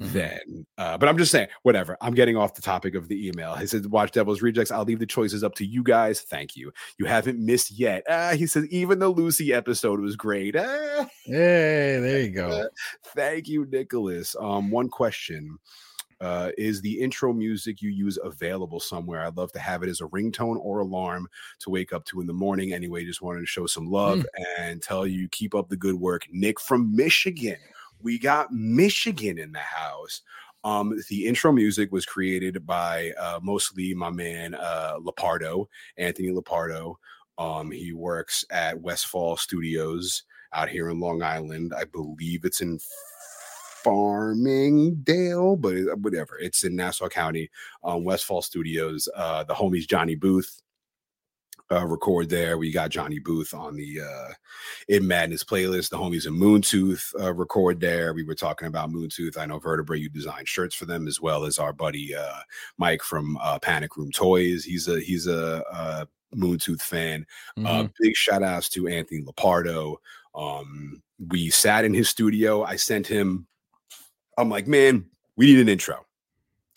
Mhm. 0.00 0.12
than 0.12 0.66
uh 0.76 0.98
but 0.98 1.08
I'm 1.08 1.16
just 1.16 1.30
saying 1.30 1.46
whatever. 1.62 1.96
I'm 2.00 2.14
getting 2.14 2.36
off 2.36 2.54
the 2.54 2.62
topic 2.62 2.96
of 2.96 3.06
the 3.06 3.28
email. 3.28 3.54
He 3.54 3.66
said 3.66 3.86
watch 3.86 4.10
Devil's 4.10 4.42
Rejects. 4.42 4.72
I'll 4.72 4.82
leave 4.84 4.98
the 4.98 5.06
choices 5.06 5.44
up 5.44 5.54
to 5.56 5.64
you 5.64 5.84
guys. 5.84 6.20
Thank 6.22 6.56
you. 6.56 6.72
You 6.98 7.06
haven't 7.06 7.38
missed 7.38 7.70
yet. 7.78 8.02
Ah, 8.08 8.32
he 8.34 8.46
says 8.48 8.66
even 8.70 8.98
the 8.98 9.08
Lucy 9.08 9.52
episode 9.52 10.00
was 10.00 10.16
great. 10.16 10.56
Ah. 10.56 11.06
Hey, 11.24 11.98
there 12.00 12.20
you 12.22 12.30
go. 12.30 12.68
Thank 13.14 13.46
you, 13.46 13.66
Nicholas. 13.66 14.34
Um, 14.40 14.70
one 14.72 14.88
question. 14.88 15.58
Uh, 16.20 16.50
is 16.56 16.80
the 16.80 17.00
intro 17.00 17.32
music 17.32 17.82
you 17.82 17.90
use 17.90 18.18
available 18.22 18.80
somewhere? 18.80 19.24
I'd 19.26 19.36
love 19.36 19.52
to 19.52 19.58
have 19.58 19.82
it 19.82 19.88
as 19.90 20.00
a 20.00 20.04
ringtone 20.06 20.56
or 20.60 20.78
alarm 20.80 21.28
to 21.60 21.70
wake 21.70 21.92
up 21.92 22.04
to 22.06 22.20
in 22.20 22.26
the 22.26 22.32
morning. 22.32 22.72
Anyway, 22.72 23.04
just 23.04 23.20
wanted 23.20 23.40
to 23.40 23.46
show 23.46 23.66
some 23.66 23.90
love 23.90 24.24
and 24.58 24.80
tell 24.80 25.06
you 25.06 25.28
keep 25.28 25.54
up 25.54 25.68
the 25.68 25.76
good 25.76 25.96
work. 25.96 26.22
Nick 26.32 26.58
from 26.60 26.94
Michigan. 26.96 27.58
We 28.04 28.18
got 28.18 28.52
Michigan 28.52 29.38
in 29.38 29.52
the 29.52 29.58
house. 29.58 30.20
Um, 30.62 30.98
the 31.08 31.26
intro 31.26 31.52
music 31.52 31.90
was 31.90 32.06
created 32.06 32.66
by 32.66 33.12
uh, 33.18 33.40
mostly 33.42 33.94
my 33.94 34.10
man 34.10 34.54
uh, 34.54 34.98
Lapardo, 34.98 35.66
Anthony 35.96 36.28
Lepardo. 36.28 36.96
Um, 37.38 37.70
he 37.70 37.92
works 37.92 38.44
at 38.50 38.80
Westfall 38.80 39.36
Studios 39.36 40.22
out 40.52 40.68
here 40.68 40.90
in 40.90 41.00
Long 41.00 41.22
Island. 41.22 41.72
I 41.76 41.84
believe 41.84 42.44
it's 42.44 42.60
in 42.60 42.78
Farmingdale, 43.84 45.60
but 45.60 45.98
whatever. 46.00 46.38
It's 46.38 46.62
in 46.62 46.76
Nassau 46.76 47.08
County, 47.08 47.50
um, 47.82 48.04
Westfall 48.04 48.42
Studios. 48.42 49.08
Uh, 49.16 49.44
the 49.44 49.54
homies 49.54 49.88
Johnny 49.88 50.14
Booth 50.14 50.62
uh, 51.72 51.86
record 51.86 52.28
there. 52.28 52.58
We 52.58 52.70
got 52.70 52.90
Johnny 52.90 53.18
Booth 53.18 53.54
on 53.54 53.76
the 53.76 54.00
uh, 54.00 54.32
In 54.88 55.06
Madness 55.06 55.44
playlist. 55.44 55.90
The 55.90 55.96
homies 55.96 56.26
in 56.26 56.34
Moontooth 56.34 57.14
uh, 57.20 57.32
record 57.34 57.80
there. 57.80 58.12
We 58.12 58.24
were 58.24 58.34
talking 58.34 58.68
about 58.68 58.90
Moontooth. 58.90 59.38
I 59.38 59.46
know 59.46 59.58
Vertebrae, 59.58 59.98
you 59.98 60.08
designed 60.10 60.48
shirts 60.48 60.74
for 60.74 60.84
them 60.86 61.06
as 61.08 61.20
well 61.20 61.44
as 61.44 61.58
our 61.58 61.72
buddy 61.72 62.14
uh, 62.14 62.40
Mike 62.78 63.02
from 63.02 63.36
uh, 63.42 63.58
Panic 63.58 63.96
Room 63.96 64.10
Toys. 64.12 64.64
He's 64.64 64.88
a 64.88 65.00
he's 65.00 65.26
a, 65.26 65.64
uh 65.72 66.04
Moontooth 66.34 66.82
fan. 66.82 67.24
Uh, 67.58 67.60
Mhm. 67.84 67.92
big 68.00 68.16
shout 68.16 68.42
outs 68.42 68.68
to 68.70 68.88
Anthony 68.88 69.22
Lepardo. 69.22 69.96
Um, 70.34 71.00
we 71.28 71.48
sat 71.48 71.84
in 71.84 71.94
his 71.94 72.08
studio. 72.08 72.64
I 72.64 72.74
sent 72.74 73.06
him, 73.06 73.46
I'm 74.36 74.48
like, 74.50 74.66
man, 74.66 75.06
we 75.36 75.46
need 75.46 75.60
an 75.60 75.68
intro. 75.68 76.04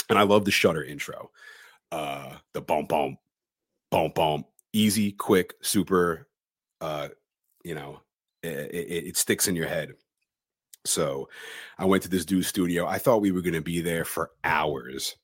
And 0.09 0.19
I 0.19 0.21
love 0.21 0.45
the 0.45 0.51
Shutter 0.51 0.83
intro. 0.83 1.31
Uh, 1.91 2.35
the 2.53 2.61
bump, 2.61 2.89
bump, 2.89 3.17
bump, 3.89 4.13
bump, 4.13 4.45
easy, 4.77 5.11
quick, 5.11 5.55
super, 5.61 6.27
uh, 6.81 7.09
you 7.63 7.75
know, 7.75 8.01
it, 8.43 8.71
it, 8.71 9.07
it 9.07 9.17
sticks 9.17 9.47
in 9.47 9.55
your 9.55 9.67
head. 9.67 9.93
So 10.85 11.27
I 11.77 11.85
went 11.85 12.03
to 12.03 12.09
this 12.09 12.25
dude's 12.25 12.47
studio. 12.47 12.85
I 12.85 12.97
thought 12.97 13.21
we 13.21 13.31
were 13.31 13.41
going 13.41 13.53
to 13.53 13.61
be 13.61 13.81
there 13.81 14.05
for 14.05 14.31
hours. 14.43 15.15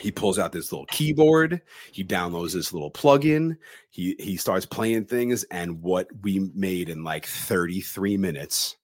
He 0.00 0.10
pulls 0.10 0.38
out 0.38 0.50
this 0.52 0.72
little 0.72 0.86
keyboard. 0.86 1.62
He 1.92 2.04
downloads 2.04 2.52
this 2.52 2.72
little 2.72 2.90
plugin. 2.90 3.56
He 3.90 4.16
he 4.18 4.36
starts 4.36 4.66
playing 4.66 5.04
things, 5.04 5.44
and 5.52 5.80
what 5.82 6.08
we 6.22 6.50
made 6.52 6.88
in 6.88 7.04
like 7.04 7.26
33 7.26 8.16
minutes 8.16 8.76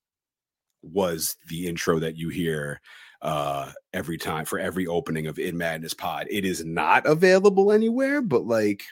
was 0.83 1.37
the 1.48 1.66
intro 1.66 1.98
that 1.98 2.16
you 2.16 2.29
hear 2.29 2.81
uh 3.22 3.70
every 3.92 4.16
time 4.16 4.46
for 4.46 4.59
every 4.59 4.87
opening 4.87 5.26
of 5.26 5.40
In 5.40 5.59
Madness 5.59 5.94
Pod. 5.94 6.29
It 6.31 6.44
is 6.44 6.64
not 6.64 7.05
available 7.07 7.72
anywhere, 7.72 8.22
but 8.22 8.46
like 8.46 8.85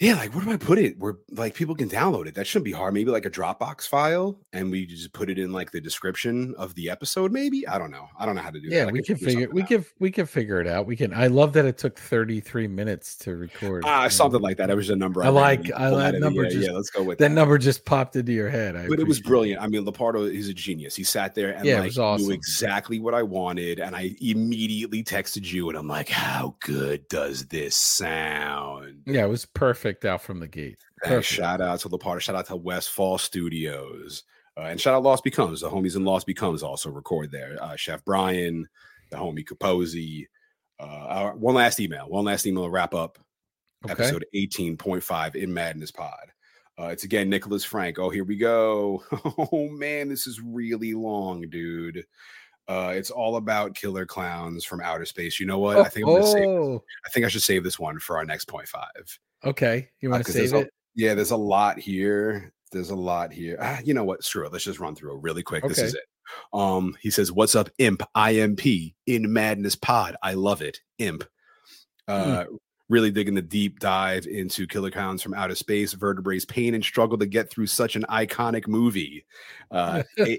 yeah, 0.00 0.16
like 0.16 0.34
where 0.34 0.44
do 0.44 0.50
I 0.50 0.56
put 0.56 0.78
it? 0.78 0.98
Where 0.98 1.14
like 1.30 1.54
people 1.54 1.74
can 1.76 1.88
download 1.88 2.26
it. 2.26 2.34
That 2.34 2.46
shouldn't 2.48 2.64
be 2.64 2.72
hard. 2.72 2.94
Maybe 2.94 3.10
like 3.12 3.26
a 3.26 3.30
Dropbox 3.30 3.86
file, 3.86 4.40
and 4.52 4.70
we 4.70 4.86
just 4.86 5.12
put 5.12 5.30
it 5.30 5.38
in 5.38 5.52
like 5.52 5.70
the 5.70 5.80
description 5.80 6.52
of 6.58 6.74
the 6.74 6.90
episode. 6.90 7.30
Maybe 7.30 7.66
I 7.68 7.78
don't 7.78 7.92
know. 7.92 8.08
I 8.18 8.26
don't 8.26 8.34
know 8.34 8.42
how 8.42 8.50
to 8.50 8.58
do 8.60 8.68
that. 8.70 8.74
Yeah, 8.74 8.86
I 8.86 8.90
we 8.90 9.02
can 9.02 9.16
figure 9.16 9.48
we 9.52 9.62
out. 9.62 9.68
can 9.68 9.84
we 10.00 10.10
can 10.10 10.26
figure 10.26 10.60
it 10.60 10.66
out. 10.66 10.86
We 10.86 10.96
can. 10.96 11.14
I 11.14 11.28
love 11.28 11.52
that 11.52 11.64
it 11.64 11.78
took 11.78 11.96
33 11.98 12.66
minutes 12.66 13.14
to 13.18 13.36
record. 13.36 13.84
Ah, 13.86 14.04
you 14.04 14.10
something 14.10 14.40
like 14.40 14.56
that. 14.56 14.68
It 14.68 14.74
was 14.74 14.90
a 14.90 14.96
number. 14.96 15.22
I 15.22 15.28
like- 15.28 15.60
randomly 15.60 15.74
I 15.84 15.88
like 15.90 16.14
out 16.14 16.20
number 16.20 16.44
just- 16.44 16.56
yeah, 16.56 16.72
let's 16.72 16.90
go 16.90 17.02
with 17.04 17.18
That 17.18 17.28
that. 17.28 17.34
number 17.34 17.56
just 17.56 17.84
popped 17.84 18.16
into 18.16 18.32
your 18.32 18.48
head. 18.48 18.74
I 18.74 18.88
but 18.88 18.98
it 18.98 19.06
was 19.06 19.20
brilliant. 19.20 19.62
I 19.62 19.68
mean, 19.68 19.84
Lepardo 19.84 20.28
is 20.28 20.48
a 20.48 20.54
genius. 20.54 20.96
He 20.96 21.04
sat 21.04 21.36
there 21.36 21.50
and 21.54 21.64
Yeah, 21.64 21.76
it 21.76 21.80
like 21.80 21.86
was 21.90 21.98
awesome. 22.00 22.26
knew 22.26 22.32
exactly 22.34 22.98
what 22.98 23.14
I 23.14 23.22
wanted, 23.22 23.78
and 23.78 23.94
I 23.94 24.16
immediately 24.20 25.04
texted 25.04 25.50
you, 25.52 25.68
and 25.68 25.78
I'm 25.78 25.86
like, 25.86 26.08
"How 26.08 26.56
good 26.60 27.06
does 27.08 27.46
this 27.46 27.76
sound?" 27.76 29.02
Yeah, 29.06 29.24
it 29.24 29.28
was 29.28 29.46
perfect 29.46 29.83
out 30.04 30.22
from 30.22 30.40
the 30.40 30.48
gate. 30.48 30.78
Perfect. 31.02 31.26
shout 31.26 31.60
out 31.60 31.80
to 31.80 31.88
Lapardo. 31.88 32.20
Shout 32.20 32.36
out 32.36 32.46
to 32.46 32.56
Westfall 32.56 33.18
Studios, 33.18 34.22
uh, 34.56 34.62
and 34.62 34.80
shout 34.80 34.94
out 34.94 35.02
Lost 35.02 35.24
Becomes. 35.24 35.60
The 35.60 35.70
homies 35.70 35.96
in 35.96 36.04
Lost 36.04 36.26
Becomes 36.26 36.62
also 36.62 36.90
record 36.90 37.30
there. 37.30 37.56
Uh, 37.60 37.76
Chef 37.76 38.04
Brian, 38.04 38.68
the 39.10 39.16
homie 39.16 39.44
Capozzi. 39.44 40.26
Uh, 40.80 41.30
one 41.32 41.54
last 41.54 41.78
email. 41.80 42.08
One 42.08 42.24
last 42.24 42.46
email 42.46 42.64
to 42.64 42.70
wrap 42.70 42.94
up 42.94 43.18
Okay. 43.84 43.92
episode 43.92 44.24
18.5 44.34 45.34
in 45.36 45.52
Madness 45.52 45.90
Pod. 45.90 46.32
Uh, 46.80 46.86
it's 46.86 47.04
again 47.04 47.28
Nicholas 47.28 47.64
Frank. 47.64 47.98
Oh, 47.98 48.08
here 48.10 48.24
we 48.24 48.36
go. 48.36 49.02
Oh 49.52 49.68
man, 49.68 50.08
this 50.08 50.26
is 50.26 50.40
really 50.40 50.94
long, 50.94 51.42
dude. 51.50 52.04
Uh, 52.66 52.94
it's 52.96 53.10
all 53.10 53.36
about 53.36 53.74
killer 53.74 54.06
clowns 54.06 54.64
from 54.64 54.80
outer 54.80 55.04
space. 55.04 55.38
You 55.38 55.44
know 55.46 55.58
what? 55.58 55.76
I 55.76 55.88
think 55.90 56.06
I'm 56.06 56.14
gonna 56.14 56.26
save, 56.26 56.48
oh, 56.48 56.82
I 57.06 57.10
think 57.10 57.26
I 57.26 57.28
should 57.28 57.42
save 57.42 57.62
this 57.62 57.78
one 57.78 57.98
for 57.98 58.16
our 58.16 58.24
next 58.24 58.46
point 58.46 58.66
five. 58.68 59.18
Okay. 59.46 59.88
You 60.00 60.10
want 60.10 60.24
to 60.26 60.32
there's 60.32 60.50
save 60.50 60.58
a- 60.60 60.64
it? 60.64 60.70
Yeah, 60.94 61.14
there's 61.14 61.32
a 61.32 61.36
lot 61.36 61.78
here. 61.78 62.52
There's 62.72 62.90
a 62.90 62.96
lot 62.96 63.32
here. 63.32 63.56
Ah, 63.60 63.80
you 63.84 63.94
know 63.94 64.04
what? 64.04 64.24
Screw 64.24 64.46
it. 64.46 64.52
Let's 64.52 64.64
just 64.64 64.80
run 64.80 64.94
through 64.94 65.16
it 65.16 65.22
really 65.22 65.42
quick. 65.42 65.66
This 65.66 65.78
is 65.78 65.94
it. 65.94 66.02
Um, 66.52 66.96
he 67.00 67.10
says, 67.10 67.30
"What's 67.30 67.54
up, 67.54 67.68
Imp? 67.78 68.02
IMP 68.14 68.94
in 69.06 69.32
Madness 69.32 69.76
Pod. 69.76 70.16
I 70.22 70.34
love 70.34 70.62
it, 70.62 70.80
Imp." 70.98 71.24
Uh, 72.08 72.44
really 72.88 73.10
digging 73.10 73.34
the 73.34 73.42
deep 73.42 73.78
dive 73.80 74.26
into 74.26 74.66
killer 74.66 74.90
clowns 74.90 75.22
from 75.22 75.34
outer 75.34 75.54
space, 75.54 75.92
vertebrae's 75.94 76.44
pain 76.44 76.74
and 76.74 76.84
struggle 76.84 77.16
to 77.18 77.26
get 77.26 77.50
through 77.50 77.66
such 77.66 77.96
an 77.96 78.04
iconic 78.10 78.68
movie. 78.68 79.24
Uh, 79.70 80.02
a, 80.18 80.38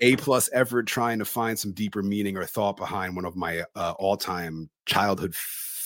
a 0.00 0.16
plus 0.16 0.48
effort 0.52 0.86
trying 0.86 1.18
to 1.18 1.24
find 1.24 1.58
some 1.58 1.72
deeper 1.72 2.02
meaning 2.02 2.36
or 2.36 2.44
thought 2.44 2.76
behind 2.76 3.14
one 3.14 3.24
of 3.24 3.36
my 3.36 3.64
uh, 3.74 3.92
all-time 3.98 4.70
childhood 4.86 5.34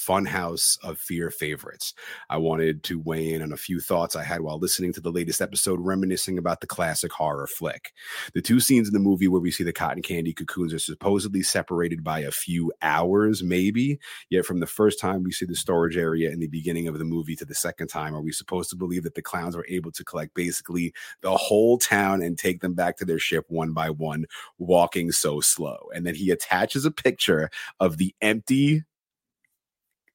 funhouse 0.06 0.78
of 0.82 0.98
fear 0.98 1.30
favorites. 1.30 1.94
I 2.30 2.36
wanted 2.36 2.82
to 2.84 3.00
weigh 3.00 3.32
in 3.32 3.42
on 3.42 3.52
a 3.52 3.56
few 3.56 3.80
thoughts 3.80 4.14
I 4.14 4.22
had 4.22 4.40
while 4.40 4.58
listening 4.58 4.92
to 4.94 5.00
the 5.00 5.10
latest 5.10 5.40
episode, 5.40 5.80
reminiscing 5.80 6.38
about 6.38 6.60
the 6.60 6.66
classic 6.66 7.12
horror 7.12 7.46
flick. 7.46 7.92
The 8.34 8.42
two 8.42 8.60
scenes 8.60 8.88
in 8.88 8.94
the 8.94 9.00
movie 9.00 9.28
where 9.28 9.40
we 9.40 9.50
see 9.50 9.64
the 9.64 9.72
cotton 9.72 10.02
candy 10.02 10.32
cocoons 10.32 10.72
are 10.72 10.78
supposedly 10.78 11.42
separated 11.42 12.04
by 12.04 12.20
a 12.20 12.30
few 12.30 12.72
hours, 12.82 13.42
maybe. 13.42 13.98
Yet 14.30 14.44
from 14.44 14.60
the 14.60 14.66
first 14.66 15.00
time 15.00 15.22
we 15.22 15.32
see 15.32 15.46
the 15.46 15.54
storage 15.54 15.96
area 15.96 16.30
in 16.30 16.40
the 16.40 16.48
beginning 16.48 16.88
of 16.88 16.98
the 16.98 17.04
movie 17.04 17.36
to 17.36 17.44
the 17.44 17.54
second 17.54 17.88
time, 17.88 18.14
are 18.14 18.22
we 18.22 18.32
supposed 18.32 18.70
to 18.70 18.76
believe 18.76 19.02
that 19.02 19.14
the 19.14 19.22
clowns 19.22 19.56
were 19.56 19.66
able 19.68 19.90
to 19.92 20.04
collect 20.04 20.34
basically 20.34 20.92
the 21.22 21.36
whole 21.36 21.78
town 21.78 22.22
and 22.22 22.38
take 22.38 22.60
them 22.60 22.74
back 22.74 22.96
to 22.96 23.04
their 23.04 23.18
ship 23.18 23.44
one 23.48 23.72
by 23.72 23.90
one, 23.90 24.26
walking 24.58 25.10
so 25.10 25.40
slow? 25.40 25.88
And 25.94 26.06
then 26.06 26.14
he 26.14 26.30
attaches 26.30 26.84
a 26.84 26.90
picture 26.90 27.50
of 27.80 27.98
the 27.98 28.14
empty 28.20 28.84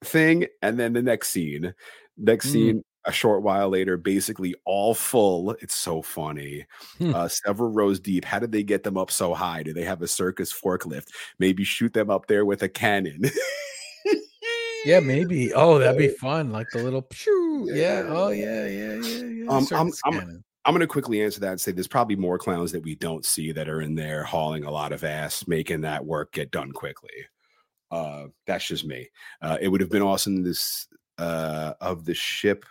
thing, 0.04 0.48
and 0.62 0.80
then 0.80 0.94
the 0.94 1.02
next 1.02 1.30
scene, 1.30 1.74
next 2.18 2.48
Mm. 2.48 2.52
scene. 2.52 2.84
A 3.06 3.12
short 3.12 3.42
while 3.42 3.68
later, 3.68 3.98
basically 3.98 4.54
all 4.64 4.94
full. 4.94 5.54
It's 5.60 5.74
so 5.74 6.04
funny. 6.04 6.68
Hmm. 7.00 7.16
Uh, 7.16 7.28
several 7.30 7.72
rows 7.72 8.00
deep. 8.00 8.24
How 8.26 8.38
did 8.38 8.52
they 8.52 8.62
get 8.62 8.84
them 8.84 8.96
up 8.96 9.10
so 9.10 9.34
high? 9.34 9.64
Do 9.64 9.74
they 9.74 9.82
have 9.86 10.04
a 10.04 10.08
circus 10.08 10.54
forklift? 10.54 11.08
Maybe 11.40 11.64
shoot 11.64 11.94
them 11.94 12.12
up 12.12 12.28
there 12.28 12.46
with 12.46 12.62
a 12.62 12.70
cannon. 12.70 13.24
Yeah, 14.86 15.00
maybe. 15.00 15.52
Oh, 15.54 15.80
that'd 15.80 15.98
be 15.98 16.08
fun. 16.20 16.52
Like 16.52 16.68
the 16.72 16.84
little 16.84 17.02
pew. 17.04 17.70
Yeah. 17.74 18.04
Oh, 18.08 18.30
yeah, 18.30 18.68
yeah, 18.68 18.96
yeah, 18.96 19.24
yeah. 19.26 19.50
Um, 19.50 19.68
I'm- 19.72 19.92
I'm- 20.06 20.44
I'm 20.66 20.74
going 20.76 20.82
to 20.82 20.88
quickly 20.88 21.24
answer 21.24 21.40
that 21.40 21.52
and 21.54 21.60
say 21.62 21.72
there's 21.72 21.88
probably 21.88 22.16
more 22.16 22.38
clowns 22.38 22.72
that 22.74 22.84
we 22.84 22.94
don't 22.94 23.26
see 23.26 23.52
that 23.52 23.68
are 23.68 23.82
in 23.82 23.96
there 23.96 24.24
hauling 24.24 24.64
a 24.64 24.70
lot 24.70 24.92
of 24.94 25.04
ass, 25.04 25.48
making 25.48 25.82
that 25.82 26.06
work 26.06 26.34
get 26.34 26.52
done 26.52 26.72
quickly. 26.72 27.10
Uh, 27.92 28.28
that's 28.48 28.68
just 28.68 28.86
me. 28.86 29.10
Uh, 29.42 29.58
it 29.62 29.68
would 29.68 29.82
have 29.82 29.90
been 29.90 30.02
awesome 30.02 30.44
this 30.44 30.88
uh, 31.18 31.74
of 31.82 32.06
the 32.06 32.14
ship. 32.14 32.66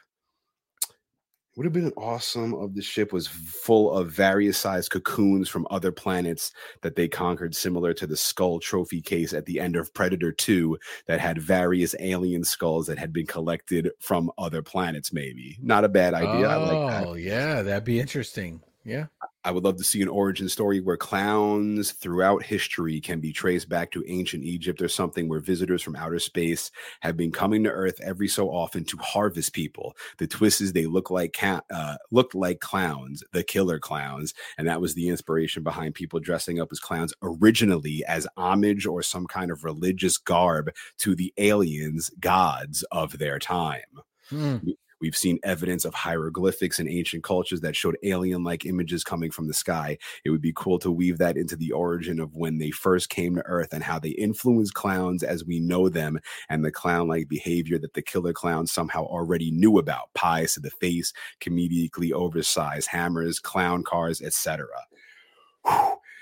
Would 1.56 1.66
have 1.66 1.72
been 1.72 1.92
awesome 1.96 2.54
of 2.54 2.74
the 2.74 2.80
ship 2.80 3.12
was 3.12 3.26
full 3.26 3.90
of 3.92 4.10
various 4.10 4.56
sized 4.56 4.92
cocoons 4.92 5.48
from 5.48 5.66
other 5.70 5.90
planets 5.92 6.52
that 6.80 6.94
they 6.94 7.08
conquered, 7.08 7.54
similar 7.54 7.92
to 7.94 8.06
the 8.06 8.16
skull 8.16 8.60
trophy 8.60 9.02
case 9.02 9.34
at 9.34 9.46
the 9.46 9.60
end 9.60 9.76
of 9.76 9.92
Predator 9.92 10.32
2 10.32 10.78
that 11.06 11.20
had 11.20 11.42
various 11.42 11.94
alien 11.98 12.44
skulls 12.44 12.86
that 12.86 12.98
had 12.98 13.12
been 13.12 13.26
collected 13.26 13.90
from 13.98 14.30
other 14.38 14.62
planets, 14.62 15.12
maybe. 15.12 15.58
Not 15.60 15.84
a 15.84 15.88
bad 15.88 16.14
idea. 16.14 16.48
I 16.48 16.56
like 16.56 16.92
that. 16.92 17.06
Oh, 17.08 17.14
yeah, 17.14 17.62
that'd 17.62 17.84
be 17.84 18.00
interesting. 18.00 18.62
Yeah. 18.84 19.06
I 19.42 19.52
would 19.52 19.64
love 19.64 19.76
to 19.76 19.84
see 19.84 20.02
an 20.02 20.08
origin 20.08 20.48
story 20.50 20.80
where 20.80 20.98
clowns 20.98 21.92
throughout 21.92 22.42
history 22.42 23.00
can 23.00 23.20
be 23.20 23.32
traced 23.32 23.70
back 23.70 23.90
to 23.92 24.04
ancient 24.06 24.44
Egypt 24.44 24.82
or 24.82 24.88
something 24.88 25.28
where 25.28 25.40
visitors 25.40 25.82
from 25.82 25.96
outer 25.96 26.18
space 26.18 26.70
have 27.00 27.16
been 27.16 27.32
coming 27.32 27.64
to 27.64 27.70
Earth 27.70 27.98
every 28.02 28.28
so 28.28 28.50
often 28.50 28.84
to 28.84 28.98
harvest 28.98 29.54
people. 29.54 29.96
The 30.18 30.26
twist 30.26 30.60
is 30.60 30.72
they 30.72 30.84
look 30.86 31.10
like 31.10 31.32
ca- 31.32 31.62
uh, 31.72 31.96
looked 32.10 32.34
like 32.34 32.60
clowns, 32.60 33.24
the 33.32 33.42
killer 33.42 33.78
clowns, 33.78 34.34
and 34.58 34.68
that 34.68 34.80
was 34.80 34.94
the 34.94 35.08
inspiration 35.08 35.62
behind 35.62 35.94
people 35.94 36.20
dressing 36.20 36.60
up 36.60 36.68
as 36.70 36.78
clowns 36.78 37.14
originally 37.22 38.04
as 38.06 38.26
homage 38.36 38.86
or 38.86 39.02
some 39.02 39.26
kind 39.26 39.50
of 39.50 39.64
religious 39.64 40.18
garb 40.18 40.70
to 40.98 41.14
the 41.14 41.32
aliens 41.38 42.10
gods 42.20 42.84
of 42.92 43.16
their 43.18 43.38
time. 43.38 43.80
Hmm. 44.28 44.58
We've 45.00 45.16
seen 45.16 45.38
evidence 45.42 45.84
of 45.84 45.94
hieroglyphics 45.94 46.78
in 46.78 46.88
ancient 46.88 47.24
cultures 47.24 47.60
that 47.62 47.76
showed 47.76 47.96
alien 48.02 48.44
like 48.44 48.66
images 48.66 49.02
coming 49.04 49.30
from 49.30 49.46
the 49.46 49.54
sky. 49.54 49.98
It 50.24 50.30
would 50.30 50.42
be 50.42 50.52
cool 50.54 50.78
to 50.80 50.90
weave 50.90 51.18
that 51.18 51.36
into 51.36 51.56
the 51.56 51.72
origin 51.72 52.20
of 52.20 52.36
when 52.36 52.58
they 52.58 52.70
first 52.70 53.08
came 53.08 53.34
to 53.34 53.46
Earth 53.46 53.72
and 53.72 53.82
how 53.82 53.98
they 53.98 54.10
influenced 54.10 54.74
clowns 54.74 55.22
as 55.22 55.44
we 55.44 55.60
know 55.60 55.88
them 55.88 56.18
and 56.48 56.64
the 56.64 56.70
clown 56.70 57.08
like 57.08 57.28
behavior 57.28 57.78
that 57.78 57.94
the 57.94 58.02
killer 58.02 58.32
clowns 58.32 58.72
somehow 58.72 59.04
already 59.04 59.50
knew 59.50 59.78
about 59.78 60.12
pies 60.14 60.54
to 60.54 60.60
the 60.60 60.70
face, 60.70 61.12
comedically 61.40 62.12
oversized 62.12 62.88
hammers, 62.88 63.38
clown 63.38 63.82
cars, 63.82 64.20
etc. 64.20 64.66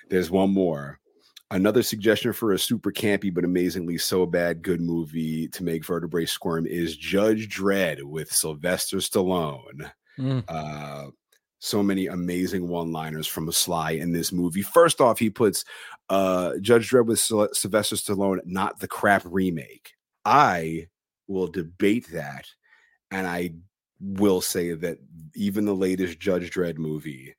There's 0.09 0.31
one 0.31 0.51
more. 0.51 1.01
Another 1.51 1.83
suggestion 1.83 2.35
for 2.35 2.53
a 2.53 2.59
super 2.59 2.93
campy 2.93 3.33
but 3.33 3.45
amazingly 3.45 3.97
so 3.97 4.27
bad 4.27 4.63
good 4.63 4.83
movie 4.83 5.49
to 5.49 5.65
make 5.65 5.85
vertebrae 5.85 6.27
squirm 6.27 6.67
is 6.67 6.97
Judge 6.97 7.49
Dredd 7.49 8.03
with 8.03 8.31
Sylvester 8.31 8.99
Stallone. 8.99 9.91
Hmm. 10.17 10.41
Uh, 10.47 11.07
so 11.61 11.83
many 11.83 12.07
amazing 12.07 12.69
one-liners 12.69 13.27
from 13.27 13.49
a 13.49 13.53
Sly 13.53 13.93
in 13.93 14.13
this 14.13 14.31
movie. 14.31 14.63
First 14.63 15.01
off, 15.01 15.19
he 15.19 15.31
puts 15.31 15.65
uh, 16.11 16.53
Judge 16.61 16.91
Dredd 16.91 17.07
with 17.07 17.19
Syl- 17.19 17.49
Sylvester 17.53 17.97
Stallone, 17.97 18.41
not 18.45 18.79
the 18.79 18.89
crap 18.89 19.23
remake. 19.25 19.93
I 20.25 20.89
will 21.27 21.47
debate 21.47 22.09
that, 22.13 22.47
and 23.11 23.27
I 23.27 23.55
will 24.01 24.41
say 24.41 24.73
that 24.73 24.99
even 25.35 25.65
the 25.65 25.75
latest 25.75 26.21
Judge 26.21 26.51
Dredd 26.51 26.77
movie, 26.77 27.35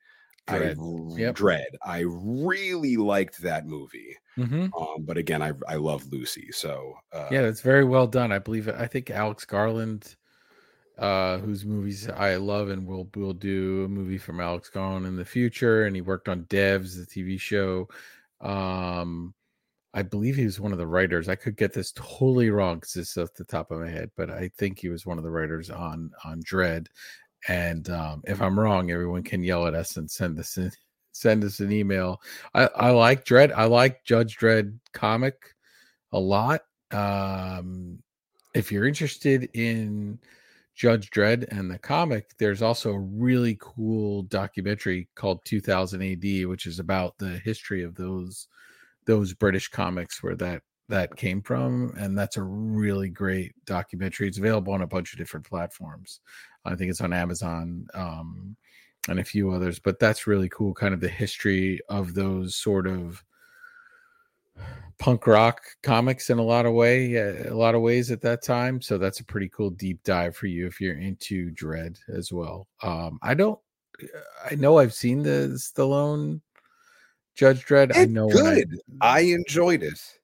I 0.51 0.75
Yep. 1.17 1.35
Dredd. 1.35 1.75
I 1.83 2.03
really 2.07 2.97
liked 2.97 3.39
that 3.39 3.65
movie. 3.65 4.15
hmm 4.35 4.67
Um, 4.77 5.03
but 5.03 5.17
again, 5.17 5.41
I 5.41 5.53
I 5.67 5.75
love 5.75 6.11
Lucy. 6.11 6.51
So 6.51 6.95
uh, 7.11 7.27
Yeah, 7.31 7.41
that's 7.41 7.61
very 7.61 7.83
well 7.85 8.07
done. 8.07 8.31
I 8.31 8.39
believe 8.39 8.67
I 8.67 8.87
think 8.87 9.09
Alex 9.09 9.45
Garland, 9.45 10.15
uh, 10.97 11.37
whose 11.39 11.65
movies 11.65 12.09
I 12.09 12.35
love, 12.35 12.69
and 12.69 12.85
will 12.85 13.09
will 13.15 13.33
do 13.33 13.85
a 13.85 13.89
movie 13.89 14.17
from 14.17 14.39
Alex 14.39 14.69
Garland 14.69 15.05
in 15.05 15.15
the 15.15 15.25
future. 15.25 15.85
And 15.85 15.95
he 15.95 16.01
worked 16.01 16.29
on 16.29 16.45
Devs, 16.45 16.95
the 16.97 17.05
TV 17.05 17.37
show. 17.39 17.87
Um, 18.41 19.33
I 19.93 20.03
believe 20.03 20.35
he 20.35 20.45
was 20.45 20.59
one 20.59 20.71
of 20.71 20.77
the 20.77 20.87
writers. 20.87 21.29
I 21.29 21.35
could 21.35 21.57
get 21.57 21.73
this 21.73 21.91
totally 21.93 22.51
wrong 22.51 22.77
because 22.77 22.95
it's 22.95 23.17
off 23.17 23.33
the 23.33 23.43
top 23.45 23.71
of 23.71 23.79
my 23.79 23.89
head, 23.89 24.11
but 24.15 24.29
I 24.29 24.49
think 24.49 24.79
he 24.79 24.89
was 24.89 25.05
one 25.05 25.17
of 25.17 25.23
the 25.23 25.31
writers 25.31 25.69
on 25.71 26.11
on 26.23 26.41
Dredd. 26.43 26.87
And 27.47 27.89
um, 27.89 28.21
if 28.25 28.41
I'm 28.41 28.59
wrong, 28.59 28.91
everyone 28.91 29.23
can 29.23 29.43
yell 29.43 29.67
at 29.67 29.73
us 29.73 29.97
and 29.97 30.09
send 30.09 30.39
us 30.39 30.57
in, 30.57 30.71
send 31.11 31.43
us 31.43 31.59
an 31.59 31.71
email. 31.71 32.21
I, 32.53 32.69
I 32.75 32.89
like 32.91 33.25
Dredd. 33.25 33.51
I 33.55 33.65
like 33.65 34.03
Judge 34.03 34.37
Dredd 34.37 34.77
comic 34.93 35.35
a 36.11 36.19
lot. 36.19 36.61
Um, 36.91 37.99
if 38.53 38.71
you're 38.71 38.87
interested 38.87 39.49
in 39.53 40.19
Judge 40.75 41.09
Dredd 41.11 41.45
and 41.51 41.69
the 41.69 41.77
comic, 41.77 42.31
there's 42.39 42.61
also 42.61 42.93
a 42.93 42.99
really 42.99 43.57
cool 43.59 44.23
documentary 44.23 45.07
called 45.15 45.43
2000 45.45 46.01
AD, 46.01 46.47
which 46.47 46.65
is 46.65 46.79
about 46.79 47.17
the 47.17 47.37
history 47.39 47.83
of 47.83 47.95
those 47.95 48.47
those 49.05 49.33
British 49.33 49.69
comics 49.69 50.21
where 50.21 50.35
that 50.35 50.61
that 50.89 51.15
came 51.15 51.41
from, 51.41 51.93
and 51.97 52.17
that's 52.17 52.37
a 52.37 52.43
really 52.43 53.09
great 53.09 53.53
documentary. 53.65 54.27
It's 54.27 54.39
available 54.39 54.73
on 54.73 54.81
a 54.81 54.87
bunch 54.87 55.13
of 55.13 55.19
different 55.19 55.45
platforms. 55.47 56.19
I 56.65 56.75
think 56.75 56.89
it's 56.89 57.01
on 57.01 57.13
Amazon 57.13 57.87
um, 57.93 58.55
and 59.07 59.19
a 59.19 59.23
few 59.23 59.51
others, 59.51 59.79
but 59.79 59.99
that's 59.99 60.27
really 60.27 60.49
cool. 60.49 60.73
Kind 60.73 60.93
of 60.93 60.99
the 60.99 61.07
history 61.07 61.79
of 61.89 62.13
those 62.13 62.55
sort 62.55 62.87
of 62.87 63.23
punk 64.97 65.25
rock 65.27 65.61
comics 65.83 66.29
in 66.29 66.37
a 66.39 66.43
lot 66.43 66.65
of 66.65 66.73
way 66.73 67.15
a 67.15 67.53
lot 67.55 67.73
of 67.73 67.81
ways 67.81 68.11
at 68.11 68.19
that 68.19 68.43
time 68.43 68.81
so 68.81 68.97
that's 68.97 69.21
a 69.21 69.23
pretty 69.23 69.47
cool 69.47 69.69
deep 69.69 70.03
dive 70.03 70.35
for 70.35 70.47
you 70.47 70.67
if 70.67 70.81
you're 70.81 70.97
into 70.97 71.49
Dredd 71.51 71.97
as 72.09 72.33
well 72.33 72.67
um 72.83 73.17
i 73.21 73.33
don't 73.33 73.57
i 74.51 74.55
know 74.55 74.77
i've 74.77 74.93
seen 74.93 75.23
the 75.23 75.51
stallone 75.57 76.41
judge 77.33 77.65
Dredd 77.65 77.95
i 77.95 78.03
know 78.03 78.27
when 78.27 78.45
I- 78.45 78.55
good. 78.55 78.79
I 78.99 79.19
enjoyed 79.21 79.83
it. 79.83 80.18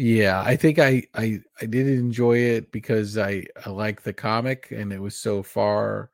Yeah 0.00 0.40
i 0.46 0.56
think 0.56 0.78
i 0.78 1.02
i 1.14 1.38
i 1.60 1.66
did 1.66 1.86
enjoy 1.86 2.36
it 2.36 2.72
because 2.72 3.18
i 3.18 3.44
i 3.66 3.68
like 3.70 4.02
the 4.02 4.12
comic 4.12 4.68
and 4.70 4.92
it 4.92 5.00
was 5.00 5.16
so 5.16 5.42
far 5.42 6.10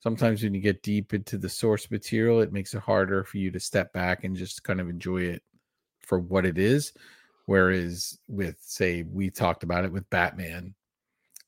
sometimes 0.00 0.42
when 0.42 0.52
you 0.54 0.60
get 0.60 0.82
deep 0.82 1.14
into 1.14 1.38
the 1.38 1.48
source 1.48 1.90
material 1.90 2.40
it 2.40 2.52
makes 2.52 2.74
it 2.74 2.80
harder 2.82 3.24
for 3.24 3.38
you 3.38 3.50
to 3.50 3.60
step 3.60 3.92
back 3.92 4.24
and 4.24 4.36
just 4.36 4.64
kind 4.64 4.80
of 4.80 4.88
enjoy 4.90 5.22
it 5.22 5.42
for 6.00 6.18
what 6.18 6.44
it 6.44 6.58
is 6.58 6.92
Whereas 7.46 8.18
with 8.28 8.56
say 8.60 9.02
we 9.02 9.28
talked 9.30 9.62
about 9.64 9.84
it 9.84 9.92
with 9.92 10.08
Batman, 10.10 10.74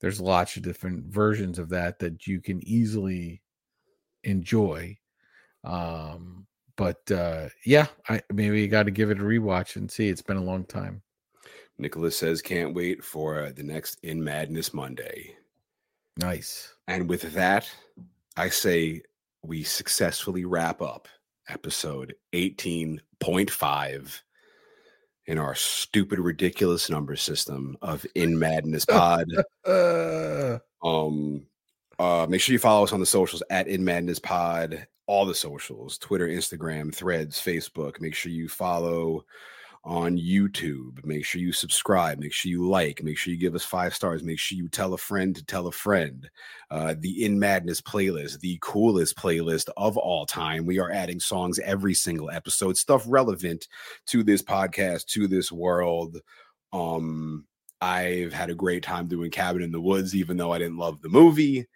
there's 0.01 0.20
lots 0.20 0.57
of 0.57 0.62
different 0.62 1.07
versions 1.07 1.59
of 1.59 1.68
that 1.70 1.99
that 2.01 2.26
you 2.26 2.41
can 2.41 2.66
easily 2.66 3.41
enjoy. 4.24 4.99
Um, 5.62 6.47
but 6.76 7.09
uh, 7.12 7.49
yeah, 7.64 7.87
I 8.09 8.22
maybe 8.32 8.61
you 8.61 8.68
got 8.68 8.85
to 8.85 8.91
give 8.91 9.11
it 9.11 9.20
a 9.20 9.22
rewatch 9.22 9.76
and 9.76 9.91
see. 9.91 10.09
It's 10.09 10.22
been 10.22 10.37
a 10.37 10.43
long 10.43 10.64
time. 10.64 11.03
Nicholas 11.79 12.16
says, 12.16 12.41
can't 12.41 12.75
wait 12.75 13.03
for 13.03 13.51
the 13.51 13.62
next 13.62 13.99
In 14.03 14.22
Madness 14.22 14.72
Monday. 14.72 15.35
Nice. 16.16 16.75
And 16.87 17.09
with 17.09 17.33
that, 17.35 17.68
I 18.37 18.49
say 18.49 19.03
we 19.43 19.62
successfully 19.62 20.45
wrap 20.45 20.81
up 20.81 21.09
episode 21.49 22.14
18.5 22.33 24.20
in 25.27 25.39
our 25.39 25.55
stupid, 25.55 26.18
ridiculous 26.18 26.91
number 26.91 27.16
system 27.16 27.77
of 27.83 28.07
In 28.14 28.39
Madness 28.39 28.85
Pod. 28.85 29.27
um, 30.83 31.47
uh, 31.99 32.27
make 32.29 32.41
sure 32.41 32.53
you 32.53 32.59
follow 32.59 32.85
us 32.85 32.93
on 32.93 33.01
the 33.01 33.07
socials 33.07 33.43
at 33.51 33.68
In 33.68 33.85
Madness 33.85 34.18
Pod, 34.18 34.87
all 35.07 35.27
the 35.27 35.35
socials 35.35 35.99
Twitter, 35.99 36.29
Instagram, 36.29 36.95
Threads, 36.95 37.41
Facebook. 37.41 38.01
Make 38.01 38.14
sure 38.14 38.33
you 38.33 38.49
follow 38.49 39.25
on 39.85 40.16
YouTube. 40.16 41.05
Make 41.05 41.24
sure 41.24 41.41
you 41.41 41.53
subscribe. 41.53 42.18
Make 42.18 42.32
sure 42.32 42.51
you 42.51 42.66
like. 42.66 43.03
Make 43.03 43.18
sure 43.18 43.32
you 43.32 43.39
give 43.39 43.55
us 43.55 43.64
five 43.64 43.95
stars. 43.95 44.22
Make 44.22 44.39
sure 44.39 44.57
you 44.57 44.68
tell 44.68 44.95
a 44.95 44.99
friend 44.99 45.37
to 45.37 45.45
tell 45.45 45.66
a 45.66 45.72
friend. 45.72 46.28
Uh, 46.70 46.95
the 46.99 47.24
In 47.24 47.39
Madness 47.39 47.82
playlist, 47.82 48.41
the 48.41 48.59
coolest 48.62 49.16
playlist 49.16 49.68
of 49.76 49.99
all 49.99 50.24
time. 50.24 50.64
We 50.64 50.78
are 50.78 50.91
adding 50.91 51.20
songs 51.20 51.59
every 51.59 51.93
single 51.93 52.30
episode, 52.30 52.78
stuff 52.78 53.05
relevant 53.07 53.68
to 54.07 54.22
this 54.22 54.43
podcast, 54.43 55.07
to 55.09 55.28
this 55.28 55.53
world. 55.53 56.18
Um, 56.72 57.45
I've 57.80 58.32
had 58.32 58.49
a 58.49 58.55
great 58.55 58.82
time 58.82 59.07
doing 59.07 59.30
Cabin 59.30 59.62
in 59.62 59.70
the 59.70 59.80
Woods, 59.80 60.14
even 60.14 60.39
though 60.39 60.53
I 60.53 60.59
didn't 60.59 60.78
love 60.78 61.03
the 61.03 61.11
movie. 61.11 61.66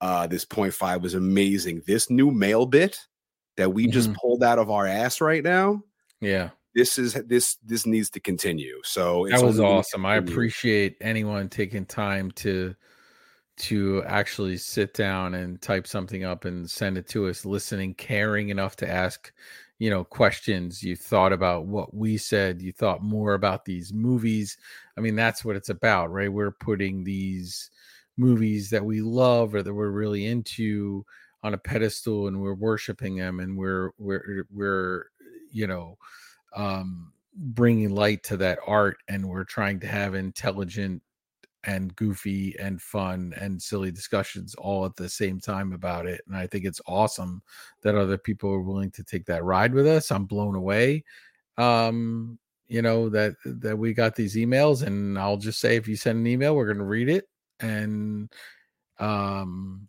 Uh, 0.00 0.26
this 0.26 0.44
point 0.44 0.72
five 0.72 1.02
was 1.02 1.14
amazing. 1.14 1.82
This 1.86 2.08
new 2.08 2.30
mail 2.30 2.64
bit 2.64 2.98
that 3.58 3.74
we 3.74 3.84
mm-hmm. 3.84 3.92
just 3.92 4.14
pulled 4.14 4.42
out 4.42 4.58
of 4.58 4.70
our 4.70 4.86
ass 4.86 5.20
right 5.20 5.44
now. 5.44 5.82
Yeah 6.20 6.50
this 6.78 6.96
is 6.96 7.14
this 7.26 7.56
this 7.64 7.86
needs 7.86 8.08
to 8.10 8.20
continue. 8.20 8.80
So 8.84 9.26
that 9.30 9.42
was 9.42 9.58
awesome. 9.58 10.06
I 10.06 10.14
appreciate 10.14 10.96
anyone 11.00 11.48
taking 11.48 11.84
time 11.84 12.30
to 12.32 12.76
to 13.56 14.04
actually 14.06 14.56
sit 14.56 14.94
down 14.94 15.34
and 15.34 15.60
type 15.60 15.88
something 15.88 16.22
up 16.22 16.44
and 16.44 16.70
send 16.70 16.96
it 16.96 17.08
to 17.08 17.26
us, 17.26 17.44
listening, 17.44 17.94
caring 17.94 18.50
enough 18.50 18.76
to 18.76 18.88
ask, 18.88 19.32
you 19.80 19.90
know, 19.90 20.04
questions. 20.04 20.80
You 20.80 20.94
thought 20.94 21.32
about 21.32 21.66
what 21.66 21.92
we 21.92 22.16
said, 22.16 22.62
you 22.62 22.70
thought 22.70 23.02
more 23.02 23.34
about 23.34 23.64
these 23.64 23.92
movies. 23.92 24.56
I 24.96 25.00
mean, 25.00 25.16
that's 25.16 25.44
what 25.44 25.56
it's 25.56 25.70
about, 25.70 26.12
right? 26.12 26.32
We're 26.32 26.52
putting 26.52 27.02
these 27.02 27.70
movies 28.16 28.70
that 28.70 28.84
we 28.84 29.00
love 29.00 29.52
or 29.52 29.64
that 29.64 29.74
we're 29.74 29.90
really 29.90 30.26
into 30.26 31.04
on 31.42 31.54
a 31.54 31.58
pedestal 31.58 32.28
and 32.28 32.40
we're 32.40 32.54
worshiping 32.54 33.16
them 33.16 33.40
and 33.40 33.58
we're 33.58 33.90
we're 33.98 34.46
we're 34.52 35.06
you 35.50 35.66
know 35.66 35.96
um, 36.54 37.12
bringing 37.34 37.90
light 37.90 38.22
to 38.24 38.36
that 38.36 38.58
art 38.66 38.98
and 39.08 39.28
we're 39.28 39.44
trying 39.44 39.78
to 39.80 39.86
have 39.86 40.14
intelligent 40.14 41.02
and 41.64 41.94
goofy 41.96 42.56
and 42.58 42.80
fun 42.80 43.34
and 43.40 43.60
silly 43.60 43.90
discussions 43.90 44.54
all 44.54 44.84
at 44.84 44.94
the 44.96 45.08
same 45.08 45.40
time 45.40 45.72
about 45.72 46.06
it 46.06 46.20
and 46.26 46.36
i 46.36 46.46
think 46.46 46.64
it's 46.64 46.80
awesome 46.86 47.42
that 47.82 47.96
other 47.96 48.16
people 48.16 48.50
are 48.50 48.60
willing 48.60 48.90
to 48.90 49.02
take 49.02 49.26
that 49.26 49.44
ride 49.44 49.74
with 49.74 49.86
us. 49.86 50.10
I'm 50.10 50.24
blown 50.24 50.54
away 50.54 51.04
um 51.58 52.38
you 52.68 52.82
know 52.82 53.08
that 53.08 53.34
that 53.44 53.76
we 53.76 53.92
got 53.92 54.14
these 54.14 54.36
emails 54.36 54.86
and 54.86 55.18
i'll 55.18 55.36
just 55.36 55.60
say 55.60 55.76
if 55.76 55.88
you 55.88 55.96
send 55.96 56.18
an 56.18 56.26
email 56.26 56.54
we're 56.54 56.66
going 56.66 56.78
to 56.78 56.84
read 56.84 57.08
it 57.08 57.28
and 57.60 58.32
um 59.00 59.88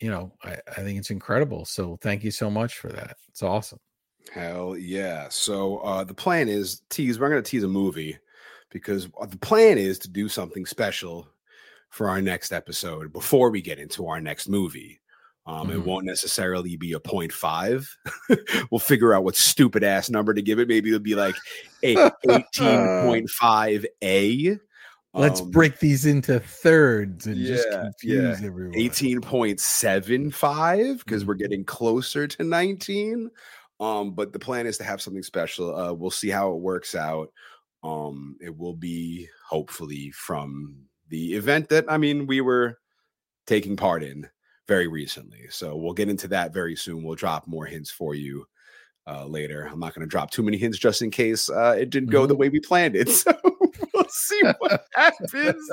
you 0.00 0.10
know 0.10 0.32
I, 0.42 0.58
I 0.68 0.82
think 0.82 0.98
it's 0.98 1.10
incredible 1.10 1.64
so 1.64 1.98
thank 2.02 2.22
you 2.24 2.30
so 2.30 2.50
much 2.50 2.76
for 2.76 2.88
that. 2.88 3.16
It's 3.28 3.42
awesome 3.42 3.80
Hell 4.32 4.76
yeah. 4.76 5.26
So 5.30 5.78
uh, 5.78 6.04
the 6.04 6.14
plan 6.14 6.48
is 6.48 6.82
tease, 6.90 7.18
we're 7.18 7.30
going 7.30 7.42
to 7.42 7.50
tease 7.50 7.64
a 7.64 7.68
movie 7.68 8.18
because 8.70 9.08
uh, 9.20 9.26
the 9.26 9.38
plan 9.38 9.78
is 9.78 9.98
to 10.00 10.08
do 10.08 10.28
something 10.28 10.66
special 10.66 11.28
for 11.90 12.08
our 12.08 12.20
next 12.20 12.52
episode 12.52 13.12
before 13.12 13.50
we 13.50 13.62
get 13.62 13.78
into 13.78 14.06
our 14.06 14.20
next 14.20 14.48
movie. 14.48 15.00
Um, 15.46 15.68
mm-hmm. 15.68 15.78
It 15.78 15.86
won't 15.86 16.04
necessarily 16.04 16.76
be 16.76 16.92
a 16.92 17.00
0.5. 17.00 17.88
we'll 18.70 18.78
figure 18.78 19.14
out 19.14 19.24
what 19.24 19.34
stupid 19.34 19.82
ass 19.82 20.10
number 20.10 20.34
to 20.34 20.42
give 20.42 20.58
it. 20.58 20.68
Maybe 20.68 20.90
it'll 20.90 21.00
be 21.00 21.14
like 21.14 21.36
a 21.82 21.94
18.5A. 22.26 24.60
Let's 25.14 25.40
um, 25.40 25.50
break 25.50 25.78
these 25.78 26.04
into 26.04 26.38
thirds 26.38 27.26
and 27.26 27.36
yeah, 27.36 27.56
just 27.56 27.70
confuse 27.70 28.40
yeah. 28.40 28.46
everyone. 28.46 28.74
18.75 28.74 30.98
because 30.98 31.24
we're 31.24 31.32
getting 31.34 31.64
closer 31.64 32.28
to 32.28 32.44
19. 32.44 33.30
Um, 33.80 34.12
but 34.12 34.32
the 34.32 34.38
plan 34.38 34.66
is 34.66 34.76
to 34.78 34.84
have 34.84 35.00
something 35.00 35.22
special. 35.22 35.74
Uh, 35.74 35.92
we'll 35.92 36.10
see 36.10 36.30
how 36.30 36.52
it 36.52 36.60
works 36.60 36.94
out. 36.94 37.32
Um, 37.84 38.36
it 38.40 38.56
will 38.56 38.74
be 38.74 39.28
hopefully 39.48 40.10
from 40.10 40.76
the 41.08 41.34
event 41.34 41.68
that 41.68 41.84
I 41.88 41.96
mean 41.96 42.26
we 42.26 42.40
were 42.40 42.78
taking 43.46 43.76
part 43.76 44.02
in 44.02 44.28
very 44.66 44.86
recently. 44.86 45.46
So 45.48 45.76
we'll 45.76 45.94
get 45.94 46.10
into 46.10 46.28
that 46.28 46.52
very 46.52 46.76
soon. 46.76 47.02
We'll 47.02 47.14
drop 47.14 47.46
more 47.46 47.64
hints 47.64 47.90
for 47.90 48.14
you 48.14 48.46
uh, 49.06 49.24
later. 49.24 49.64
I'm 49.64 49.80
not 49.80 49.94
going 49.94 50.06
to 50.06 50.10
drop 50.10 50.30
too 50.30 50.42
many 50.42 50.58
hints 50.58 50.78
just 50.78 51.00
in 51.00 51.10
case 51.10 51.48
uh, 51.48 51.74
it 51.78 51.90
didn't 51.90 52.10
go 52.10 52.26
the 52.26 52.34
mm-hmm. 52.34 52.40
way 52.40 52.48
we 52.50 52.60
planned 52.60 52.94
it. 52.94 53.08
So 53.28 53.32
we'll 53.94 54.08
see 54.10 54.40
what 54.58 54.84
happens. 54.94 55.70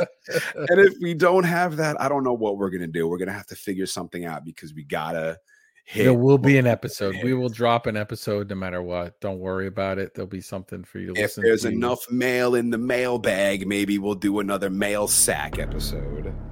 and 0.56 0.80
if 0.80 0.96
we 1.02 1.14
don't 1.14 1.44
have 1.44 1.78
that, 1.78 2.00
I 2.02 2.10
don't 2.10 2.24
know 2.24 2.34
what 2.34 2.58
we're 2.58 2.70
going 2.70 2.82
to 2.82 2.88
do. 2.88 3.08
We're 3.08 3.18
going 3.18 3.28
to 3.28 3.34
have 3.34 3.46
to 3.48 3.56
figure 3.56 3.86
something 3.86 4.26
out 4.26 4.44
because 4.44 4.74
we 4.74 4.84
gotta 4.84 5.38
hit. 5.86 6.04
There 6.04 6.14
will 6.14 6.38
be 6.38 6.58
an 6.58 6.68
episode. 6.68 7.16
We 7.24 7.34
will 7.34 7.50
drop 7.50 7.86
an 7.86 7.96
episode 7.96 8.50
no 8.50 8.56
matter 8.56 8.82
what. 8.82 9.20
Don't 9.22 9.40
worry 9.40 9.68
about 9.68 9.98
it. 9.98 10.14
There'll 10.14 10.28
be 10.28 10.42
something 10.42 10.84
for 10.84 11.00
you 11.00 11.14
to 11.14 11.22
listen. 11.22 11.44
if 11.44 11.48
there's 11.48 11.66
enough 11.66 12.12
mail 12.12 12.56
in 12.56 12.72
the 12.72 12.78
mailbag, 12.78 13.68
maybe 13.68 13.98
we'll 13.98 14.16
do 14.16 14.40
another 14.40 14.70
mail 14.70 15.08
sack 15.08 15.60
episode. 15.60 16.34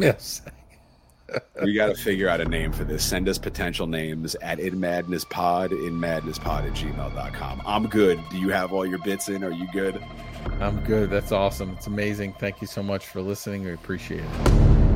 Yes. 0.00 0.42
we 1.62 1.74
got 1.74 1.88
to 1.88 1.94
figure 1.96 2.28
out 2.28 2.40
a 2.40 2.44
name 2.44 2.72
for 2.72 2.84
this. 2.84 3.04
Send 3.04 3.28
us 3.28 3.36
potential 3.36 3.88
names 3.88 4.36
at 4.36 4.58
inmadnesspod, 4.58 5.70
inmadnesspod 5.70 6.68
at 6.68 6.72
gmail.com. 6.72 7.62
I'm 7.66 7.88
good. 7.88 8.20
Do 8.30 8.38
you 8.38 8.50
have 8.50 8.72
all 8.72 8.86
your 8.86 9.00
bits 9.00 9.28
in? 9.28 9.42
Are 9.42 9.50
you 9.50 9.66
good? 9.72 10.00
I'm 10.60 10.78
good. 10.84 11.10
That's 11.10 11.32
awesome. 11.32 11.70
It's 11.70 11.88
amazing. 11.88 12.34
Thank 12.38 12.60
you 12.60 12.68
so 12.68 12.80
much 12.80 13.06
for 13.06 13.20
listening. 13.20 13.64
We 13.64 13.72
appreciate 13.72 14.22
it. 14.22 14.87